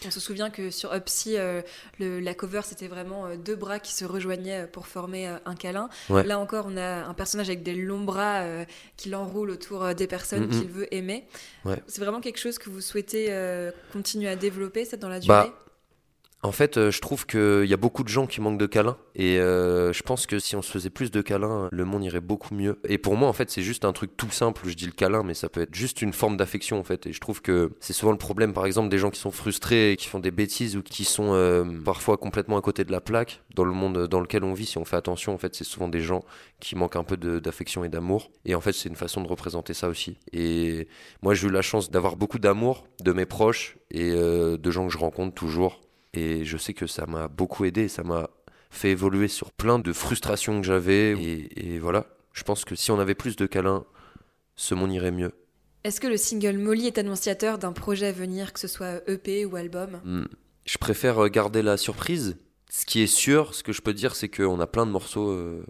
On 0.05 0.11
se 0.11 0.19
souvient 0.19 0.49
que 0.49 0.69
sur 0.69 0.93
Upsy, 0.93 1.35
euh, 1.37 1.61
la 1.99 2.33
cover, 2.33 2.61
c'était 2.63 2.87
vraiment 2.87 3.25
euh, 3.25 3.35
deux 3.35 3.55
bras 3.55 3.79
qui 3.79 3.93
se 3.93 4.05
rejoignaient 4.05 4.67
pour 4.67 4.87
former 4.87 5.27
euh, 5.27 5.37
un 5.45 5.55
câlin. 5.55 5.89
Là 6.09 6.39
encore, 6.39 6.65
on 6.67 6.77
a 6.77 7.05
un 7.05 7.13
personnage 7.13 7.49
avec 7.49 7.63
des 7.63 7.75
longs 7.75 8.03
bras 8.03 8.43
qui 8.97 9.09
l'enroule 9.09 9.49
autour 9.49 9.93
des 9.95 10.07
personnes 10.07 10.49
qu'il 10.49 10.69
veut 10.69 10.93
aimer. 10.93 11.25
C'est 11.87 12.01
vraiment 12.01 12.21
quelque 12.21 12.39
chose 12.39 12.57
que 12.57 12.69
vous 12.69 12.81
souhaitez 12.81 13.33
continuer 13.91 14.29
à 14.29 14.35
développer, 14.35 14.85
ça, 14.85 14.97
dans 14.97 15.09
la 15.09 15.19
bah, 15.19 15.43
durée? 15.43 15.55
En 16.43 16.51
fait, 16.51 16.75
euh, 16.75 16.91
je 16.91 16.99
trouve 16.99 17.25
qu'il 17.25 17.65
y 17.65 17.73
a 17.73 17.77
beaucoup 17.77 18.03
de 18.03 18.09
gens 18.09 18.27
qui 18.27 18.41
manquent 18.41 18.57
de 18.57 18.65
câlins. 18.65 18.97
Et 19.15 19.39
euh, 19.39 19.93
je 19.93 20.03
pense 20.03 20.27
que 20.27 20.39
si 20.39 20.57
on 20.57 20.61
se 20.61 20.69
faisait 20.69 20.89
plus 20.89 21.09
de 21.09 21.21
câlins, 21.21 21.69
le 21.71 21.85
monde 21.85 22.03
irait 22.03 22.19
beaucoup 22.19 22.53
mieux. 22.53 22.79
Et 22.83 22.97
pour 22.97 23.15
moi, 23.15 23.29
en 23.29 23.33
fait, 23.33 23.49
c'est 23.49 23.61
juste 23.61 23.85
un 23.85 23.93
truc 23.93 24.17
tout 24.17 24.29
simple. 24.29 24.61
Je 24.67 24.73
dis 24.73 24.85
le 24.85 24.91
câlin, 24.91 25.23
mais 25.23 25.35
ça 25.35 25.47
peut 25.47 25.61
être 25.61 25.73
juste 25.73 26.01
une 26.01 26.11
forme 26.11 26.35
d'affection, 26.35 26.77
en 26.79 26.83
fait. 26.83 27.07
Et 27.07 27.13
je 27.13 27.19
trouve 27.21 27.41
que 27.41 27.71
c'est 27.79 27.93
souvent 27.93 28.11
le 28.11 28.17
problème, 28.17 28.51
par 28.51 28.65
exemple, 28.65 28.89
des 28.89 28.97
gens 28.97 29.09
qui 29.09 29.21
sont 29.21 29.31
frustrés, 29.31 29.95
qui 29.97 30.09
font 30.09 30.19
des 30.19 30.31
bêtises 30.31 30.75
ou 30.75 30.83
qui 30.83 31.05
sont 31.05 31.33
euh, 31.33 31.63
parfois 31.85 32.17
complètement 32.17 32.57
à 32.57 32.61
côté 32.61 32.83
de 32.83 32.91
la 32.91 32.99
plaque. 32.99 33.41
Dans 33.55 33.63
le 33.63 33.71
monde 33.71 34.07
dans 34.07 34.19
lequel 34.19 34.43
on 34.43 34.53
vit, 34.53 34.65
si 34.65 34.77
on 34.77 34.83
fait 34.83 34.97
attention, 34.97 35.33
en 35.33 35.37
fait, 35.37 35.55
c'est 35.55 35.63
souvent 35.63 35.87
des 35.87 36.01
gens 36.01 36.25
qui 36.59 36.75
manquent 36.75 36.97
un 36.97 37.05
peu 37.05 37.15
d'affection 37.15 37.85
et 37.85 37.89
d'amour. 37.89 38.31
Et 38.43 38.53
en 38.53 38.61
fait, 38.61 38.73
c'est 38.73 38.89
une 38.89 38.97
façon 38.97 39.21
de 39.21 39.29
représenter 39.29 39.73
ça 39.73 39.87
aussi. 39.87 40.17
Et 40.33 40.89
moi, 41.21 41.35
j'ai 41.35 41.47
eu 41.47 41.51
la 41.51 41.61
chance 41.61 41.89
d'avoir 41.89 42.17
beaucoup 42.17 42.39
d'amour 42.39 42.85
de 43.01 43.13
mes 43.13 43.25
proches 43.25 43.77
et 43.91 44.11
de 44.11 44.71
gens 44.71 44.87
que 44.87 44.93
je 44.93 44.97
rencontre 44.97 45.35
toujours 45.35 45.82
et 46.13 46.45
je 46.45 46.57
sais 46.57 46.73
que 46.73 46.87
ça 46.87 47.05
m'a 47.05 47.27
beaucoup 47.27 47.65
aidé, 47.65 47.87
ça 47.87 48.03
m'a 48.03 48.29
fait 48.69 48.91
évoluer 48.91 49.27
sur 49.27 49.51
plein 49.51 49.79
de 49.79 49.93
frustrations 49.93 50.59
que 50.59 50.67
j'avais. 50.67 51.11
Et, 51.11 51.79
voilà, 51.79 52.07
je 52.33 52.43
pense 52.43 52.65
que 52.65 52.75
si 52.75 52.91
on 52.91 52.99
avait 52.99 53.15
plus 53.15 53.35
de 53.35 53.45
câlins, 53.45 53.85
ce 54.55 54.75
monde 54.75 54.91
irait 54.91 55.11
mieux. 55.11 55.31
Est-ce 55.83 55.99
que 55.99 56.07
le 56.07 56.17
single 56.17 56.57
Molly 56.57 56.87
est 56.87 56.97
annonciateur 56.97 57.57
d'un 57.57 57.73
projet 57.73 58.07
à 58.07 58.11
venir, 58.11 58.53
que 58.53 58.59
ce 58.59 58.67
soit 58.67 59.01
EP 59.07 59.45
ou 59.45 59.55
album? 59.55 59.99
Hmm. 60.03 60.25
Je 60.65 60.77
préfère 60.77 61.29
garder 61.29 61.61
la 61.61 61.77
surprise. 61.77 62.37
Ce 62.69 62.85
qui 62.85 63.01
est 63.01 63.07
sûr, 63.07 63.53
ce 63.53 63.63
que 63.63 63.73
je 63.73 63.81
peux 63.81 63.93
dire, 63.93 64.15
c'est 64.15 64.29
qu'on 64.29 64.59
a 64.59 64.67
plein 64.67 64.85
de 64.85 64.91
morceaux 64.91 65.29
euh, 65.29 65.65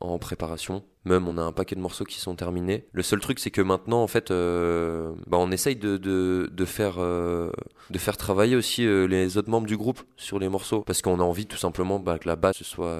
en 0.00 0.18
préparation. 0.18 0.84
Même 1.04 1.28
on 1.28 1.38
a 1.38 1.42
un 1.42 1.52
paquet 1.52 1.76
de 1.76 1.80
morceaux 1.80 2.04
qui 2.04 2.18
sont 2.18 2.34
terminés. 2.34 2.86
Le 2.92 3.02
seul 3.02 3.20
truc 3.20 3.38
c'est 3.38 3.50
que 3.50 3.60
maintenant 3.60 4.02
en 4.02 4.06
fait 4.06 4.30
euh, 4.30 5.12
bah, 5.26 5.38
on 5.38 5.50
essaye 5.50 5.78
euh, 5.84 6.08
de 6.48 6.64
faire 6.64 8.16
travailler 8.16 8.56
aussi 8.56 8.84
euh, 8.86 9.06
les 9.06 9.38
autres 9.38 9.50
membres 9.50 9.66
du 9.66 9.76
groupe 9.76 10.02
sur 10.16 10.38
les 10.38 10.48
morceaux. 10.48 10.82
Parce 10.82 11.02
qu'on 11.02 11.20
a 11.20 11.22
envie 11.22 11.46
tout 11.46 11.56
simplement 11.56 11.98
bah, 11.98 12.18
que 12.18 12.28
la 12.28 12.36
basse 12.36 12.56
ce 12.56 12.64
soit 12.64 12.98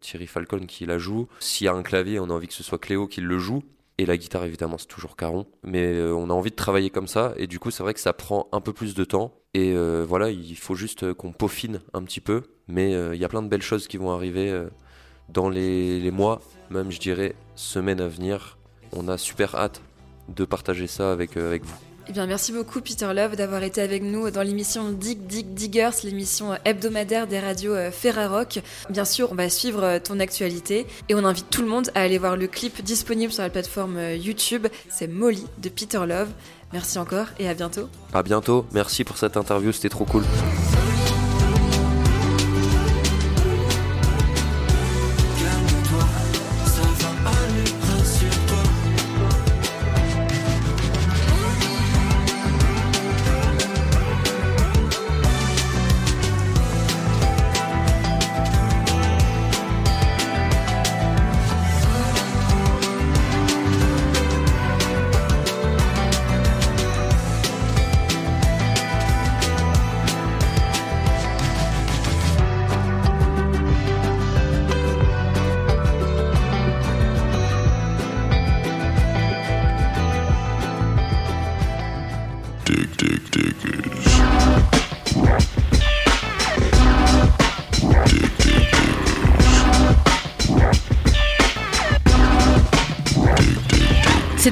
Thierry 0.00 0.26
Falcon 0.26 0.66
qui 0.66 0.86
la 0.86 0.98
joue. 0.98 1.28
S'il 1.40 1.66
y 1.66 1.68
a 1.68 1.74
un 1.74 1.82
clavier 1.82 2.20
on 2.20 2.30
a 2.30 2.32
envie 2.32 2.48
que 2.48 2.54
ce 2.54 2.62
soit 2.62 2.78
Cléo 2.78 3.06
qui 3.06 3.20
le 3.20 3.38
joue. 3.38 3.62
Et 4.00 4.06
la 4.06 4.16
guitare 4.16 4.44
évidemment 4.44 4.78
c'est 4.78 4.86
toujours 4.86 5.16
Caron. 5.16 5.46
Mais 5.64 6.00
on 6.00 6.30
a 6.30 6.32
envie 6.32 6.50
de 6.50 6.56
travailler 6.56 6.90
comme 6.90 7.08
ça 7.08 7.34
et 7.36 7.48
du 7.48 7.58
coup 7.58 7.72
c'est 7.72 7.82
vrai 7.82 7.94
que 7.94 8.00
ça 8.00 8.12
prend 8.12 8.48
un 8.52 8.60
peu 8.60 8.72
plus 8.72 8.94
de 8.94 9.04
temps. 9.04 9.34
Et 9.54 9.74
voilà 10.04 10.30
il 10.30 10.56
faut 10.56 10.76
juste 10.76 11.12
qu'on 11.14 11.32
peaufine 11.32 11.80
un 11.92 12.04
petit 12.04 12.20
peu. 12.20 12.44
Mais 12.68 12.92
il 12.92 13.18
y 13.18 13.24
a 13.24 13.28
plein 13.28 13.42
de 13.42 13.48
belles 13.48 13.62
choses 13.62 13.88
qui 13.88 13.96
vont 13.96 14.12
arriver 14.12 14.66
dans 15.28 15.48
les, 15.48 16.10
mois, 16.10 16.40
même 16.70 16.90
je 16.90 16.98
dirais 16.98 17.34
semaines 17.54 18.00
à 18.00 18.08
venir. 18.08 18.58
On 18.92 19.08
a 19.08 19.18
super 19.18 19.54
hâte 19.54 19.80
de 20.28 20.44
partager 20.44 20.86
ça 20.86 21.12
avec, 21.12 21.36
euh, 21.36 21.48
avec 21.48 21.64
vous. 21.64 21.74
Eh 22.10 22.12
bien, 22.12 22.26
merci 22.26 22.52
beaucoup 22.52 22.80
Peter 22.80 23.12
Love 23.12 23.36
d'avoir 23.36 23.62
été 23.62 23.82
avec 23.82 24.02
nous 24.02 24.30
dans 24.30 24.42
l'émission 24.42 24.90
Dig 24.92 25.26
Dig 25.26 25.52
Diggers, 25.52 25.90
l'émission 26.04 26.56
hebdomadaire 26.64 27.26
des 27.26 27.38
radios 27.38 27.74
euh, 27.74 27.90
Ferrarock. 27.90 28.60
Bien 28.88 29.04
sûr, 29.04 29.30
on 29.30 29.34
va 29.34 29.50
suivre 29.50 29.82
euh, 29.82 29.98
ton 30.02 30.18
actualité 30.18 30.86
et 31.10 31.14
on 31.14 31.24
invite 31.24 31.50
tout 31.50 31.60
le 31.60 31.68
monde 31.68 31.90
à 31.94 32.00
aller 32.00 32.16
voir 32.16 32.36
le 32.36 32.46
clip 32.46 32.82
disponible 32.82 33.32
sur 33.32 33.42
la 33.42 33.50
plateforme 33.50 33.98
YouTube. 34.14 34.68
C'est 34.88 35.06
Molly 35.06 35.46
de 35.58 35.68
Peter 35.68 36.00
Love. 36.06 36.28
Merci 36.72 36.98
encore 36.98 37.26
et 37.38 37.48
à 37.48 37.54
bientôt. 37.54 37.88
À 38.14 38.22
bientôt. 38.22 38.66
Merci 38.72 39.04
pour 39.04 39.18
cette 39.18 39.36
interview, 39.36 39.72
c'était 39.72 39.90
trop 39.90 40.04
cool. 40.04 40.24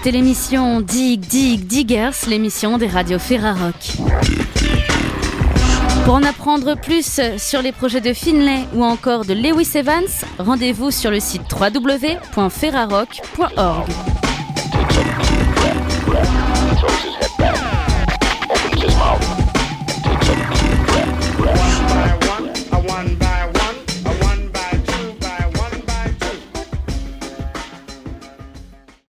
C'était 0.07 0.19
l'émission 0.19 0.81
Dig 0.83 1.19
Dig 1.19 1.67
Diggers, 1.67 2.29
l'émission 2.29 2.79
des 2.79 2.87
radios 2.87 3.19
Ferrarock. 3.19 3.97
Pour 6.05 6.15
en 6.15 6.23
apprendre 6.23 6.77
plus 6.77 7.21
sur 7.39 7.61
les 7.61 7.73
projets 7.73 8.01
de 8.01 8.13
Finlay 8.13 8.61
ou 8.77 8.85
encore 8.85 9.25
de 9.25 9.35
Lewis 9.35 9.73
Evans, 9.75 10.05
rendez-vous 10.39 10.93
sur 10.93 11.11
le 11.11 11.19
site 11.19 11.53
www.ferrarock.org. 11.53 14.16